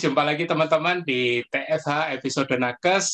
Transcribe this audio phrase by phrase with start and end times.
[0.00, 3.06] Jumpa lagi teman-teman di TFH episode Nakes,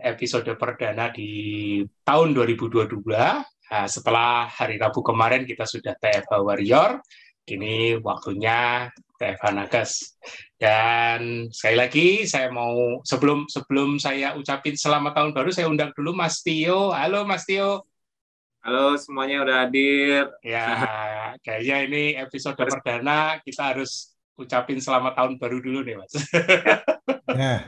[0.00, 2.96] episode perdana di tahun 2022.
[3.12, 6.96] Nah, setelah hari Rabu kemarin kita sudah TFH Warrior,
[7.44, 8.88] kini waktunya
[9.20, 10.16] TFH Nakes.
[10.56, 16.16] Dan sekali lagi saya mau sebelum sebelum saya ucapin selamat tahun baru, saya undang dulu
[16.16, 16.88] Mas Tio.
[16.96, 17.84] Halo Mas Tio.
[18.64, 20.24] Halo semuanya udah hadir.
[20.40, 20.88] Ya,
[21.44, 26.12] kayaknya ini episode perdana kita harus ucapin selamat tahun baru dulu nih, Mas.
[27.30, 27.66] Ya.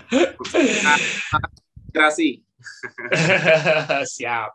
[1.88, 2.42] Inspirasi.
[4.16, 4.50] Siap.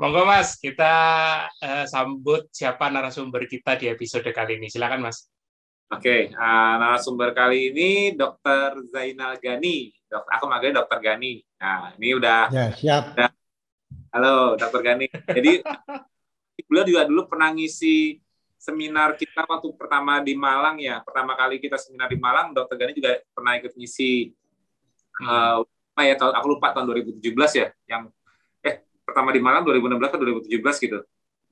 [0.00, 0.94] Monggo Mas, kita
[1.48, 4.68] uh, sambut siapa narasumber kita di episode kali ini.
[4.72, 5.28] Silakan Mas.
[5.88, 8.84] Oke, okay, uh, narasumber kali ini Dr.
[8.92, 9.88] Zainal Gani.
[10.08, 11.00] Dokter, aku manggilnya Dr.
[11.00, 11.40] Gani.
[11.60, 12.42] Nah, ini udah.
[12.52, 13.16] Ya, siap.
[13.16, 13.30] Udah,
[14.08, 14.80] Halo, Dr.
[14.80, 15.06] Gani.
[15.08, 15.64] Jadi
[16.68, 18.20] beliau juga dulu pernah ngisi
[18.58, 21.00] seminar kita waktu pertama di Malang ya.
[21.06, 22.74] Pertama kali kita seminar di Malang, Dr.
[22.74, 24.34] Gani juga pernah ikut ngisi.
[25.22, 25.62] Hmm.
[25.62, 28.06] Uh, ya tahun aku lupa tahun 2017 ya, yang
[28.62, 30.98] eh pertama di Malang 2016 atau 2017 gitu.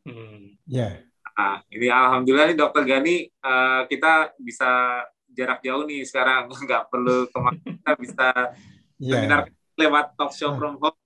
[0.07, 0.59] Hmm.
[0.67, 0.79] Ya.
[0.83, 0.93] Yeah.
[1.37, 5.05] Nah, ini alhamdulillah nih Dokter Gani uh, kita bisa
[5.37, 8.29] jarak jauh nih sekarang nggak perlu ke mana kita bisa
[8.99, 9.21] yeah.
[9.21, 9.41] seminar
[9.77, 10.97] lewat talk show from home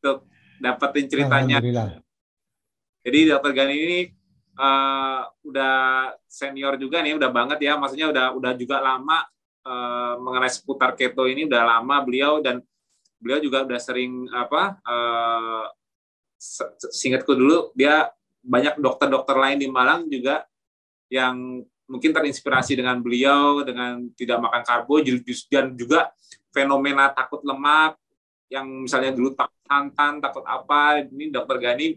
[0.00, 0.24] untuk
[0.62, 1.58] dapetin ceritanya.
[3.00, 4.00] Jadi dokter Gani ini
[4.60, 5.76] uh, udah
[6.28, 7.80] senior juga nih, udah banget ya.
[7.80, 9.24] Maksudnya udah udah juga lama
[9.64, 12.60] uh, mengenai seputar keto ini udah lama beliau dan
[13.16, 14.76] beliau juga udah sering apa?
[14.84, 15.64] Uh,
[16.92, 18.08] singkatku dulu dia
[18.40, 20.48] banyak dokter-dokter lain di Malang juga
[21.12, 26.08] yang mungkin terinspirasi dengan beliau dengan tidak makan karbo dan juga
[26.54, 27.98] fenomena takut lemak
[28.50, 31.94] yang misalnya dulu takut santan, takut apa, ini dokter Gani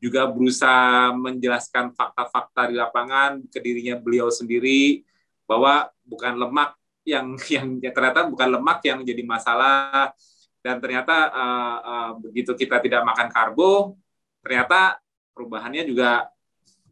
[0.00, 5.04] juga berusaha menjelaskan fakta-fakta di lapangan ke dirinya beliau sendiri
[5.44, 6.74] bahwa bukan lemak
[7.04, 10.10] yang yang ya ternyata bukan lemak yang jadi masalah
[10.60, 13.96] dan ternyata uh, uh, begitu kita tidak makan karbo
[14.40, 15.00] ternyata
[15.36, 16.28] perubahannya juga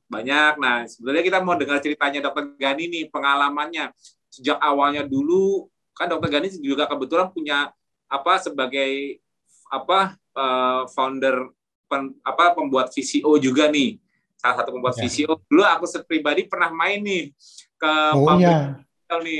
[0.08, 0.56] banyak.
[0.56, 3.92] Nah, sebenarnya kita mau dengar ceritanya Dokter Gani nih, pengalamannya
[4.32, 7.68] sejak awalnya dulu kan Dokter Gani juga kebetulan punya
[8.08, 9.20] apa sebagai
[9.68, 11.52] apa uh, founder
[11.88, 13.98] pen, apa pembuat VCO juga nih
[14.38, 15.08] salah satu pembuat ya.
[15.08, 17.34] VCO dulu aku pribadi pernah main nih
[17.80, 18.46] ke oh, pabrik
[19.10, 19.16] ya.
[19.18, 19.38] nih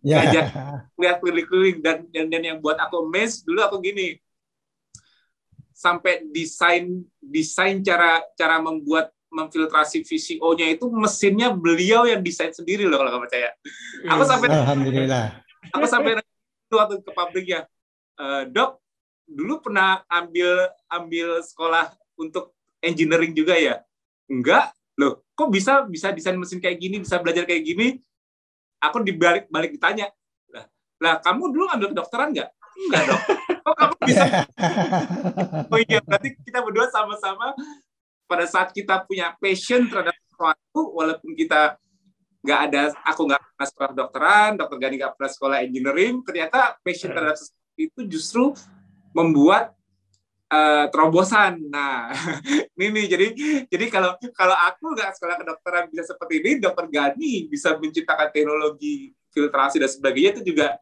[0.00, 0.44] ya.
[0.96, 4.16] lihat keliling-keliling dan, dan dan yang buat aku amazed dulu aku gini
[5.76, 12.96] sampai desain desain cara cara membuat memfiltrasi VCO-nya itu mesinnya beliau yang desain sendiri loh
[12.96, 13.50] kalau kamu percaya.
[14.08, 15.26] Aku sampai Alhamdulillah.
[15.76, 16.16] Aku sampai
[16.72, 17.60] waktu ke pabriknya
[18.16, 18.80] uh, dok
[19.26, 23.82] dulu pernah ambil ambil sekolah untuk engineering juga ya?
[24.30, 24.72] Enggak.
[24.96, 28.00] Loh kok bisa bisa desain mesin kayak gini bisa belajar kayak gini?
[28.80, 30.08] Aku dibalik balik ditanya.
[30.48, 30.64] Lah
[31.02, 32.50] lah kamu dulu ambil kedokteran nggak?
[32.76, 33.20] Enggak dok
[33.66, 34.24] kok kamu bisa?
[35.72, 37.52] Oh iya berarti kita berdua sama-sama
[38.30, 41.78] pada saat kita punya passion terhadap sesuatu walaupun kita
[42.46, 47.10] nggak ada aku nggak pernah sekolah kedokteran dokter Gani nggak pernah sekolah engineering ternyata passion
[47.10, 48.44] terhadap sesuatu itu justru
[49.16, 49.72] membuat
[50.52, 51.56] uh, terobosan.
[51.72, 52.12] Nah,
[52.76, 53.26] ini nih jadi
[53.72, 59.16] jadi kalau kalau aku nggak sekolah kedokteran bisa seperti ini, dokter Gani bisa menciptakan teknologi
[59.32, 60.76] filtrasi dan sebagainya itu juga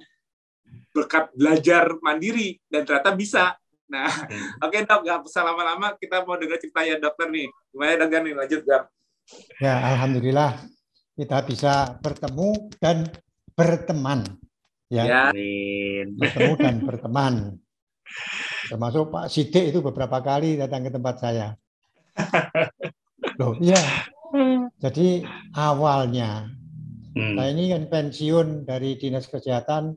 [0.95, 3.45] berkat belajar mandiri dan ternyata bisa.
[3.85, 4.65] Nah, hmm.
[4.65, 7.47] oke okay, dok, nggak usah lama-lama kita mau dengar ceritanya dokter nih.
[7.71, 8.31] Gimana dok Gani?
[8.35, 8.83] Lanjut dok.
[9.59, 10.61] Ya, alhamdulillah
[11.15, 13.07] kita bisa bertemu dan
[13.55, 14.27] berteman
[14.91, 15.23] ya, ya.
[16.11, 17.35] bertemu dan berteman.
[18.71, 21.49] Termasuk Pak Sidik itu beberapa kali datang ke tempat saya.
[23.41, 23.81] Loh, iya.
[24.83, 25.23] Jadi
[25.55, 26.51] awalnya
[27.15, 27.35] hmm.
[27.39, 29.95] saya ini kan pensiun dari Dinas Kesehatan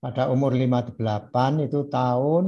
[0.00, 2.44] pada umur 58 itu tahun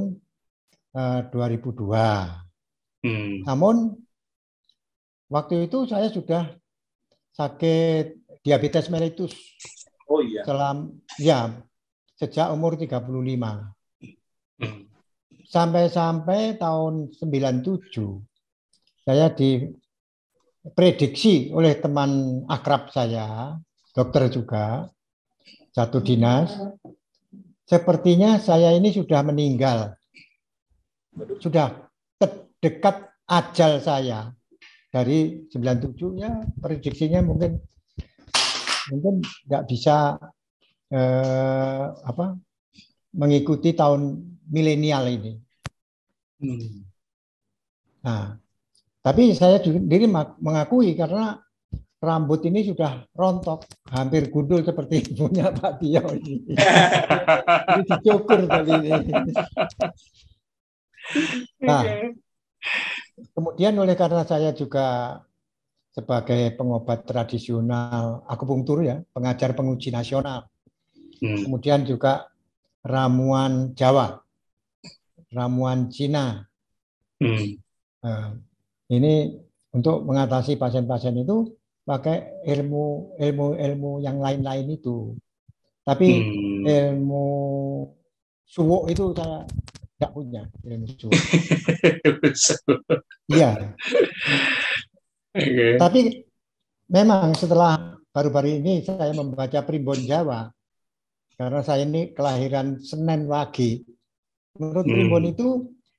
[0.97, 3.03] eh, 2002.
[3.03, 3.43] Hmm.
[3.49, 3.77] Namun
[5.33, 6.53] waktu itu saya sudah
[7.33, 9.33] sakit diabetes mellitus.
[10.05, 10.45] Oh iya.
[10.45, 11.65] Selam ya
[12.21, 13.09] sejak umur 35.
[15.53, 17.93] Sampai-sampai tahun 97
[19.05, 19.93] saya diprediksi
[21.53, 23.61] oleh teman akrab saya,
[23.93, 24.89] dokter juga,
[25.77, 26.57] satu dinas,
[27.69, 29.93] sepertinya saya ini sudah meninggal.
[31.37, 31.85] Sudah
[32.63, 34.33] dekat ajal saya.
[34.89, 37.61] Dari 97 ya prediksinya mungkin
[38.93, 40.21] mungkin nggak bisa
[40.93, 42.37] eh, apa
[43.13, 45.33] mengikuti tahun milenial ini.
[46.43, 46.85] Hmm.
[48.03, 48.35] Nah,
[49.03, 50.11] tapi saya sendiri
[50.43, 51.39] mengakui karena
[52.03, 53.63] rambut ini sudah rontok,
[53.95, 56.35] hampir gundul seperti punya Pak Tio ini.
[57.79, 58.91] ini dicukur kali ini.
[61.63, 61.83] Nah,
[63.31, 65.19] kemudian oleh karena saya juga
[65.95, 70.51] sebagai pengobat tradisional akupunktur ya, pengajar penguji nasional.
[71.23, 71.39] Hmm.
[71.47, 72.32] Kemudian juga
[72.83, 74.21] ramuan Jawa,
[75.31, 76.47] ramuan Cina.
[77.23, 77.59] Hmm.
[78.03, 78.35] Nah,
[78.91, 79.39] ini
[79.73, 85.15] untuk mengatasi pasien-pasien itu pakai ilmu ilmu ilmu yang lain-lain itu.
[85.83, 86.63] Tapi hmm.
[86.67, 87.27] ilmu
[88.47, 89.43] suwo itu saya
[89.99, 91.13] tidak punya ilmu suwo.
[93.33, 93.73] Iya.
[95.33, 95.81] okay.
[95.81, 96.01] Tapi
[96.91, 100.53] memang setelah baru-baru ini saya membaca Primbon Jawa
[101.43, 103.83] karena saya ini kelahiran Senen Wage.
[104.63, 104.95] Menurut hmm.
[104.95, 105.49] Primbon itu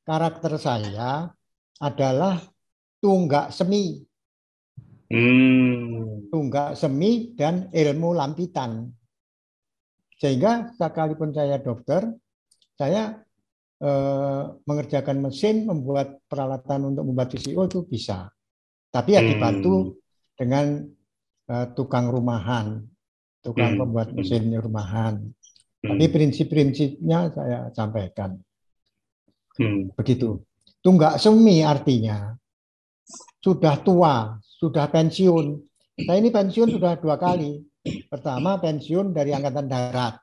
[0.07, 1.27] karakter saya
[1.83, 2.39] adalah
[3.03, 3.99] tunggak semi.
[5.11, 6.31] Hmm.
[6.31, 8.87] Tunggak semi dan ilmu lampitan.
[10.15, 12.07] Sehingga sekalipun saya dokter,
[12.79, 13.19] saya
[13.83, 18.31] eh, mengerjakan mesin, membuat peralatan untuk membuat VCO itu bisa.
[18.87, 19.93] Tapi ya dibantu hmm.
[20.39, 20.87] dengan
[21.51, 22.79] eh, tukang rumahan,
[23.43, 23.79] tukang hmm.
[23.83, 25.19] pembuat mesin rumahan.
[25.83, 25.87] Hmm.
[25.93, 28.39] Tapi prinsip-prinsipnya saya sampaikan.
[29.59, 29.91] Hmm.
[29.93, 30.39] Begitu.
[30.79, 32.35] Tunggak semi artinya
[33.43, 35.59] sudah tua, sudah pensiun.
[36.07, 37.59] Saya ini pensiun sudah dua kali.
[38.07, 40.15] Pertama pensiun dari Angkatan Darat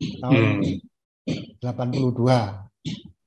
[0.00, 1.60] tahun hmm.
[1.60, 2.72] 82.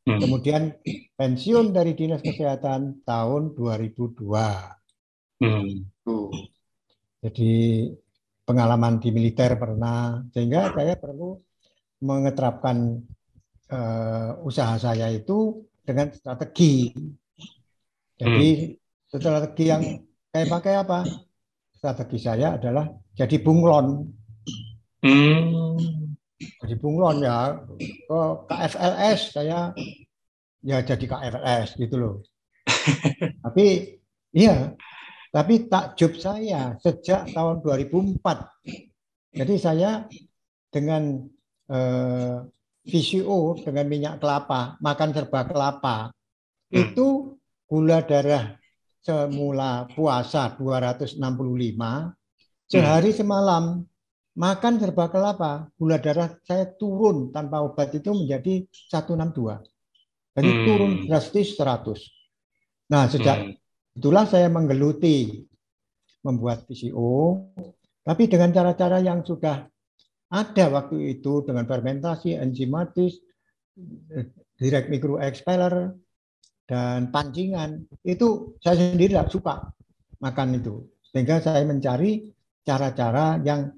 [0.05, 0.19] Hmm.
[0.21, 0.73] Kemudian
[1.17, 4.25] pensiun dari Dinas Kesehatan tahun 2002.
[5.41, 5.85] Hmm.
[7.25, 7.53] Jadi
[8.45, 11.35] pengalaman di militer pernah, sehingga saya perlu
[12.05, 13.01] mengeterapkan
[13.73, 16.93] uh, usaha saya itu dengan strategi.
[18.15, 18.83] Jadi hmm
[19.15, 19.83] strategi yang
[20.27, 20.99] saya pakai apa?
[21.71, 22.83] Strategi saya adalah
[23.15, 24.03] jadi bunglon.
[24.99, 25.79] Hmm.
[26.35, 27.55] Jadi bunglon ya.
[27.79, 28.19] Ke
[28.51, 29.71] KFLS saya
[30.65, 32.15] ya jadi KFLS gitu loh.
[33.45, 33.95] tapi
[34.33, 34.73] iya,
[35.35, 38.23] tapi takjub saya sejak tahun 2004.
[39.35, 40.07] Jadi saya
[40.71, 41.27] dengan
[41.67, 42.39] eh,
[42.87, 46.15] VCO dengan minyak kelapa, makan serba kelapa,
[46.71, 46.75] hmm.
[46.79, 47.35] itu
[47.67, 48.55] gula darah
[49.03, 51.19] semula puasa 265,
[52.71, 53.19] sehari hmm.
[53.19, 53.83] semalam
[54.39, 59.59] makan serba kelapa, gula darah saya turun tanpa obat itu menjadi 162.
[60.31, 60.63] Jadi hmm.
[60.63, 62.87] turun drastis 100.
[62.87, 63.64] Nah, sejak hmm.
[63.95, 65.47] Itulah saya menggeluti
[66.21, 67.47] membuat PCO,
[68.03, 69.65] tapi dengan cara-cara yang sudah
[70.29, 73.17] ada waktu itu dengan fermentasi, enzimatis,
[74.59, 75.95] direct micro expeller,
[76.65, 79.55] dan pancingan itu saya sendiri tidak suka
[80.19, 80.89] makan itu.
[81.13, 82.33] Sehingga saya mencari
[82.65, 83.69] cara-cara yang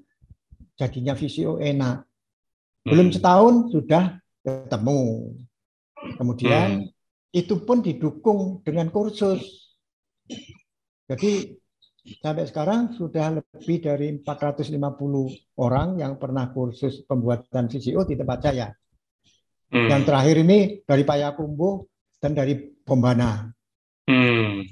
[0.74, 2.08] jadinya visio enak.
[2.88, 3.14] Belum hmm.
[3.14, 5.34] setahun sudah ketemu.
[6.16, 7.36] Kemudian hmm.
[7.36, 9.67] itu pun didukung dengan kursus
[11.08, 11.32] jadi
[12.22, 18.68] sampai sekarang sudah lebih dari 450 orang yang pernah kursus pembuatan VCO di tempat saya.
[19.68, 19.88] Hmm.
[19.88, 20.58] Yang terakhir ini
[20.88, 21.84] dari Payakumbuh
[22.20, 23.52] dan dari Pembana.
[24.08, 24.64] Hmm.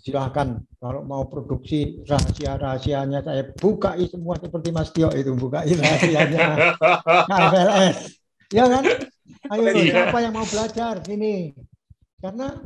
[0.00, 6.72] Silahkan kalau mau produksi rahasia-rahasianya saya bukai semua seperti Mas Tio itu bukai rahasianya
[7.30, 7.98] KFLS.
[8.50, 8.84] Ya kan?
[9.54, 9.92] Ayo iya.
[9.94, 11.54] siapa yang mau belajar sini?
[12.18, 12.58] Karena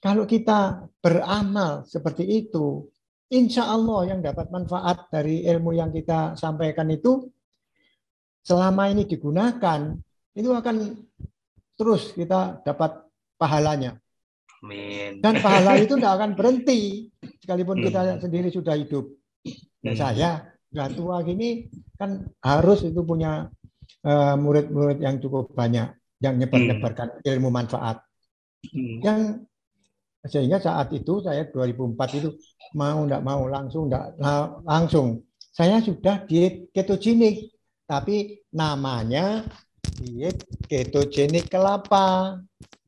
[0.00, 2.88] kalau kita beramal seperti itu,
[3.28, 7.28] insya Allah yang dapat manfaat dari ilmu yang kita sampaikan itu
[8.40, 9.92] selama ini digunakan
[10.32, 11.04] itu akan
[11.76, 13.04] terus kita dapat
[13.36, 14.00] pahalanya.
[14.64, 15.20] Amin.
[15.20, 17.08] Dan pahala itu tidak akan berhenti
[17.44, 17.84] sekalipun hmm.
[17.88, 19.04] kita sendiri sudah hidup.
[19.80, 20.00] Dan hmm.
[20.00, 20.30] saya
[20.72, 21.68] sudah tua gini
[22.00, 23.48] kan harus itu punya
[24.04, 27.30] eh, murid-murid uh, yang cukup banyak yang nyebar-nyebarkan hmm.
[27.36, 28.04] ilmu manfaat.
[28.64, 29.00] Hmm.
[29.00, 29.20] Yang
[30.28, 32.28] sehingga saat itu saya 2004 itu
[32.76, 34.20] mau tidak mau langsung tidak
[34.68, 37.50] langsung saya sudah diet ketogenik
[37.90, 39.42] tapi namanya
[39.98, 42.38] diet ketogenik kelapa.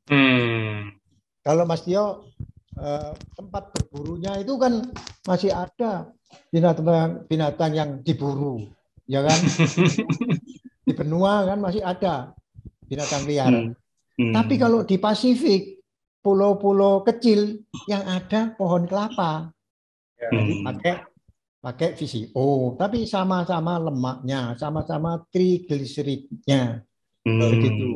[0.07, 0.95] Hmm.
[1.43, 2.31] Kalau Mas Tio
[2.79, 4.79] eh, tempat berburunya itu kan
[5.27, 6.07] masih ada
[6.55, 8.71] binatang binatang yang diburu,
[9.11, 9.39] ya kan?
[10.87, 12.31] di benua kan masih ada
[12.87, 13.51] binatang liar.
[13.51, 13.75] Hmm.
[14.23, 14.33] Hmm.
[14.39, 15.82] Tapi kalau di Pasifik,
[16.23, 19.51] pulau-pulau kecil yang ada pohon kelapa,
[20.17, 20.31] ya.
[20.31, 20.95] jadi pakai
[21.63, 26.83] pakai VCO, tapi sama-sama lemaknya, sama-sama trigliseridnya,
[27.27, 27.39] hmm.
[27.39, 27.91] begitu.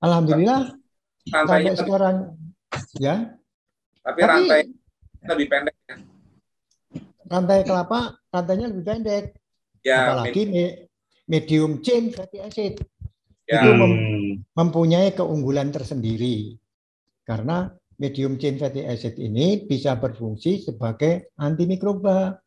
[0.00, 0.80] Alhamdulillah
[1.28, 2.16] Rantainya sampai sekarang
[2.96, 3.16] ya.
[4.00, 4.62] Tapi, tapi rantai
[5.20, 5.96] lebih pendek ya.
[7.28, 8.00] rantai kelapa
[8.32, 9.24] rantainya lebih pendek.
[9.84, 10.70] Ya, Apalagi med
[11.28, 12.74] medium chain fatty acid.
[13.44, 13.60] Ya.
[13.64, 13.92] Itu mem
[14.56, 16.56] mempunyai keunggulan tersendiri.
[17.24, 17.68] Karena
[18.00, 22.38] medium chain fatty acid ini bisa berfungsi sebagai antimikroba,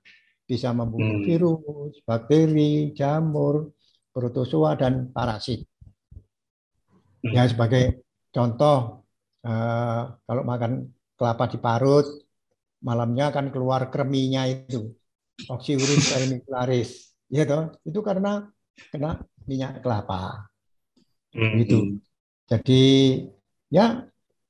[0.44, 1.26] bisa membunuh hmm.
[1.26, 3.72] virus, bakteri, jamur,
[4.12, 5.64] protozoa dan parasit.
[7.24, 8.04] Ya sebagai
[8.34, 9.08] contoh
[9.46, 12.06] eh, kalau makan kelapa diparut
[12.84, 14.92] malamnya akan keluar kreminya itu
[15.48, 18.52] oxiurin perimicularis ya toh itu karena
[18.92, 20.52] kena minyak kelapa
[21.32, 21.56] hmm.
[21.64, 21.78] gitu
[22.52, 22.84] jadi
[23.72, 24.04] ya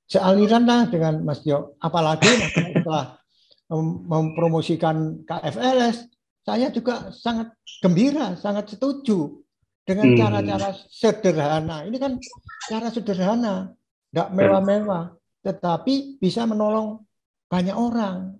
[0.07, 3.17] sealiran lah dengan Mas Jo apalagi setelah
[4.07, 6.11] mempromosikan KFLS
[6.43, 9.43] saya juga sangat gembira sangat setuju
[9.83, 10.17] dengan hmm.
[10.19, 11.77] cara-cara sederhana.
[11.87, 12.11] Ini kan
[12.71, 13.75] cara sederhana,
[14.09, 17.03] tidak mewah-mewah, tetapi bisa menolong
[17.51, 18.39] banyak orang.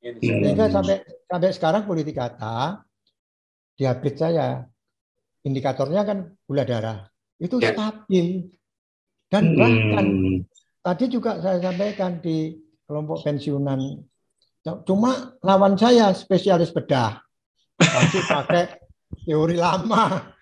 [0.00, 0.74] Sehingga hmm.
[0.74, 0.96] sampai
[1.28, 2.82] sampai sekarang politik kata
[3.78, 4.66] diabetes saya
[5.46, 7.08] indikatornya kan gula darah
[7.40, 7.72] itu ya.
[7.72, 8.46] stabil
[9.32, 10.36] dan bahkan hmm.
[10.82, 14.02] Tadi juga saya sampaikan di kelompok pensiunan
[14.86, 17.18] cuma lawan saya spesialis bedah
[17.78, 18.78] masih pakai
[19.26, 20.34] teori lama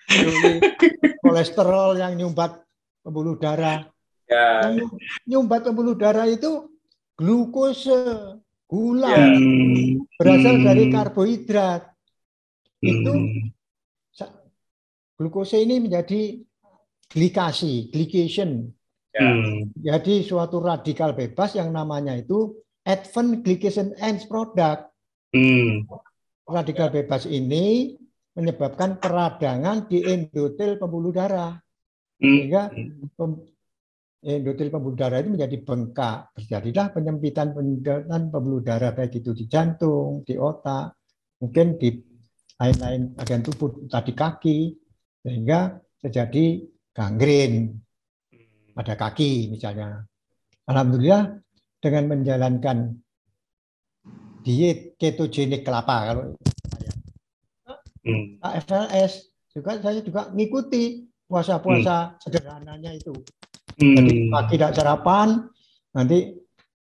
[1.23, 2.59] kolesterol yang nyumbat
[3.04, 3.87] pembuluh darah.
[4.26, 4.70] Ya.
[4.70, 4.90] Yang
[5.26, 6.70] nyumbat pembuluh darah itu
[7.14, 9.26] glukose, gula, ya.
[10.18, 10.66] berasal hmm.
[10.66, 11.82] dari karbohidrat.
[12.80, 13.52] Itu hmm.
[15.20, 16.40] glukose ini menjadi
[17.11, 18.73] glikasi, glycation.
[19.10, 19.26] Ya.
[19.26, 19.74] Hmm.
[19.74, 22.54] Jadi suatu radikal bebas yang namanya itu
[22.86, 24.90] advanced glycation end product.
[25.34, 25.86] Hmm.
[26.46, 27.98] Radikal bebas ini
[28.34, 31.58] menyebabkan peradangan di endotel pembuluh darah.
[32.22, 32.26] Hmm.
[32.38, 32.62] Sehingga
[34.22, 36.30] endotel pembuluh darah itu menjadi bengkak.
[36.38, 40.94] Terjadilah penyempitan penyempitan pembuluh darah baik itu di jantung, di otak,
[41.42, 41.98] mungkin di
[42.60, 44.58] lain-lain bagian tubuh tadi kaki
[45.24, 46.60] sehingga terjadi
[46.92, 47.80] gangren
[48.80, 50.00] pada kaki misalnya.
[50.64, 51.37] Alhamdulillah
[51.76, 52.96] dengan menjalankan
[54.40, 56.25] diet ketogenik kelapa kalau
[58.08, 58.40] hmm.
[58.40, 62.16] AFLS juga saya juga ngikuti puasa-puasa hmm.
[62.25, 63.12] sederhananya itu.
[63.76, 63.96] Hmm.
[64.00, 65.28] Jadi pagi tidak sarapan,
[65.92, 66.32] nanti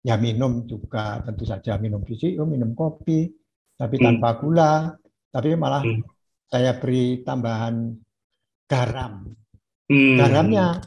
[0.03, 3.31] ya minum juga tentu saja minum biji, oh, minum kopi,
[3.79, 4.03] tapi hmm.
[4.03, 4.73] tanpa gula,
[5.31, 6.03] tapi malah hmm.
[6.51, 7.95] saya beri tambahan
[8.67, 9.31] garam.
[9.87, 10.17] Hmm.
[10.19, 10.83] Garamnya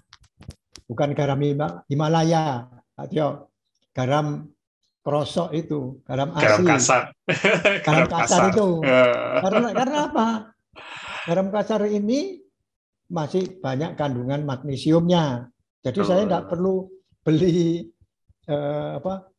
[0.91, 1.39] bukan garam
[1.87, 2.67] Himalaya,
[2.99, 3.47] Atyo.
[3.95, 4.51] garam
[5.07, 6.47] krosok itu, garam asli.
[6.47, 7.03] Garam kasar.
[7.87, 8.69] garam, kasar, kasar itu.
[8.83, 9.03] Ya.
[9.43, 10.29] Karena karena apa?
[11.31, 12.43] Garam kasar ini
[13.11, 15.51] masih banyak kandungan magnesiumnya.
[15.83, 16.07] Jadi oh.
[16.07, 16.87] saya tidak perlu
[17.23, 17.87] beli
[18.47, 19.31] eh, apa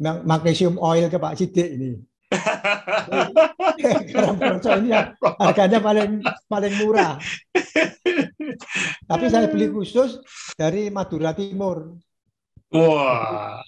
[0.00, 1.92] magnesium oil ke Pak Sidik ini.
[4.10, 6.10] Garam krosok ini ya, harganya paling
[6.46, 7.16] paling murah.
[9.10, 10.20] Tapi saya beli khusus
[10.56, 11.96] dari Madura Timur.
[12.70, 13.60] Wah.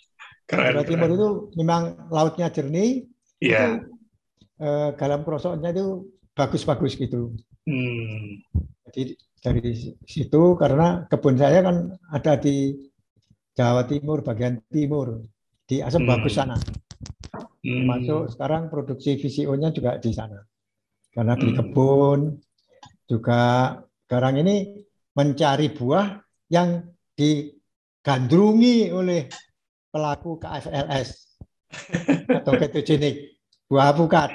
[0.47, 3.07] Keren, Jawa Timur itu memang lautnya jernih.
[3.41, 3.83] Iya.
[3.83, 3.93] Yeah.
[4.63, 7.35] Eh, garam krosoknya itu bagus-bagus gitu.
[7.67, 8.39] Hmm.
[8.93, 9.75] Jadi dari
[10.07, 12.79] situ karena kebun saya kan ada di
[13.59, 15.27] Jawa Timur bagian timur
[15.67, 16.11] di Asam hmm.
[16.15, 16.57] Bagus sana.
[17.63, 17.87] Hmm.
[17.87, 20.43] Masuk sekarang produksi VCO-nya juga di sana.
[21.15, 21.57] Karena di hmm.
[21.63, 22.21] kebun
[23.07, 23.41] juga
[24.07, 24.83] sekarang ini
[25.15, 26.19] mencari buah
[26.51, 26.83] yang
[27.15, 29.31] digandrungi oleh
[29.93, 31.09] pelaku KFLS
[32.43, 33.39] atau ketogenik
[33.71, 34.31] buah apukat.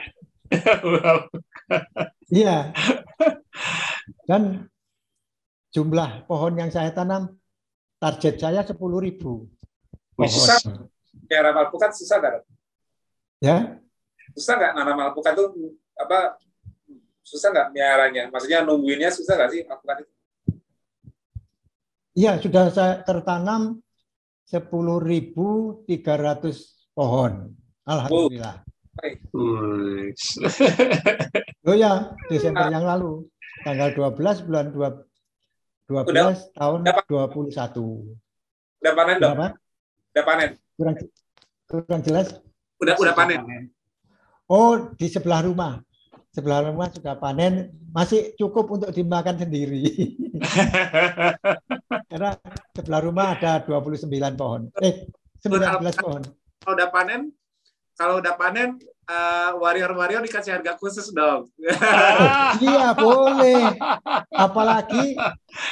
[2.31, 2.71] Iya.
[4.23, 4.71] Dan
[5.75, 7.35] jumlah pohon yang saya tanam
[7.99, 9.51] target saya sepuluh ribu.
[10.15, 10.57] Susah.
[11.27, 12.56] Miara alpukat susah nggak?
[13.37, 13.77] Ya.
[14.33, 16.41] Susah nggak nanam alpukat itu apa?
[17.21, 18.23] Susah nggak miaranya?
[18.33, 20.13] Maksudnya nungguinnya susah nggak sih alpukat itu?
[22.17, 23.77] Iya, sudah saya tertanam
[24.49, 25.85] 10.300
[26.97, 27.53] pohon.
[27.85, 28.65] Alhamdulillah.
[31.61, 33.29] Oh ya, Desember yang lalu,
[33.61, 34.97] tanggal 12 bulan 2,
[35.93, 38.17] 12 udah, tahun udah, 21.
[38.81, 39.37] Udah panen dong?
[39.37, 40.57] Udah panen?
[40.73, 40.95] Kurang,
[41.69, 42.33] kurang jelas?
[42.77, 43.41] Udah udah panen.
[44.47, 45.83] Oh, di sebelah rumah.
[46.31, 50.13] Sebelah rumah sudah panen, masih cukup untuk dimakan sendiri.
[52.13, 52.37] Karena
[52.77, 54.05] sebelah rumah ada 29
[54.37, 54.69] pohon.
[54.77, 55.09] Eh,
[55.41, 56.21] 19 pohon.
[56.61, 57.33] Kalau udah panen,
[57.97, 58.77] kalau udah panen
[59.09, 61.49] uh, warrior-warrior dikasih harga khusus dong.
[61.49, 63.73] Oh, iya, boleh.
[64.29, 65.17] Apalagi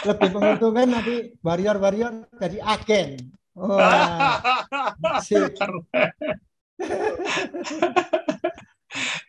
[0.02, 3.22] lebih menguntungkan nanti warrior-warrior jadi agen.
[3.54, 3.78] Oh,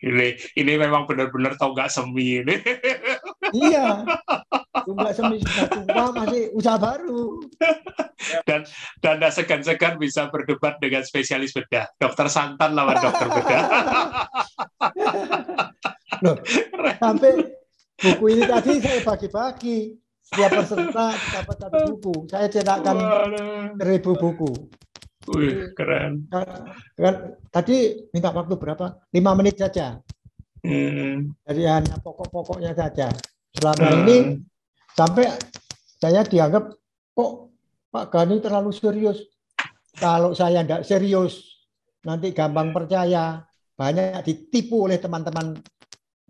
[0.03, 2.55] ini ini memang benar-benar tonggak semi ini.
[3.55, 4.03] iya.
[4.87, 7.41] Tonggak semi sudah tua masih usaha baru.
[8.47, 8.63] dan
[9.03, 11.87] dan tidak segan-segan bisa berdebat dengan spesialis bedah.
[11.99, 13.63] Dokter Santan lawan dokter bedah.
[16.25, 16.37] Loh,
[16.97, 17.31] sampai
[17.99, 19.79] buku ini tadi saya bagi-bagi.
[20.27, 22.15] Setiap peserta dapat satu buku.
[22.27, 22.99] Saya cetakkan
[23.79, 24.51] seribu buku.
[25.35, 26.31] Wih, keren.
[26.31, 27.15] Kan,
[27.51, 29.03] tadi minta waktu berapa?
[29.11, 29.99] Lima menit saja.
[30.63, 31.35] Hmm.
[31.43, 33.11] Jadi hanya pokok-pokoknya saja.
[33.51, 33.99] Selama hmm.
[34.03, 34.15] ini
[34.95, 35.27] sampai
[35.99, 36.71] saya dianggap
[37.11, 37.31] kok
[37.91, 39.19] Pak Gani terlalu serius.
[39.97, 41.65] Kalau saya tidak serius,
[42.05, 43.43] nanti gampang percaya.
[43.77, 45.53] Banyak ditipu oleh teman-teman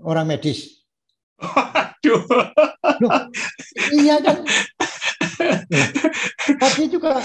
[0.04, 0.84] orang medis.
[2.02, 2.24] Aduh.
[2.98, 3.14] Loh,
[3.94, 4.44] iya kan?
[6.60, 7.22] Tapi juga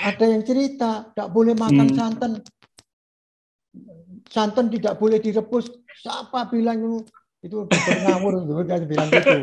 [0.00, 1.98] ada yang cerita tidak boleh makan hmm.
[1.98, 2.32] santan.
[4.30, 5.66] Santan tidak boleh direbus.
[5.98, 6.98] Siapa bilang itu?
[7.42, 7.66] Itu
[8.06, 9.42] ngawur kan bilang gitu.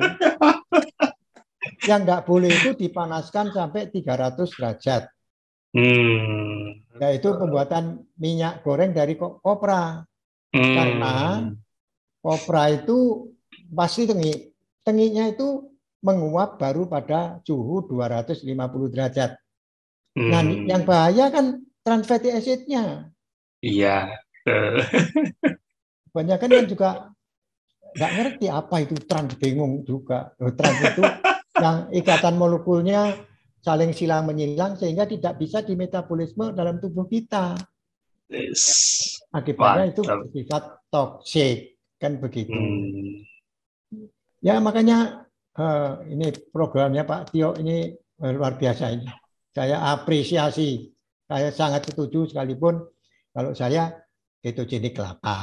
[1.83, 5.03] Yang nggak boleh itu dipanaskan sampai 300 derajat.
[5.71, 6.83] Hmm.
[6.99, 10.03] yaitu pembuatan minyak goreng dari kopra.
[10.51, 10.75] Hmm.
[10.75, 11.15] karena
[12.23, 13.31] kopra itu
[13.71, 14.51] pasti tengi.
[14.83, 18.43] Tenginya itu menguap baru pada suhu 250
[18.91, 19.40] derajat
[20.11, 20.67] Nah, hmm.
[20.67, 23.07] yang bahaya kan trans fatty acid-nya.
[23.63, 24.11] Iya.
[26.11, 26.89] Banyak kan yang juga
[27.95, 30.35] nggak ngerti apa itu trans, bingung juga.
[30.35, 31.03] Trans itu
[31.59, 33.15] yang ikatan molekulnya
[33.61, 37.55] saling silang menyilang sehingga tidak bisa dimetabolisme dalam tubuh kita.
[39.31, 42.51] Akibatnya itu bersifat toksik kan begitu.
[42.51, 43.23] Hmm.
[44.41, 49.07] Ya makanya uh, ini programnya Pak Tio ini luar biasa ini.
[49.51, 50.92] Saya apresiasi.
[51.27, 52.83] Saya sangat setuju sekalipun
[53.31, 54.03] kalau saya
[54.42, 55.37] itu jenis kelapa.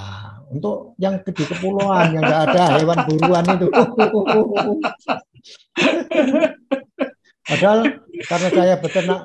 [0.52, 3.68] Untuk yang di kepulauan yang nggak ada hewan buruan itu.
[7.48, 7.80] Padahal
[8.28, 9.20] karena saya beternak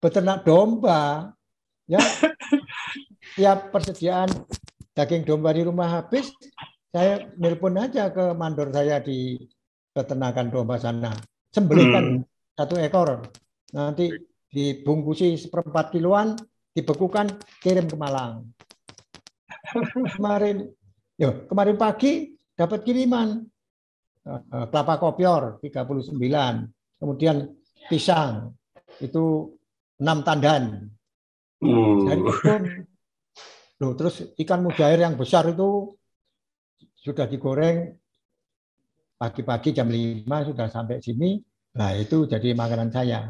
[0.00, 1.34] beternak domba,
[1.84, 2.00] ya
[3.36, 4.32] tiap persediaan
[4.96, 6.32] daging domba di rumah habis,
[6.88, 9.36] saya nelpon aja ke mandor saya di
[9.92, 11.12] peternakan domba sana,
[11.52, 12.56] sembelihkan hmm.
[12.56, 13.28] satu ekor,
[13.70, 14.10] nanti
[14.50, 16.34] dibungkusi seperempat kiloan,
[16.74, 17.30] dibekukan,
[17.62, 18.50] kirim ke Malang.
[20.18, 20.66] Kemarin,
[21.14, 23.38] yo, kemarin pagi dapat kiriman
[24.26, 26.16] uh, kelapa kopior 39,
[26.98, 27.54] kemudian
[27.86, 28.50] pisang
[28.98, 29.54] itu
[30.02, 30.90] enam tandan.
[31.60, 32.32] Dan itu,
[33.78, 35.94] loh, terus ikan mujair yang besar itu
[37.00, 38.00] sudah digoreng
[39.20, 41.36] pagi-pagi jam 5 sudah sampai sini.
[41.76, 43.28] Nah, itu jadi makanan saya.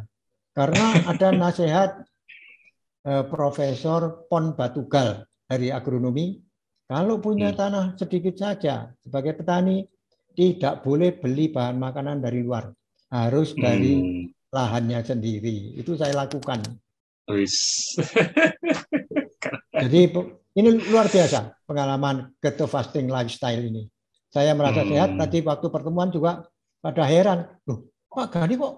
[0.50, 1.90] Karena ada nasihat
[3.06, 6.38] eh, Profesor Pon Batugal dari agronomi,
[6.90, 7.58] kalau punya hmm.
[7.58, 9.86] tanah sedikit saja sebagai petani
[10.34, 12.66] tidak boleh beli bahan makanan dari luar,
[13.14, 14.50] harus dari hmm.
[14.50, 15.78] lahannya sendiri.
[15.78, 16.66] Itu saya lakukan.
[19.80, 20.00] Jadi
[20.58, 23.86] ini luar biasa pengalaman keto fasting lifestyle ini.
[24.26, 24.90] Saya merasa hmm.
[24.90, 25.10] sehat.
[25.14, 26.42] Tadi waktu pertemuan juga
[26.82, 28.74] pada heran, loh Pak Gani kok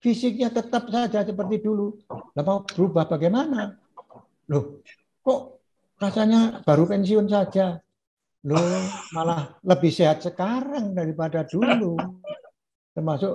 [0.00, 2.00] fisiknya tetap saja seperti dulu.
[2.08, 3.76] Lah mau berubah bagaimana?
[4.50, 4.82] Loh,
[5.20, 5.40] kok
[6.00, 7.76] rasanya baru pensiun saja?
[8.48, 8.58] Loh,
[9.12, 12.00] malah lebih sehat sekarang daripada dulu.
[12.96, 13.32] Termasuk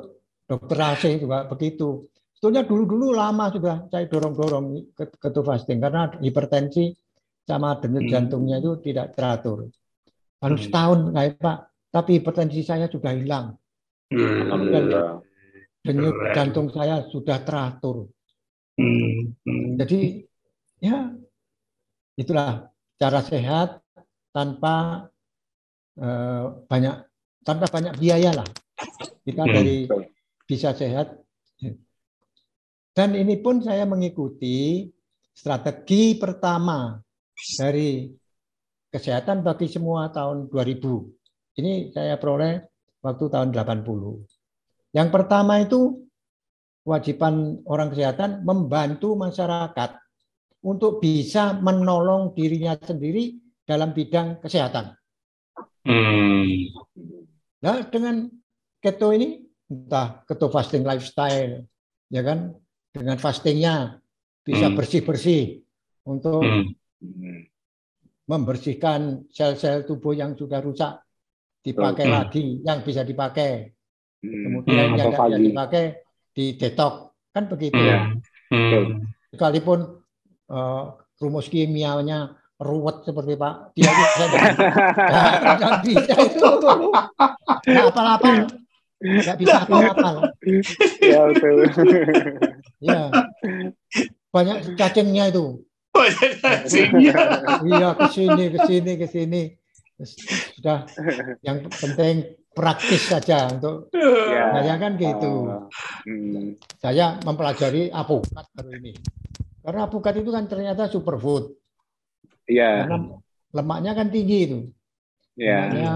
[0.49, 2.09] dokter AC juga begitu.
[2.35, 6.91] Sebetulnya dulu-dulu lama sudah saya dorong-dorong ke, ke fasting karena hipertensi
[7.45, 8.11] sama denyut hmm.
[8.11, 9.71] jantungnya itu tidak teratur.
[10.41, 10.65] Baru hmm.
[10.67, 11.57] setahun kayak Pak,
[11.93, 13.55] tapi hipertensi saya sudah hilang.
[14.11, 15.15] Hmm
[15.85, 18.09] denyut jantung saya sudah teratur.
[18.75, 19.37] Hmm.
[19.45, 19.77] Hmm.
[19.77, 20.25] Jadi
[20.81, 21.13] ya
[22.17, 22.67] itulah
[22.97, 23.85] cara sehat
[24.33, 25.07] tanpa
[26.01, 26.95] uh, banyak
[27.45, 28.49] tanpa banyak biaya lah
[29.21, 29.53] kita hmm.
[29.53, 29.77] dari
[30.49, 31.21] bisa sehat.
[32.95, 34.87] Dan ini pun saya mengikuti
[35.35, 36.95] strategi pertama
[37.59, 38.07] dari
[38.87, 41.59] kesehatan bagi semua tahun 2000.
[41.59, 42.63] Ini saya peroleh
[43.03, 44.34] waktu tahun 80.
[44.95, 46.07] Yang pertama itu
[46.87, 49.99] kewajiban orang kesehatan membantu masyarakat
[50.63, 53.35] untuk bisa menolong dirinya sendiri
[53.67, 54.95] dalam bidang kesehatan.
[55.83, 56.71] Hmm.
[57.59, 58.31] Nah, dengan
[58.79, 61.67] keto ini entah keto fasting lifestyle,
[62.07, 62.55] ya kan,
[62.95, 63.99] dengan fastingnya
[64.47, 64.77] bisa hmm.
[64.79, 65.59] bersih-bersih
[66.07, 67.51] untuk hmm.
[68.31, 71.03] membersihkan sel-sel tubuh yang sudah rusak,
[71.59, 72.13] dipakai hmm.
[72.15, 73.74] lagi yang bisa dipakai Hmm.
[74.21, 75.83] Kemudian hmm, yang tidak dipakai
[76.35, 76.93] di detok
[77.35, 77.79] kan begitu.
[77.79, 78.21] Hmm.
[78.51, 79.07] Hmm.
[79.31, 79.99] Sekalipun
[80.51, 80.83] uh,
[81.19, 84.23] rumus kimianya ruwet seperti Pak dia bisa
[85.59, 86.49] nggak bisa itu
[87.67, 88.47] nggak apa-apa
[89.03, 90.31] nggak bisa apa-apa
[91.03, 91.67] ya betul.
[92.79, 93.11] Ya
[94.31, 95.63] banyak cacingnya itu.
[95.95, 97.15] Banyak cacingnya.
[97.63, 99.41] Iya ke sini ke sini ke sini.
[100.59, 100.83] Sudah.
[101.39, 102.15] Yang penting
[102.55, 104.55] praktis saja untuk ya.
[104.55, 105.31] saya kan gitu.
[105.43, 105.67] Oh.
[106.07, 106.55] Hmm.
[106.79, 108.95] Saya mempelajari apukat baru ini.
[109.59, 111.51] Karena apukat itu kan ternyata superfood.
[112.47, 112.87] Iya.
[112.87, 113.19] Karena
[113.51, 114.59] lemaknya kan tinggi itu.
[115.35, 115.67] Iya.
[115.67, 115.93] Lemaknya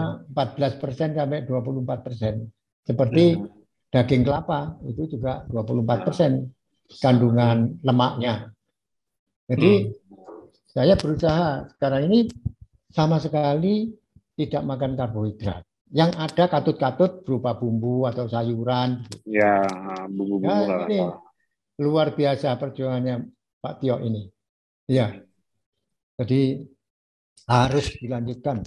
[0.75, 2.33] 14 persen sampai 24 persen.
[2.83, 3.47] Seperti hmm.
[3.95, 6.51] daging kelapa itu juga 24 persen
[6.99, 8.51] kandungan lemaknya.
[9.47, 9.95] Jadi hmm.
[10.75, 12.27] saya berusaha sekarang ini
[12.91, 13.95] sama sekali
[14.35, 19.05] tidak makan karbohidrat yang ada katut-katut berupa bumbu atau sayuran.
[19.25, 19.65] Ya,
[20.05, 20.49] bumbu-bumbu.
[20.49, 20.99] Ya, ini
[21.81, 23.25] luar biasa perjuangannya
[23.61, 24.29] Pak Tio ini.
[24.89, 25.17] Ya,
[26.17, 26.65] jadi
[27.49, 28.61] harus dilanjutkan.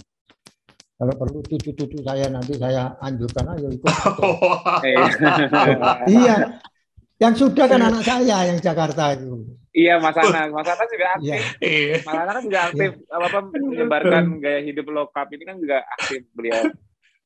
[0.93, 3.91] Kalau perlu cucu-cucu saya nanti saya anjurkan ayo ikut.
[6.15, 6.63] iya,
[7.19, 9.43] yang sudah kan anak saya yang Jakarta itu.
[9.73, 10.53] Iya, Mas Anang.
[10.53, 11.41] Mas Anang juga aktif.
[11.59, 11.95] Iya.
[12.05, 12.91] Mas Anang juga aktif.
[12.93, 13.15] Iya.
[13.17, 16.61] Apa, apa menyebarkan gaya hidup low carb ini kan juga aktif beliau.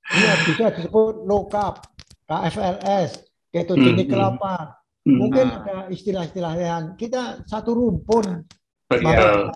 [0.08, 1.84] Iya, bisa disebut low carb,
[2.28, 4.14] KFLS, ketogenic hmm.
[4.14, 4.80] kelapa.
[5.04, 5.18] Hmm.
[5.20, 8.44] Mungkin ada istilah-istilah yang kita satu rumpun.
[8.88, 9.52] Betul.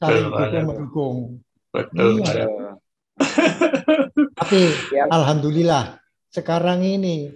[0.00, 1.16] Saling dukung mendukung.
[1.72, 2.24] Betul.
[2.24, 2.46] Iya.
[4.36, 4.60] Tapi
[4.96, 5.04] ya.
[5.12, 6.00] alhamdulillah
[6.32, 7.28] sekarang ini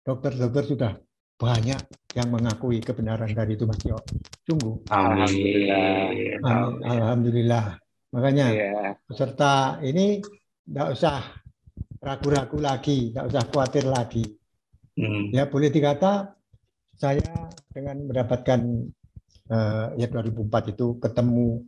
[0.00, 0.92] dokter-dokter sudah
[1.36, 1.80] banyak
[2.16, 4.00] yang mengakui kebenaran dari itu Mas Yo.
[4.48, 4.88] Sungguh.
[4.88, 6.40] Alhamdulillah.
[6.80, 7.66] Alhamdulillah.
[8.16, 8.96] Makanya ya.
[9.04, 10.24] peserta ini
[10.64, 11.20] tidak usah
[12.06, 14.22] ragu-ragu lagi, tidak usah khawatir lagi.
[14.94, 15.34] Hmm.
[15.34, 16.38] Ya boleh dikata
[16.94, 18.60] saya dengan mendapatkan
[19.50, 21.66] uh, ya 2004 itu ketemu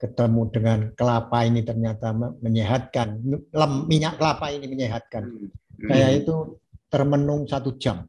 [0.00, 3.20] ketemu dengan kelapa ini ternyata menyehatkan
[3.52, 5.28] lem, minyak kelapa ini menyehatkan.
[5.28, 5.88] Hmm.
[5.92, 6.56] Saya itu
[6.88, 8.08] termenung satu jam.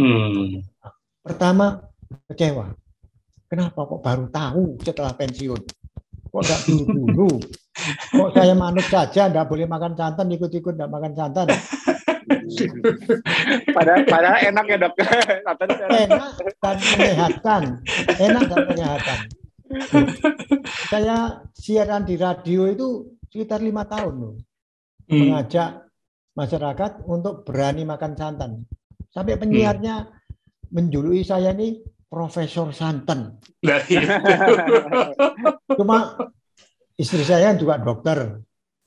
[0.00, 0.64] Hmm.
[1.20, 1.84] Pertama
[2.32, 2.72] kecewa.
[3.46, 5.62] Kenapa kok baru tahu setelah pensiun?
[6.32, 7.30] Kok tidak dulu-dulu?
[8.12, 11.46] Kok saya manut saja, tidak boleh makan santan, ikut-ikut tidak makan santan.
[13.76, 14.92] padahal, padahal enak ya dok.
[14.98, 15.54] enak
[16.62, 17.62] dan menyehatkan.
[18.18, 19.18] Enak dan menyehatkan.
[20.90, 21.16] Saya
[21.54, 24.34] siaran di radio itu sekitar lima tahun loh.
[25.06, 25.18] Hmm.
[25.22, 25.86] Mengajak
[26.34, 28.66] masyarakat untuk berani makan santan.
[29.10, 30.74] Sampai penyiarnya hmm.
[30.74, 33.42] menjuluki saya ini Profesor Santen.
[33.66, 33.82] Nah.
[35.74, 36.14] Cuma
[36.96, 38.40] istri saya juga dokter.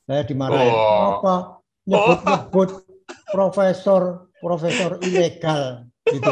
[0.10, 0.74] Saya dimarahin.
[0.74, 1.22] Oh.
[1.22, 1.36] Apa?
[1.86, 2.82] Nyebut-nyebut oh.
[3.30, 6.32] profesor profesor ilegal gitu.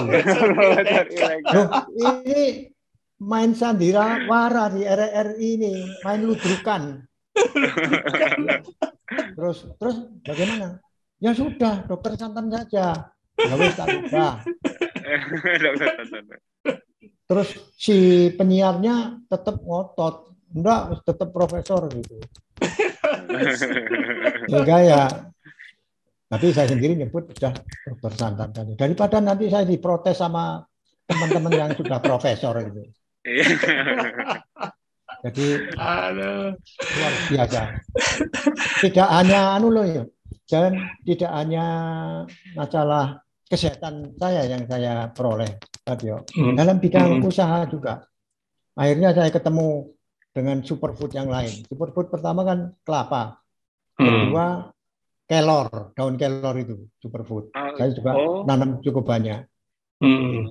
[1.53, 2.71] Loh, ini
[3.21, 7.03] main sandira wara di RRI ini, main ludrukan.
[9.37, 10.81] terus terus bagaimana?
[11.17, 13.13] Ya sudah, dokter santan saja.
[13.37, 13.89] Ya wis tak
[17.27, 22.15] Terus si penyiarnya tetap ngotot, enggak tetap profesor gitu.
[24.47, 25.01] Sehingga ya,
[26.27, 27.53] tapi saya sendiri nyebut sudah
[27.87, 28.73] dokter santan tadi.
[28.75, 30.63] Daripada nanti saya diprotes sama
[31.07, 32.83] teman-teman yang sudah profesor gitu.
[35.17, 36.13] Jadi luar
[37.31, 37.61] biasa.
[38.83, 40.03] Tidak hanya anu loh ya,
[40.45, 41.65] dan tidak hanya
[42.53, 45.57] masalah kesehatan saya yang saya peroleh
[45.87, 46.27] Tadyo.
[46.35, 46.53] Hmm.
[46.59, 47.27] Dalam bidang hmm.
[47.31, 48.03] usaha juga.
[48.77, 49.89] Akhirnya saya ketemu
[50.37, 51.65] dengan superfood yang lain.
[51.65, 53.41] Superfood pertama kan kelapa.
[53.97, 54.05] Hmm.
[54.05, 54.45] Kedua
[55.25, 57.49] kelor, daun kelor itu superfood.
[57.57, 58.45] Uh, saya juga oh.
[58.45, 59.41] nanam cukup banyak.
[59.97, 60.45] Hmm.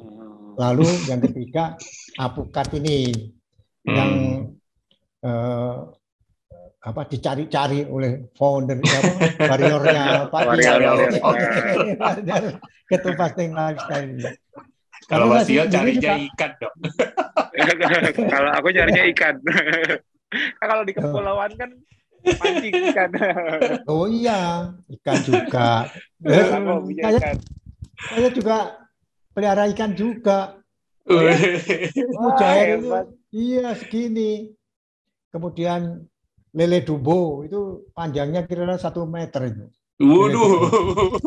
[0.59, 1.79] Lalu yang ketiga
[2.19, 3.31] apukat ini
[3.87, 3.95] hmm.
[3.95, 4.13] yang
[5.23, 5.77] eh,
[6.87, 9.11] apa dicari-cari oleh founder apa
[9.43, 10.99] warriornya Pak Warrior,
[12.91, 14.35] ketua fasting lifestyle.
[15.07, 16.77] Kalau Wasio carinya ikan dong.
[18.35, 19.35] Kalau aku carinya ikan.
[20.61, 21.71] Kalau di kepulauan kan
[22.27, 23.11] mancing ikan.
[23.91, 25.87] Oh iya, ikan juga.
[26.19, 27.39] saya,
[28.11, 28.57] saya juga
[29.31, 30.59] pelihara ikan juga.
[32.19, 32.91] Mujair itu,
[33.31, 34.51] iya segini.
[35.31, 36.03] Kemudian
[36.51, 39.67] lele dubo itu panjangnya kira-kira satu meter itu.
[40.03, 40.67] Waduh.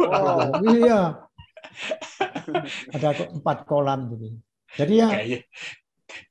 [0.04, 1.29] Oh, iya.
[2.96, 4.28] Ada empat kolam gitu.
[4.78, 5.08] Jadi ya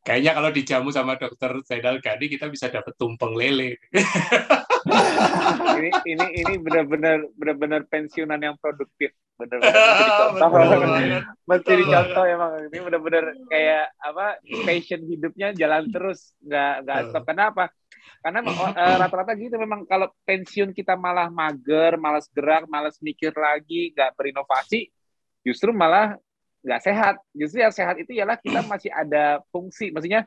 [0.02, 3.78] Kayaknya kalau dijamu sama dokter Zainal Gani kita bisa dapat tumpeng lele.
[5.78, 9.14] ini ini ini benar-benar benar-benar pensiunan yang produktif.
[9.38, 14.26] Benar-benar mesti dicontoh emang ini benar-benar kayak apa
[14.66, 17.22] passion hidupnya jalan terus nggak nggak stop.
[17.22, 17.70] Kenapa?
[18.18, 23.94] Karena uh, rata-rata gitu memang kalau pensiun kita malah mager, malas gerak, malas mikir lagi,
[23.94, 24.90] nggak berinovasi,
[25.42, 26.16] justru malah
[26.62, 27.14] nggak sehat.
[27.34, 30.26] Justru yang sehat itu ialah kita masih ada fungsi, maksudnya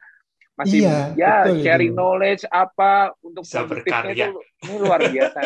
[0.52, 1.97] masih iya, ya betul, sharing itu.
[1.97, 5.39] knowledge apa untuk Bisa produktifnya itu ini luar biasa.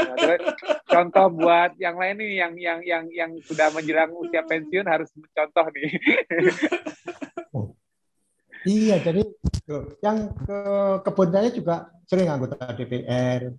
[0.90, 5.66] Contoh buat yang lain nih yang yang yang yang sudah menjelang usia pensiun harus mencontoh
[5.74, 5.90] nih.
[7.56, 7.72] Oh.
[8.68, 9.24] Iya, jadi
[10.04, 10.60] yang ke
[11.08, 13.54] kebun saya juga sering anggota DPR,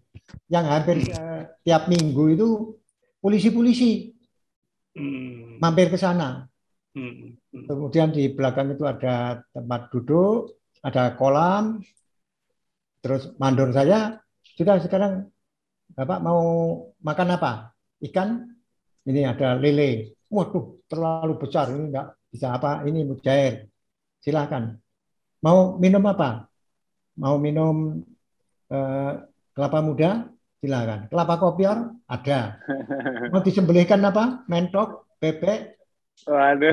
[0.50, 2.48] yang hampir uh, tiap minggu itu
[3.22, 4.15] polisi-polisi
[4.96, 5.60] hmm.
[5.60, 6.48] mampir ke sana.
[6.96, 7.36] Hmm.
[7.52, 11.84] Kemudian di belakang itu ada tempat duduk, ada kolam,
[13.04, 14.16] terus mandor saya
[14.56, 15.28] sudah sekarang
[15.96, 16.42] Bapak mau
[17.00, 17.70] makan apa?
[18.02, 18.52] Ikan?
[19.06, 20.18] Ini ada lele.
[20.26, 22.82] Waduh, terlalu besar ini enggak bisa apa?
[22.82, 23.70] Ini mujair.
[24.18, 24.74] Silahkan.
[25.46, 26.50] Mau minum apa?
[27.16, 28.02] Mau minum
[28.68, 29.12] eh,
[29.54, 30.26] kelapa muda?
[30.60, 31.12] Silakan.
[31.12, 31.78] Kelapa kopior?
[32.08, 32.60] Ada.
[33.32, 34.46] Mau disembelihkan apa?
[34.48, 35.76] Mentok, bebek,
[36.24, 36.72] Waduh.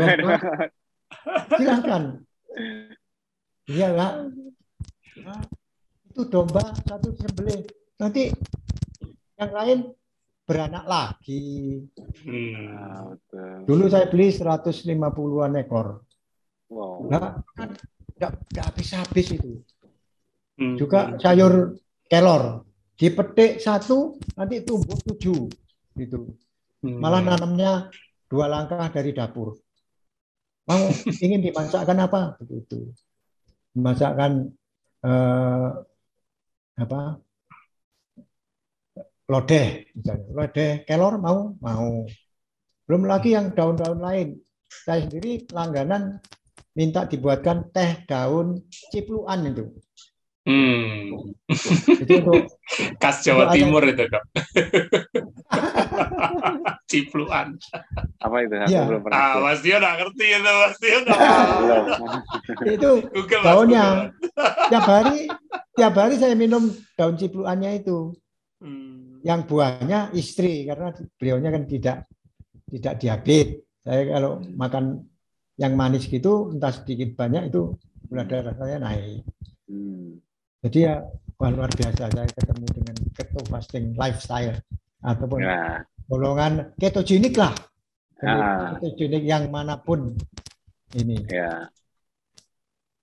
[1.60, 2.04] Silakan.
[3.68, 4.32] Iyalah.
[6.08, 7.68] Itu domba satu disembelih.
[8.00, 8.32] Nanti
[9.36, 9.80] yang lain
[10.48, 11.84] beranak lagi.
[12.24, 13.20] Hmm.
[13.68, 16.04] Dulu saya beli 150-an ekor.
[16.72, 17.06] Wow.
[17.12, 17.70] Nah, kan
[18.18, 19.60] nggak habis-habis itu.
[20.58, 20.76] Hmm.
[20.80, 21.76] Juga sayur
[22.08, 22.64] kelor.
[22.94, 25.50] Dipetik satu, nanti tumbuh tujuh.
[25.98, 26.20] Gitu.
[26.84, 27.00] Hmm.
[27.02, 27.90] Malah nanamnya
[28.30, 29.58] dua langkah dari dapur.
[30.70, 30.84] Mau
[31.24, 32.22] ingin dimasakkan apa?
[32.40, 32.94] Begitu.
[33.74, 34.52] Dimasakkan
[35.04, 35.70] eh,
[36.80, 37.02] apa?
[39.32, 40.28] Lodeh, misalnya.
[40.36, 41.56] Lodeh kelor mau?
[41.58, 42.06] Mau.
[42.84, 44.38] Belum lagi yang daun-daun lain.
[44.68, 46.20] Saya sendiri langganan
[46.74, 48.60] minta dibuatkan teh daun
[48.92, 49.70] cipluan itu.
[50.44, 51.24] Hmm.
[52.04, 52.52] Itu untuk
[53.02, 54.24] khas Jawa Timur itu dok.
[56.92, 57.56] Cipluan.
[58.20, 58.56] Apa itu?
[58.68, 58.84] ya.
[58.84, 59.18] belum pernah.
[59.18, 61.00] Ah, Mas Dio nggak ngerti itu, Mas Dio.
[62.68, 64.12] itu Google, daunnya.
[64.68, 65.32] Tiap hari,
[65.80, 66.68] tiap hari saya minum
[67.00, 68.12] daun cipluannya itu.
[68.60, 69.24] Hmm.
[69.24, 71.98] Yang buahnya istri karena beliaunya kan tidak
[72.68, 73.64] tidak diabetes.
[73.84, 75.08] Saya kalau makan
[75.56, 77.80] yang manis gitu, entah sedikit banyak itu
[78.12, 79.24] gula darah saya naik.
[79.72, 80.20] Hmm.
[80.64, 81.04] Jadi ya
[81.36, 84.56] wah, luar biasa saya ketemu dengan keto fasting lifestyle
[85.04, 85.84] ataupun ya.
[86.08, 87.52] golongan ketogenik lah.
[88.24, 88.72] Ya.
[88.80, 90.16] Ketogenik yang mana pun
[90.96, 91.20] ini.
[91.28, 91.68] Ya.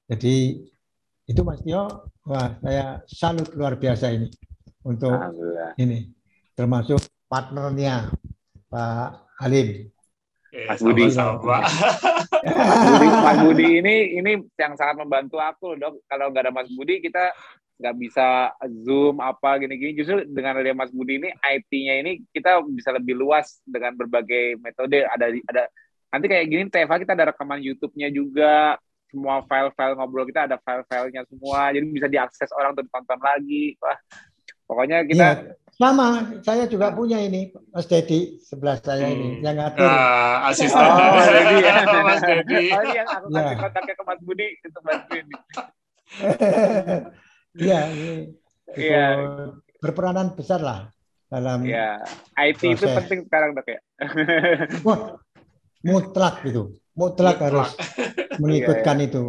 [0.09, 0.65] Jadi
[1.29, 4.27] itu Mas Tio, wah saya salut luar biasa ini
[4.83, 5.15] untuk
[5.77, 6.11] ini
[6.57, 8.11] termasuk partnernya
[8.73, 9.87] Pak Halim.
[10.51, 11.05] Mas Budi.
[11.15, 11.63] Sama,
[12.43, 16.03] Mas Budi, Mas Budi ini ini yang sangat membantu aku dok.
[16.11, 17.31] Kalau nggak ada Mas Budi kita
[17.81, 19.95] nggak bisa zoom apa gini-gini.
[19.95, 25.07] Justru dengan ada Mas Budi ini IT-nya ini kita bisa lebih luas dengan berbagai metode.
[25.07, 25.63] Ada ada
[26.11, 28.77] nanti kayak gini Teva kita ada rekaman YouTube-nya juga.
[29.11, 31.71] Semua file-file ngobrol kita ada file-filenya semua.
[31.75, 33.75] Jadi bisa diakses orang untuk tonton lagi.
[33.83, 33.99] Wah,
[34.71, 39.45] pokoknya kita ya sama, saya juga punya ini, Mas Dedi sebelah saya ini, hmm.
[39.49, 39.89] yang ngatur.
[39.89, 40.77] Uh, asisten.
[40.77, 41.75] Oh, Dedi ya.
[42.05, 42.65] Mas Dedi.
[42.69, 43.57] Oh, yang aku kasih ya.
[43.57, 45.27] kontaknya ke Mas Budi untuk bantuin.
[47.51, 47.81] Iya,
[48.79, 49.07] Iya.
[49.83, 50.87] Berperanan besar lah
[51.27, 51.99] dalam Iya.
[52.39, 52.79] IT proses.
[52.79, 53.81] itu penting sekarang dok ya.
[54.87, 55.19] Wah,
[55.83, 56.79] mutlak gitu.
[56.95, 57.47] Mutlak, mutlak.
[57.51, 57.71] harus
[58.39, 59.11] mengikutkan iya, iya.
[59.11, 59.25] itu.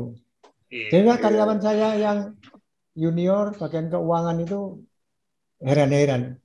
[0.69, 1.23] Iya, Sehingga iya.
[1.23, 2.17] karyawan saya yang
[2.93, 4.83] junior bagian keuangan itu
[5.61, 6.41] heran-heran.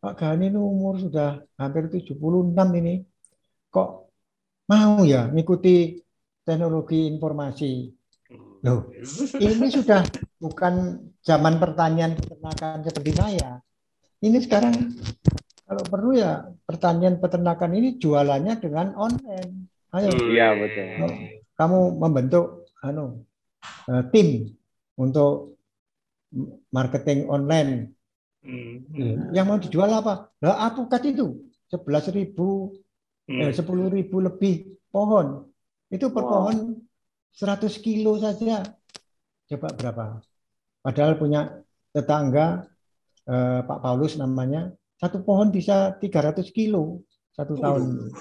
[0.00, 3.04] Pak Gani ini umur sudah hampir 76 ini.
[3.72, 3.90] Kok
[4.68, 6.00] mau ya mengikuti
[6.44, 7.88] teknologi informasi?
[8.64, 8.88] Loh,
[9.40, 10.04] ini sudah
[10.40, 13.60] bukan zaman pertanian peternakan seperti saya.
[14.24, 14.72] Ini sekarang
[15.64, 19.68] kalau perlu ya pertanian peternakan ini jualannya dengan online.
[19.92, 20.10] Ayo.
[20.16, 21.12] Iya betul.
[21.54, 23.24] Kamu membentuk anu
[23.88, 24.48] eh, tim
[25.00, 25.60] untuk
[26.72, 27.93] marketing online
[28.44, 29.32] Hmm.
[29.32, 30.28] Yang mau dijual apa?
[30.44, 32.76] Lah apukat itu sebelas ribu,
[33.26, 33.40] hmm.
[33.48, 35.48] eh, sepuluh ribu lebih pohon.
[35.88, 36.30] Itu per wow.
[36.30, 36.56] pohon
[37.34, 38.62] 100 kilo saja.
[39.48, 40.22] Coba berapa?
[40.84, 42.68] Padahal punya tetangga
[43.24, 47.02] eh, Pak Paulus namanya, satu pohon bisa 300 kilo
[47.34, 48.14] satu tahun.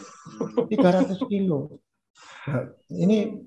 [0.73, 1.77] 300 kilo.
[2.49, 3.45] Nah, ini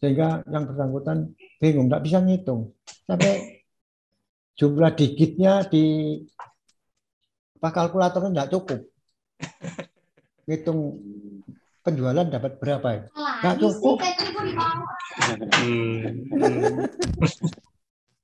[0.00, 2.76] sehingga yang bersangkutan bingung, nggak bisa ngitung.
[3.08, 3.59] Sampai
[4.60, 6.20] jumlah digitnya di
[7.56, 8.84] apa kalkulatornya nggak cukup.
[10.48, 11.00] Hitung
[11.80, 13.08] penjualan dapat berapa ya?
[13.40, 14.04] Nggak cukup.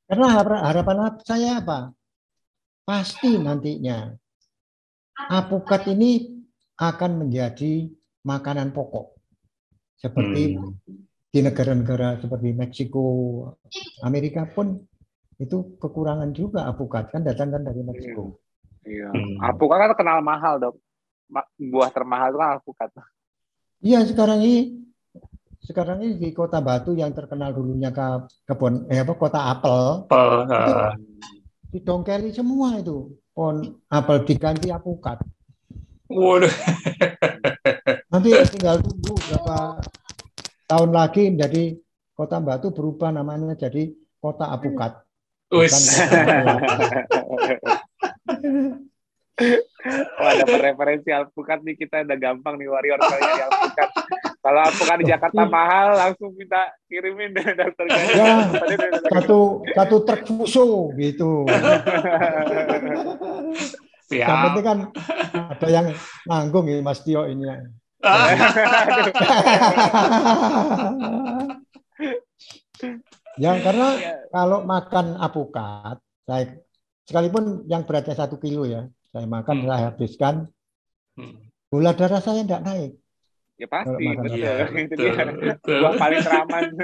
[0.07, 1.89] Karena harapan saya apa?
[2.85, 4.13] Pasti nantinya
[5.33, 6.45] apukat ini
[6.77, 7.89] akan menjadi
[8.29, 9.17] makanan pokok.
[9.97, 10.77] Seperti hmm.
[11.33, 13.09] di negara-negara seperti Meksiko,
[14.05, 14.85] Amerika pun
[15.37, 18.41] itu kekurangan juga apukat kan datang kan dari Meksiko.
[18.87, 19.13] Iya.
[19.13, 19.37] Hmm.
[19.45, 20.75] Apukat kan terkenal mahal dok.
[21.59, 22.89] Buah termahal itu kan apukat.
[23.85, 24.87] Iya sekarang ini
[25.67, 30.47] sekarang ini di kota Batu yang terkenal dulunya ke kebun eh apa kota apel uh.
[30.47, 30.73] itu
[31.75, 35.21] didongkeli semua itu pohon apel diganti apukat.
[36.07, 36.55] Waduh.
[38.15, 39.83] Nanti tinggal tunggu berapa
[40.71, 41.65] tahun lagi menjadi
[42.15, 45.06] kota Batu berubah namanya jadi kota apukat.
[45.55, 46.03] Wis.
[50.17, 53.89] Oh, ada referensi alpukat nih kita udah gampang nih warrior kali di alpukat.
[54.43, 58.49] Kalau alpukat di Jakarta mahal langsung minta kirimin deh dokter Ya,
[59.13, 61.47] satu satu truk fuso gitu.
[64.11, 64.27] Siap.
[64.27, 64.79] Yang penting kan
[65.53, 65.87] ada yang
[66.27, 67.47] nanggung ya Mas Tio ini.
[73.37, 73.89] ya karena
[74.33, 75.97] kalau makan apukat,
[76.27, 76.45] saya
[77.07, 79.67] sekalipun yang beratnya satu kilo ya, saya makan, hmm.
[79.69, 80.35] saya habiskan,
[81.17, 81.37] hmm.
[81.73, 82.93] gula darah saya tidak naik.
[83.57, 84.37] Ya pasti, betul.
[84.37, 85.13] Ya, itu dia.
[85.65, 86.65] Buah paling teraman.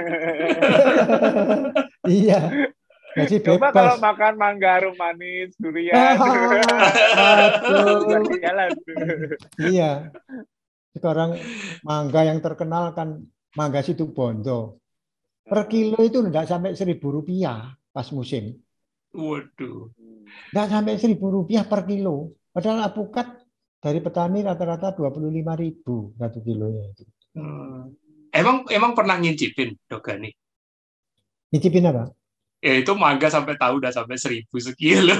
[2.09, 2.41] iya.
[3.13, 3.77] Jadi Coba bebas.
[3.77, 5.93] kalau makan manggaru manis, durian.
[7.13, 8.25] Aduh.
[8.41, 8.73] jalan.
[9.69, 10.09] iya.
[10.97, 11.37] Sekarang
[11.85, 13.21] mangga yang terkenal kan
[13.53, 14.81] mangga situ bondo.
[15.43, 18.55] Per kilo itu tidak sampai seribu rupiah pas musim.
[19.13, 19.91] Waduh.
[20.55, 22.39] Nggak sampai seribu rupiah per kilo.
[22.49, 23.43] Padahal apukat
[23.83, 27.03] dari petani rata-rata dua puluh lima ribu satu kilonya itu.
[27.35, 27.91] Hmm.
[28.33, 30.31] Emang emang pernah ngincipin Dogani?
[31.53, 32.09] Ngincipin apa?
[32.63, 35.11] Ya itu mangga sampai tahu udah sampai seribu sekilo.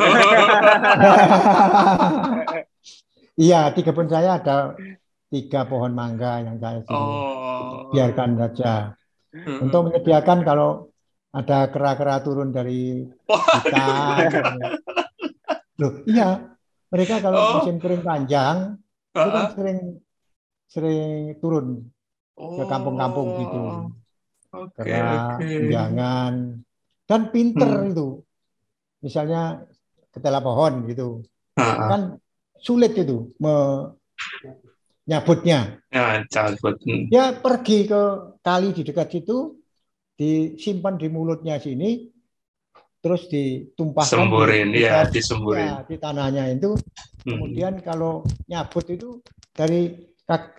[3.46, 4.80] iya di kebun saya ada
[5.28, 7.92] tiga pohon mangga yang saya oh.
[7.92, 8.96] biarkan saja.
[9.34, 9.66] Hmm.
[9.66, 10.94] Untuk menyediakan kalau
[11.34, 14.62] ada kera-kera turun dari hutan.
[15.82, 16.54] Loh, iya.
[16.94, 17.52] Mereka kalau oh.
[17.58, 19.26] musim kering panjang uh -huh.
[19.26, 19.80] itu kan sering
[20.70, 21.90] sering turun
[22.38, 22.62] oh.
[22.62, 23.62] ke kampung-kampung gitu.
[24.54, 25.74] Okay, Kera, okay.
[25.74, 26.62] jangan
[27.10, 27.92] dan pinter hmm.
[27.98, 28.22] itu.
[29.02, 29.66] Misalnya
[30.14, 31.26] ketela pohon gitu.
[31.58, 31.90] Uh -huh.
[31.90, 32.02] Kan
[32.62, 33.34] sulit itu
[35.06, 35.84] menyabutnya.
[35.92, 36.80] Ya, cabut.
[37.44, 38.02] Pergi ke
[38.42, 39.64] kali di dekat situ,
[40.18, 42.14] disimpan di mulutnya sini
[43.04, 47.28] terus ditumpahkan semburin di, ya disemburin ya, di tanahnya itu hmm.
[47.28, 49.20] kemudian kalau nyabut itu
[49.52, 49.92] dari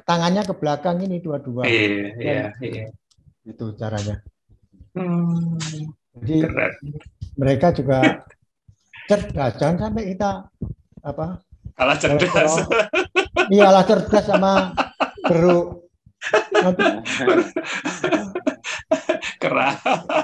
[0.04, 2.86] tangannya ke belakang ini dua-dua iya, iya, iya.
[3.48, 4.20] itu caranya
[4.92, 5.56] hmm.
[6.20, 6.72] jadi Keren.
[7.40, 8.28] mereka juga
[9.08, 10.44] cerdas jangan sampai kita
[11.00, 11.40] apa
[11.74, 12.64] kalah cerdas
[13.54, 14.74] iya kalah cerdas sama
[15.26, 15.84] beruk
[19.42, 19.76] Kerah.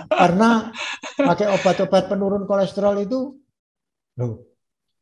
[0.09, 0.73] Karena
[1.13, 3.37] pakai obat-obat penurun kolesterol itu,
[4.17, 4.35] loh,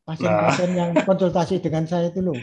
[0.03, 2.39] pasien-pasien yang konsultasi dengan saya itu loh,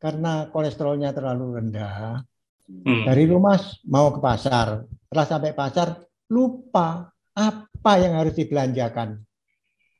[0.00, 2.24] karena kolesterolnya terlalu rendah,
[2.68, 3.04] hmm.
[3.04, 3.60] dari rumah
[3.92, 5.88] mau ke pasar, setelah sampai pasar
[6.32, 9.20] lupa apa yang harus dibelanjakan.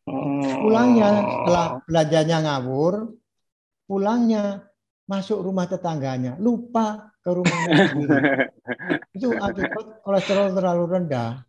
[0.05, 3.09] Pulangnya setelah belanjanya ngawur,
[3.85, 4.65] pulangnya
[5.05, 7.85] masuk rumah tetangganya, lupa ke rumahnya
[9.17, 11.45] itu akibat kolesterol terlalu rendah.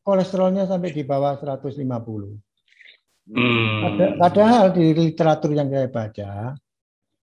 [0.00, 1.84] Kolesterolnya sampai di bawah 150.
[3.30, 4.16] Hmm.
[4.16, 6.56] Padahal di literatur yang saya baca,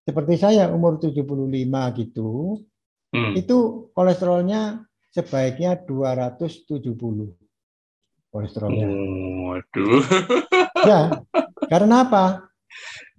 [0.06, 1.20] seperti saya umur 75
[2.00, 2.62] gitu,
[3.12, 3.32] hmm.
[3.36, 7.36] itu kolesterolnya sebaiknya 270
[8.32, 8.86] kolesterolnya.
[8.88, 10.02] Oh, waduh.
[10.86, 11.00] Ya,
[11.68, 12.47] karena apa?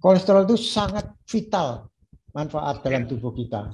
[0.00, 1.86] Kolesterol itu sangat vital
[2.32, 3.70] manfaat dalam tubuh kita.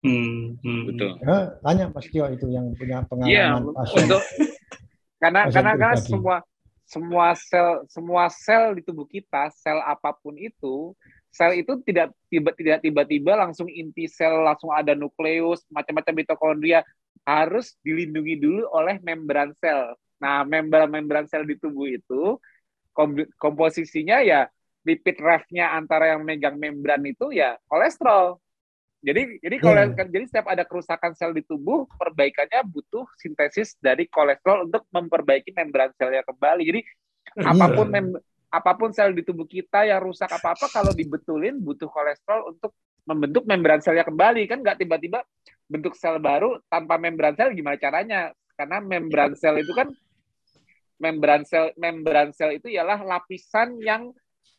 [0.00, 1.10] Hmm, hmm, betul.
[1.20, 4.22] Ya, banyak Mas Tio itu yang punya iya, pengalaman ya, untuk
[5.20, 6.36] karena pasien karena kan semua
[6.88, 10.96] semua sel semua sel di tubuh kita, sel apa pun itu,
[11.28, 16.80] sel itu tidak tiba tidak tiba-tiba langsung inti sel langsung ada nukleus, macam-macam mitokondria
[17.28, 19.94] harus dilindungi dulu oleh membran sel.
[20.16, 22.40] Nah, membran-membran sel di tubuh itu
[23.36, 24.48] komposisinya ya
[24.90, 28.42] lipid refnya antara yang megang membran itu ya kolesterol.
[29.00, 30.08] Jadi jadi kalau yeah.
[30.12, 35.88] jadi setiap ada kerusakan sel di tubuh, perbaikannya butuh sintesis dari kolesterol untuk memperbaiki membran
[35.96, 36.62] selnya kembali.
[36.66, 36.80] Jadi
[37.38, 37.54] yeah.
[37.54, 38.06] apa pun mem,
[38.50, 42.76] apa pun sel di tubuh kita yang rusak apa-apa kalau dibetulin butuh kolesterol untuk
[43.08, 45.24] membentuk membran selnya kembali kan nggak tiba-tiba
[45.64, 48.34] bentuk sel baru tanpa membran sel gimana caranya?
[48.52, 49.88] Karena membran sel itu kan
[51.00, 54.12] membran sel membran sel itu ialah lapisan yang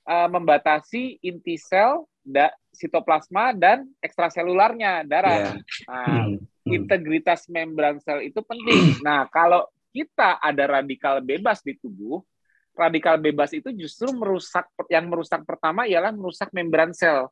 [0.06, 5.38] uh, membatasi inti sel da, sitoplasma dan ekstraselularnya darah.
[5.38, 5.56] Yeah.
[5.89, 6.36] Nah, hmm.
[6.70, 9.02] integritas membran sel itu penting.
[9.06, 12.24] Nah, kalau kita ada radikal bebas di tubuh,
[12.72, 17.28] radikal bebas itu justru merusak yang merusak pertama ialah merusak membran sel.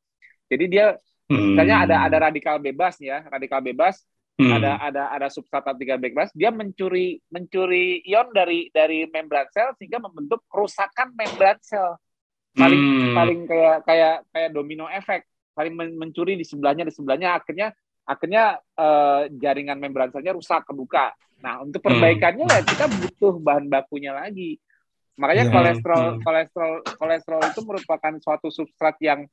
[0.51, 0.97] Jadi dia
[1.31, 1.55] hmm.
[1.55, 4.03] misalnya ada ada radikal bebas ya, radikal bebas
[4.35, 4.51] hmm.
[4.59, 10.03] ada ada ada substrat radikal bebas, dia mencuri mencuri ion dari dari membran sel sehingga
[10.03, 11.95] membentuk kerusakan membran sel
[12.55, 13.15] paling hmm.
[13.15, 17.75] paling kayak kayak kayak domino efek saling mencuri di sebelahnya di sebelahnya akhirnya
[18.07, 22.55] akhirnya uh, jaringan membran selnya rusak kebuka nah untuk perbaikannya hmm.
[22.55, 24.57] ya kita butuh bahan bakunya lagi
[25.19, 25.53] makanya yeah.
[25.53, 26.21] kolesterol hmm.
[26.25, 29.27] kolesterol kolesterol itu merupakan suatu substrat yang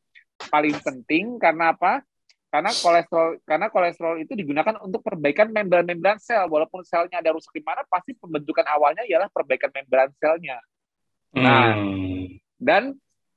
[0.53, 2.05] paling penting karena apa
[2.53, 7.63] karena kolesterol karena kolesterol itu digunakan untuk perbaikan membran-membran sel walaupun selnya ada rusak di
[7.65, 10.63] mana pasti pembentukan awalnya ialah perbaikan membran selnya
[11.35, 12.39] nah hmm.
[12.61, 12.95] dan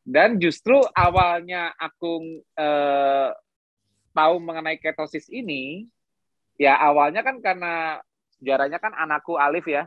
[0.09, 3.29] dan justru awalnya aku eh,
[4.09, 5.85] tahu mengenai ketosis ini,
[6.57, 8.01] ya awalnya kan karena
[8.41, 9.85] sejarahnya kan anakku Alif ya.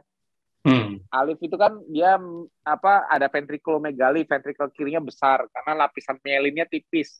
[0.62, 1.02] Hmm.
[1.10, 2.22] Alif itu kan dia
[2.62, 7.18] apa ada ventrikulomegali, ventrikel kirinya besar karena lapisan mielinnya tipis.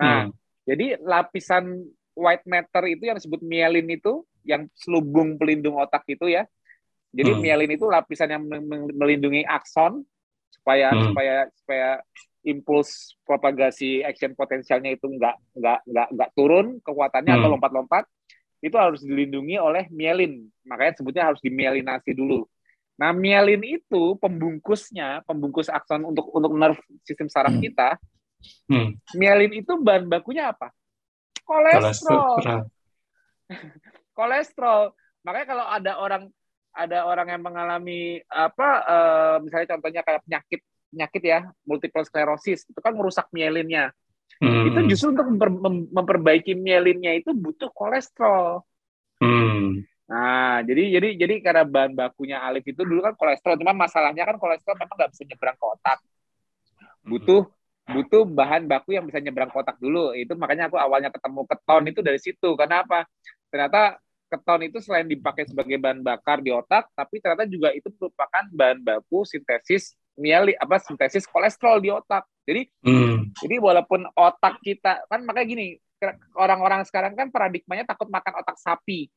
[0.00, 0.32] Nah, hmm.
[0.64, 6.48] jadi lapisan white matter itu yang disebut mielin itu yang selubung pelindung otak itu ya.
[7.12, 7.40] Jadi hmm.
[7.44, 8.48] mielin itu lapisan yang
[8.96, 10.08] melindungi akson
[10.50, 11.12] supaya hmm.
[11.12, 11.88] supaya supaya
[12.44, 17.40] impuls propagasi action potensialnya itu nggak nggak nggak nggak turun kekuatannya hmm.
[17.42, 18.04] atau lompat-lompat
[18.58, 22.48] itu harus dilindungi oleh mielin makanya sebutnya harus dimielinasi dulu
[22.98, 27.62] nah mielin itu pembungkusnya pembungkus akson untuk untuk nerve sistem saraf hmm.
[27.62, 27.88] kita
[28.66, 28.98] hmm.
[29.14, 30.74] mielin itu bahan bakunya apa
[31.46, 32.60] kolesterol kolesterol,
[34.18, 34.82] kolesterol.
[35.22, 36.22] makanya kalau ada orang
[36.78, 42.78] ada orang yang mengalami apa uh, misalnya contohnya kayak penyakit penyakit ya multiple sclerosis itu
[42.78, 43.90] kan merusak mielinnya.
[44.38, 44.70] Hmm.
[44.70, 45.50] itu justru untuk memper,
[45.90, 48.62] memperbaiki mielinnya itu butuh kolesterol.
[49.18, 49.82] Hmm.
[50.06, 54.38] nah jadi jadi jadi karena bahan bakunya Alif itu dulu kan kolesterol cuma masalahnya kan
[54.38, 55.98] kolesterol memang nggak bisa nyebrang ke otak.
[57.02, 57.42] Butuh
[57.88, 60.12] butuh bahan baku yang bisa nyebrang kotak dulu.
[60.12, 62.48] Itu makanya aku awalnya ketemu keton itu dari situ.
[62.54, 63.08] Karena apa?
[63.48, 63.96] Ternyata
[64.28, 68.78] keton itu selain dipakai sebagai bahan bakar di otak, tapi ternyata juga itu merupakan bahan
[68.84, 72.28] baku sintesis mieli apa sintesis kolesterol di otak.
[72.44, 73.38] Jadi hmm.
[73.40, 75.66] jadi walaupun otak kita kan makanya gini,
[76.36, 79.08] orang-orang sekarang kan paradigmanya takut makan otak sapi.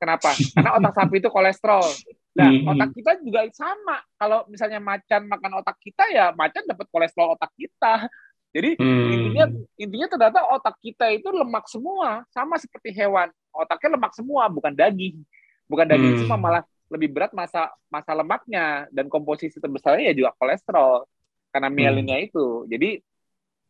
[0.00, 0.34] Kenapa?
[0.56, 1.86] Karena otak sapi itu kolesterol.
[2.34, 2.70] Nah, hmm.
[2.74, 4.02] otak kita juga sama.
[4.18, 8.10] Kalau misalnya macan makan otak kita ya macan dapat kolesterol otak kita.
[8.54, 9.10] Jadi hmm.
[9.10, 9.44] intinya
[9.74, 13.26] intinya ternyata otak kita itu lemak semua, sama seperti hewan.
[13.50, 15.18] Otaknya lemak semua, bukan daging.
[15.66, 16.20] Bukan daging hmm.
[16.22, 21.02] semua malah lebih berat masa masa lemaknya dan komposisi terbesarnya ya juga kolesterol
[21.50, 21.76] karena hmm.
[21.76, 22.26] mielinnya hmm.
[22.30, 22.46] itu.
[22.70, 22.90] Jadi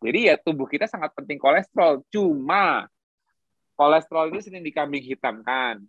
[0.04, 2.04] jadi ya tubuh kita sangat penting kolesterol.
[2.12, 2.84] Cuma
[3.80, 5.80] kolesterol ini sering dikambing hitamkan.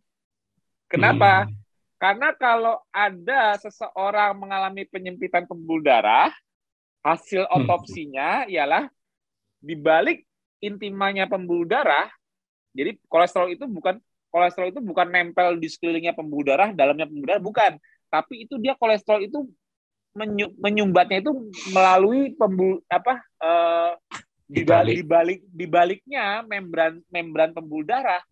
[0.87, 1.51] Kenapa?
[1.51, 1.53] Hmm.
[1.99, 6.31] Karena kalau ada seseorang mengalami penyempitan pembuluh darah,
[7.05, 7.53] Hasil hmm.
[7.53, 8.89] otopsinya ialah
[9.61, 10.25] di balik
[10.57, 12.09] intimanya pembuluh darah.
[12.73, 14.01] Jadi kolesterol itu bukan
[14.33, 17.71] kolesterol itu bukan nempel di sekelilingnya pembuluh darah, dalamnya pembuluh darah bukan,
[18.09, 19.47] tapi itu dia kolesterol itu
[20.59, 21.31] menyumbatnya itu
[21.71, 23.95] melalui pembuluh apa uh,
[24.47, 28.23] di balik di balik di baliknya membran membran pembuluh darah.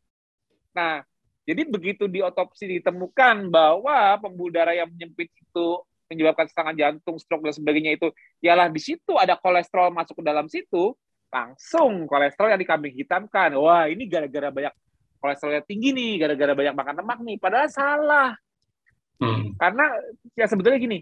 [0.75, 1.03] Nah,
[1.43, 5.67] jadi begitu di otopsi ditemukan bahwa pembuluh darah yang menyempit itu
[6.11, 8.11] menyebabkan serangan jantung, stroke dan sebagainya itu
[8.43, 10.93] ialah di situ ada kolesterol masuk ke dalam situ,
[11.33, 13.57] langsung kolesterol yang dikambing hitamkan.
[13.57, 14.73] Wah, ini gara-gara banyak
[15.17, 17.37] kolesterolnya tinggi nih, gara-gara banyak makan lemak nih.
[17.39, 18.31] Padahal salah.
[19.17, 19.55] Hmm.
[19.55, 19.85] Karena
[20.35, 20.99] ya sebetulnya gini,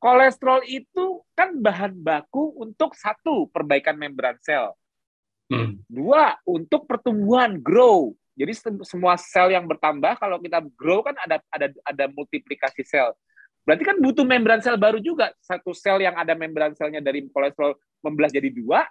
[0.00, 4.72] kolesterol itu kan bahan baku untuk satu perbaikan membran sel.
[5.52, 5.76] Hmm.
[5.86, 8.16] Dua, untuk pertumbuhan grow.
[8.34, 13.14] Jadi semua sel yang bertambah kalau kita grow kan ada ada ada multiplikasi sel.
[13.64, 15.32] Berarti kan butuh membran sel baru juga.
[15.40, 18.84] Satu sel yang ada membran selnya dari kolesterol membelah jadi dua,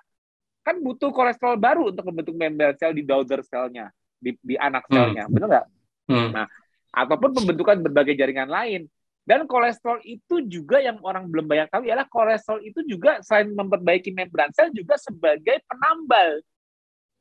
[0.66, 5.30] kan butuh kolesterol baru untuk membentuk membran sel di daughter selnya, di, di anak selnya.
[5.30, 5.34] Hmm.
[5.38, 5.66] Benar nggak?
[6.10, 6.30] Hmm.
[6.34, 6.48] Nah,
[6.90, 8.90] ataupun pembentukan berbagai jaringan lain.
[9.24, 14.12] Dan kolesterol itu juga yang orang belum banyak tahu ialah kolesterol itu juga selain memperbaiki
[14.12, 16.44] membran sel juga sebagai penambal.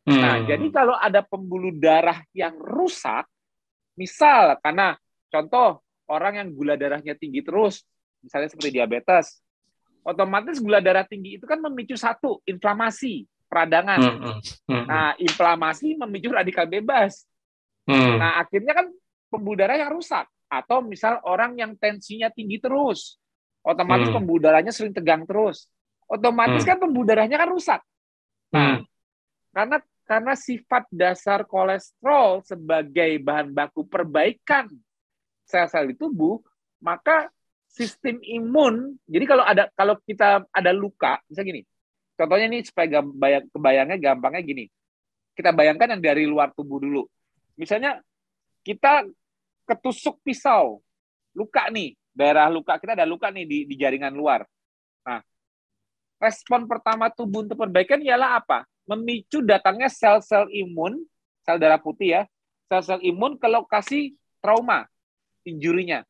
[0.03, 0.18] Nah, hmm.
[0.18, 3.22] Nah, jadi kalau ada pembuluh darah yang rusak,
[3.94, 4.98] misal karena
[5.30, 5.78] contoh
[6.12, 7.88] orang yang gula darahnya tinggi terus,
[8.20, 9.40] misalnya seperti diabetes,
[10.04, 13.98] otomatis gula darah tinggi itu kan memicu satu inflamasi peradangan.
[13.98, 14.38] Hmm.
[14.68, 14.84] Hmm.
[14.84, 17.24] Nah, inflamasi memicu radikal bebas.
[17.88, 18.20] Hmm.
[18.20, 18.86] Nah, akhirnya kan
[19.32, 20.28] pembuluh darah yang rusak.
[20.52, 23.16] Atau misal orang yang tensinya tinggi terus,
[23.64, 24.16] otomatis hmm.
[24.20, 25.64] pembuluh darahnya sering tegang terus.
[26.04, 26.68] Otomatis hmm.
[26.68, 27.80] kan pembuluh darahnya kan rusak.
[28.52, 28.84] Nah, hmm.
[29.56, 34.68] karena karena sifat dasar kolesterol sebagai bahan baku perbaikan
[35.47, 36.40] sel-sel di tubuh,
[36.82, 37.28] maka
[37.68, 38.97] sistem imun.
[39.09, 41.62] Jadi kalau ada kalau kita ada luka, misalnya gini.
[42.12, 44.64] Contohnya ini supaya bayang, kebayangnya gampangnya gini.
[45.32, 47.09] Kita bayangkan yang dari luar tubuh dulu.
[47.57, 47.99] Misalnya
[48.62, 49.09] kita
[49.64, 50.84] ketusuk pisau,
[51.32, 54.45] luka nih, daerah luka kita ada luka nih di, di jaringan luar.
[55.09, 55.24] Nah,
[56.20, 58.68] respon pertama tubuh untuk perbaikan ialah apa?
[58.86, 60.99] memicu datangnya sel-sel imun,
[61.47, 62.22] sel darah putih ya,
[62.66, 64.86] sel-sel imun ke lokasi trauma,
[65.47, 66.03] injurinya.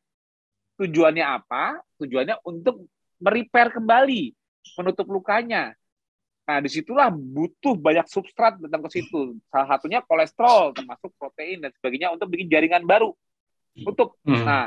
[0.77, 1.79] Tujuannya apa?
[2.01, 2.89] Tujuannya untuk
[3.21, 4.33] merepair kembali,
[4.79, 5.71] menutup lukanya.
[6.43, 9.39] Nah, di situlah butuh banyak substrat datang ke situ.
[9.47, 13.15] Salah satunya kolesterol, termasuk protein dan sebagainya untuk bikin jaringan baru.
[13.79, 14.19] Untuk.
[14.27, 14.43] Hmm.
[14.43, 14.65] Nah,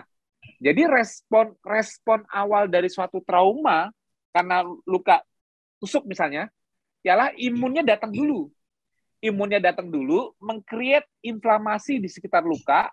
[0.57, 3.93] jadi respon respon awal dari suatu trauma
[4.33, 5.21] karena luka
[5.77, 6.49] tusuk misalnya,
[7.05, 8.49] ialah imunnya datang dulu.
[9.21, 12.89] Imunnya datang dulu, mengcreate inflamasi di sekitar luka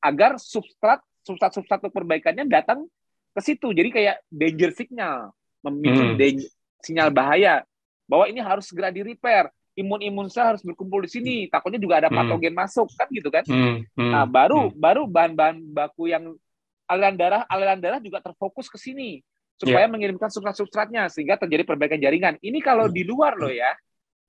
[0.00, 2.86] agar substrat substrat-substrat perbaikannya datang
[3.32, 3.72] ke situ.
[3.72, 5.32] Jadi kayak danger signal,
[5.64, 6.18] memicu hmm.
[6.18, 6.48] danger,
[6.82, 7.64] sinyal bahaya
[8.06, 9.48] bahwa ini harus segera di repair.
[9.72, 11.36] Imun-imun sel harus berkumpul di sini.
[11.48, 12.18] Takutnya juga ada hmm.
[12.20, 12.60] patogen hmm.
[12.60, 13.44] masuk kan gitu kan.
[13.48, 13.80] Hmm.
[13.96, 14.12] Hmm.
[14.12, 14.76] Nah, baru hmm.
[14.76, 16.36] baru bahan-bahan baku yang
[16.84, 19.24] aliran darah aliran darah juga terfokus ke sini
[19.56, 19.92] supaya yeah.
[19.94, 22.36] mengirimkan substrat-substratnya sehingga terjadi perbaikan jaringan.
[22.42, 23.72] Ini kalau di luar loh ya.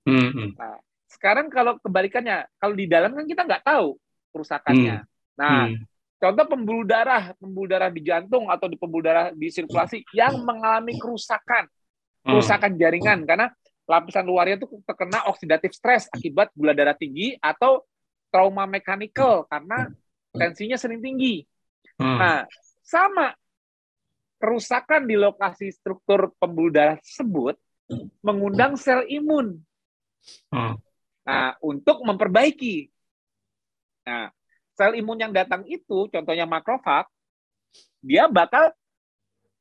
[0.08, 0.48] Mm-hmm.
[0.56, 0.78] Nah,
[1.10, 3.98] sekarang kalau kebalikannya, kalau di dalam kan kita nggak tahu
[4.30, 5.02] kerusakannya.
[5.02, 5.08] Mm.
[5.36, 5.76] Nah, mm.
[6.24, 10.96] Contoh pembuluh darah, pembuluh darah di jantung atau di pembuluh darah di sirkulasi yang mengalami
[10.96, 12.28] kerusakan, mm.
[12.32, 13.52] kerusakan jaringan karena
[13.84, 17.84] lapisan luarnya itu terkena oksidatif stres akibat gula darah tinggi atau
[18.32, 19.92] trauma mekanikal karena
[20.32, 21.44] tensinya sering tinggi.
[22.00, 22.18] Hmm.
[22.18, 22.40] Nah,
[22.82, 23.30] sama
[24.40, 27.54] kerusakan di lokasi struktur pembuluh darah tersebut
[28.24, 29.60] mengundang sel imun.
[30.50, 30.80] Hmm.
[31.24, 32.88] Nah, untuk memperbaiki.
[34.08, 34.32] Nah,
[34.74, 37.06] sel imun yang datang itu, contohnya makrofag,
[38.02, 38.74] dia bakal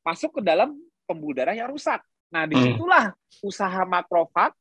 [0.04, 0.76] masuk ke dalam
[1.08, 2.02] pembuluh darah yang rusak.
[2.34, 3.46] Nah, di situlah hmm.
[3.46, 4.52] usaha makrofag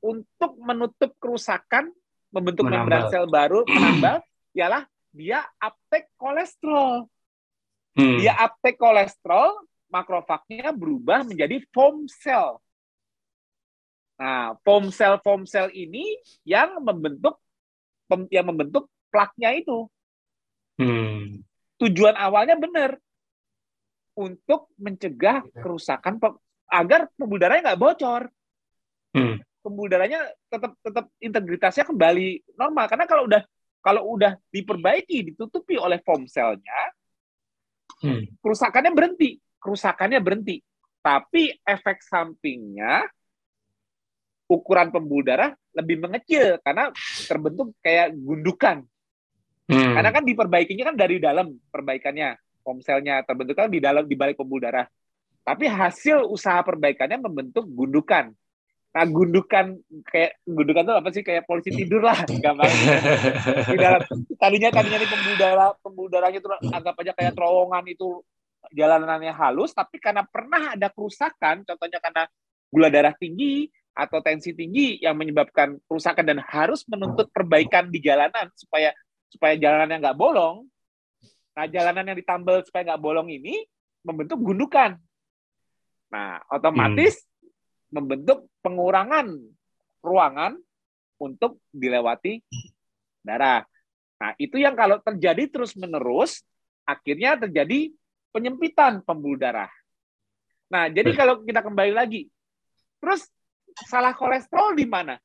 [0.00, 1.92] untuk menutup kerusakan,
[2.32, 4.24] membentuk membran sel baru, menambal,
[4.56, 7.06] ialah dia uptake kolesterol.
[7.92, 8.18] Hmm.
[8.18, 12.62] Dia uptake kolesterol, makrofagnya berubah menjadi foam cell.
[14.16, 17.36] Nah, foam cell foam cell ini yang membentuk
[18.32, 19.90] yang membentuk plaknya itu.
[20.80, 21.44] Hmm.
[21.82, 22.96] Tujuan awalnya benar
[24.16, 26.16] untuk mencegah kerusakan
[26.70, 28.22] agar pembuluh darahnya nggak bocor.
[29.12, 29.36] Hmm.
[29.60, 33.42] Pembuluh darahnya tetap tetap integritasnya kembali normal karena kalau udah
[33.80, 36.92] kalau udah diperbaiki ditutupi oleh foam cellnya
[38.04, 38.40] hmm.
[38.40, 40.56] kerusakannya berhenti, kerusakannya berhenti.
[41.00, 43.08] Tapi efek sampingnya
[44.50, 46.92] ukuran pembuluh darah lebih mengecil karena
[47.24, 48.84] terbentuk kayak gundukan.
[49.70, 49.94] Hmm.
[49.94, 52.34] Karena kan diperbaikinya kan dari dalam perbaikannya,
[52.66, 54.90] foam selnya terbentuk kan di dalam di balik pembuluh darah.
[55.46, 58.34] Tapi hasil usaha perbaikannya membentuk gundukan.
[58.90, 59.78] Nah, gundukan
[60.10, 62.66] kayak gundukan itu apa sih kayak polisi tidur lah, gampang.
[63.70, 64.02] Di dalam
[64.34, 68.18] tadinya tadinya di pembuluh darah pembuluh darahnya itu anggap aja kayak terowongan itu
[68.74, 72.26] jalanannya halus, tapi karena pernah ada kerusakan, contohnya karena
[72.66, 78.50] gula darah tinggi atau tensi tinggi yang menyebabkan kerusakan dan harus menuntut perbaikan di jalanan
[78.58, 78.90] supaya
[79.30, 80.66] supaya jalanannya nggak bolong.
[81.54, 83.62] Nah, jalanan yang ditambal supaya nggak bolong ini
[84.04, 84.98] membentuk gundukan.
[86.10, 87.28] Nah, otomatis hmm
[87.90, 89.34] membentuk pengurangan
[90.00, 90.56] ruangan
[91.20, 92.40] untuk dilewati
[93.20, 93.66] darah.
[94.16, 96.40] Nah, itu yang kalau terjadi terus-menerus,
[96.86, 97.92] akhirnya terjadi
[98.32, 99.68] penyempitan pembuluh darah.
[100.70, 102.30] Nah, jadi kalau kita kembali lagi,
[103.02, 103.26] terus
[103.90, 105.18] salah kolesterol di mana?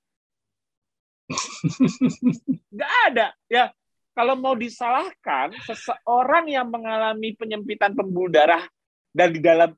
[2.73, 3.27] Nggak ada.
[3.45, 3.69] Ya,
[4.15, 8.63] kalau mau disalahkan, seseorang yang mengalami penyempitan pembuluh darah
[9.11, 9.75] dan di dalam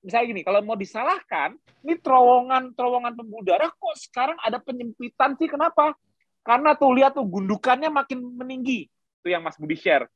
[0.00, 5.50] misalnya gini, kalau mau disalahkan, ini terowongan-terowongan pembuluh darah kok sekarang ada penyempitan sih?
[5.50, 5.92] Kenapa?
[6.40, 8.88] Karena tuh lihat tuh gundukannya makin meninggi.
[9.20, 10.08] Itu yang Mas Budi share.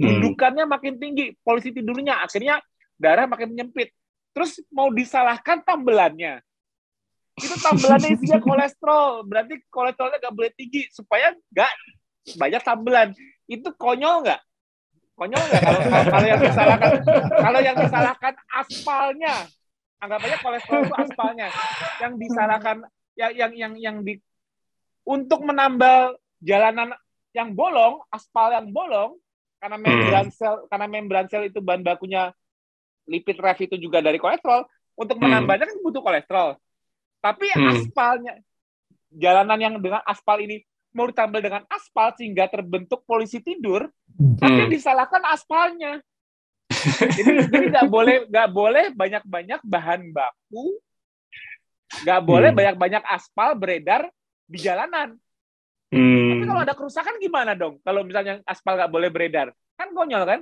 [0.00, 0.18] Hmm.
[0.18, 2.58] Gundukannya makin tinggi, polisi tidurnya akhirnya
[2.98, 3.94] darah makin menyempit.
[4.32, 6.40] Terus mau disalahkan tambelannya.
[7.32, 11.72] itu tambelannya isinya kolesterol berarti kolesterolnya nggak boleh tinggi supaya nggak
[12.38, 13.08] banyak tambelan
[13.50, 14.40] itu konyol nggak
[15.18, 16.92] konyol nggak kalau, kalau yang disalahkan
[17.28, 19.34] kalau yang disalahkan aspalnya
[20.02, 21.48] anggap aja kolesterol itu aspalnya
[22.02, 22.76] yang disalahkan
[23.14, 24.18] yang yang yang yang di
[25.06, 26.94] untuk menambal jalanan
[27.34, 29.18] yang bolong aspal yang bolong
[29.62, 29.86] karena hmm.
[29.86, 32.34] membran sel karena membran sel itu bahan bakunya
[33.06, 34.66] lipid ref itu juga dari kolesterol
[34.98, 35.24] untuk hmm.
[35.26, 36.58] menambahnya kan butuh kolesterol
[37.22, 37.70] tapi hmm.
[37.70, 38.34] aspalnya
[39.14, 44.38] jalanan yang dengan aspal ini mau ditambal dengan aspal sehingga terbentuk polisi tidur, hmm.
[44.40, 46.00] tapi disalahkan aspalnya.
[47.16, 50.76] jadi jadi nggak boleh nggak boleh banyak banyak bahan baku,
[52.04, 52.58] nggak boleh hmm.
[52.58, 54.08] banyak banyak aspal beredar
[54.48, 55.16] di jalanan.
[55.92, 56.28] Hmm.
[56.36, 57.76] Tapi kalau ada kerusakan gimana dong?
[57.84, 60.40] Kalau misalnya aspal nggak boleh beredar, kan konyol kan?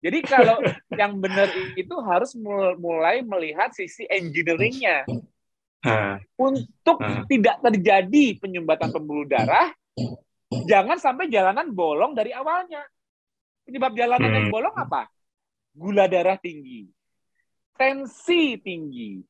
[0.00, 0.56] Jadi kalau
[1.00, 2.32] yang benar itu harus
[2.80, 5.04] mulai melihat sisi engineeringnya.
[6.36, 9.72] Untuk tidak terjadi penyumbatan pembuluh darah,
[10.50, 12.82] Jangan sampai jalanan bolong dari awalnya.
[13.62, 14.54] Penyebab jalanan yang hmm.
[14.54, 15.06] bolong apa?
[15.70, 16.90] Gula darah tinggi,
[17.78, 19.22] tensi tinggi,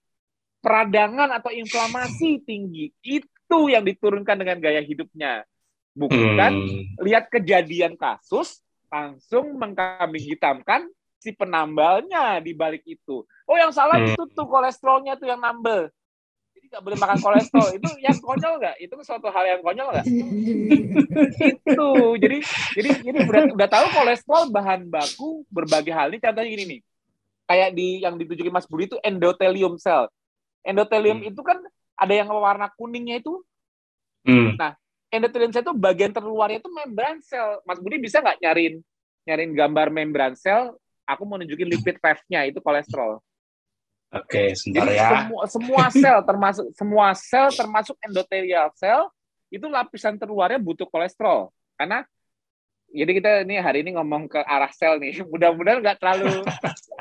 [0.65, 2.89] peradangan atau inflamasi tinggi.
[3.05, 5.45] Itu yang diturunkan dengan gaya hidupnya.
[5.93, 7.05] Bukan hmm.
[7.05, 10.89] lihat kejadian kasus, langsung mengkambing hitamkan
[11.21, 13.29] si penambalnya di balik itu.
[13.45, 14.17] Oh yang salah hmm.
[14.17, 15.93] itu tuh kolesterolnya tuh yang nambel
[16.71, 17.69] nggak boleh makan kolesterol.
[17.75, 18.77] Itu yang konyol nggak?
[18.79, 20.07] Itu suatu hal yang konyol nggak?
[21.67, 21.89] Itu
[22.23, 22.39] jadi
[22.79, 26.15] jadi jadi udah udah tahu kolesterol bahan baku berbagai hal.
[26.15, 26.81] Ini contohnya gini nih.
[27.51, 30.07] Kayak di yang ditujuki Mas Budi itu endothelium cell
[30.65, 31.31] endothelium hmm.
[31.33, 31.59] itu kan
[31.97, 33.41] ada yang warna kuningnya itu.
[34.21, 34.53] Hmm.
[34.61, 34.77] nah
[35.09, 37.59] endothelium cell itu bagian terluarnya itu membran sel.
[37.65, 38.75] Mas Budi bisa nggak nyariin
[39.27, 40.77] nyariin gambar membran sel?
[41.09, 43.19] Aku mau nunjukin lipid fat-nya itu kolesterol
[44.11, 45.09] Oke, sebentar Jadi ya.
[45.23, 49.07] Semua, semua sel termasuk semua sel termasuk endothelial sel
[49.55, 52.03] itu lapisan terluarnya butuh kolesterol karena
[52.91, 55.23] jadi kita ini hari ini ngomong ke arah sel nih.
[55.31, 56.43] Mudah-mudahan nggak terlalu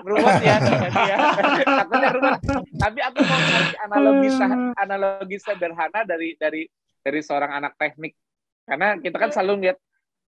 [0.05, 0.57] rumit ya,
[0.93, 1.18] ya.
[1.82, 2.39] Takutnya rumit.
[2.78, 4.30] Tapi aku mau kasih analogi
[4.78, 6.70] analogi sederhana dari dari
[7.01, 8.14] dari seorang anak teknik.
[8.70, 9.78] Karena kita kan selalu lihat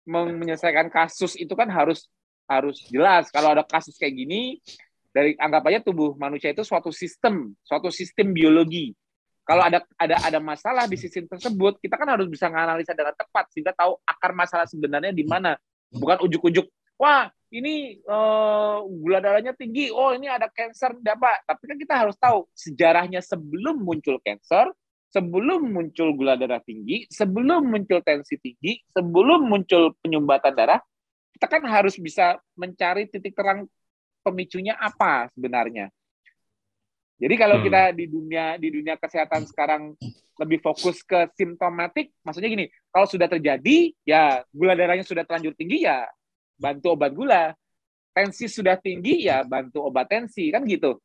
[0.08, 2.08] menyelesaikan kasus itu kan harus
[2.48, 3.28] harus jelas.
[3.28, 4.64] Kalau ada kasus kayak gini,
[5.10, 8.94] dari anggap aja tubuh manusia itu suatu sistem, suatu sistem biologi.
[9.42, 13.50] Kalau ada ada ada masalah di sistem tersebut, kita kan harus bisa menganalisa dengan tepat
[13.50, 15.58] sehingga tahu akar masalah sebenarnya di mana.
[15.90, 21.42] Bukan ujuk-ujuk, wah ini uh, gula darahnya tinggi, oh ini ada cancer, apa?
[21.42, 24.70] Tapi kan kita harus tahu sejarahnya sebelum muncul cancer,
[25.10, 30.78] sebelum muncul gula darah tinggi, sebelum muncul tensi tinggi, sebelum muncul penyumbatan darah,
[31.34, 33.66] kita kan harus bisa mencari titik terang
[34.20, 35.88] pemicunya apa sebenarnya.
[37.20, 37.64] Jadi kalau hmm.
[37.68, 39.92] kita di dunia di dunia kesehatan sekarang
[40.40, 45.84] lebih fokus ke simptomatik, maksudnya gini, kalau sudah terjadi ya gula darahnya sudah terlanjur tinggi
[45.84, 46.08] ya
[46.56, 47.52] bantu obat gula.
[48.10, 50.96] Tensi sudah tinggi ya bantu obat tensi kan gitu.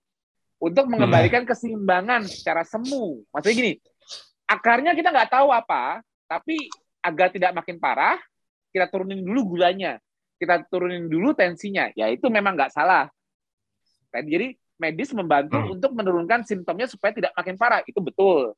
[0.56, 1.52] Untuk mengembalikan hmm.
[1.52, 3.28] keseimbangan secara semu.
[3.36, 3.74] Maksudnya gini,
[4.48, 6.00] akarnya kita nggak tahu apa,
[6.32, 6.72] tapi
[7.04, 8.18] agar tidak makin parah,
[8.72, 10.00] kita turunin dulu gulanya
[10.36, 13.08] kita turunin dulu tensinya, ya itu memang nggak salah.
[14.12, 15.74] Jadi medis membantu hmm.
[15.76, 18.56] untuk menurunkan simptomnya supaya tidak makin parah, itu betul.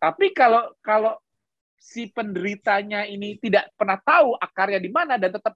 [0.00, 1.16] Tapi kalau kalau
[1.80, 5.52] si penderitanya ini tidak pernah tahu akarnya di mana dan tetap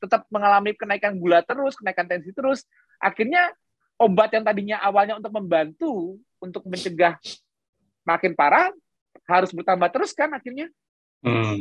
[0.00, 2.64] tetap mengalami kenaikan gula terus, kenaikan tensi terus,
[2.96, 3.52] akhirnya
[4.00, 7.18] obat yang tadinya awalnya untuk membantu untuk mencegah
[8.06, 8.72] makin parah
[9.28, 10.72] harus bertambah terus kan akhirnya.
[11.20, 11.60] Hmm.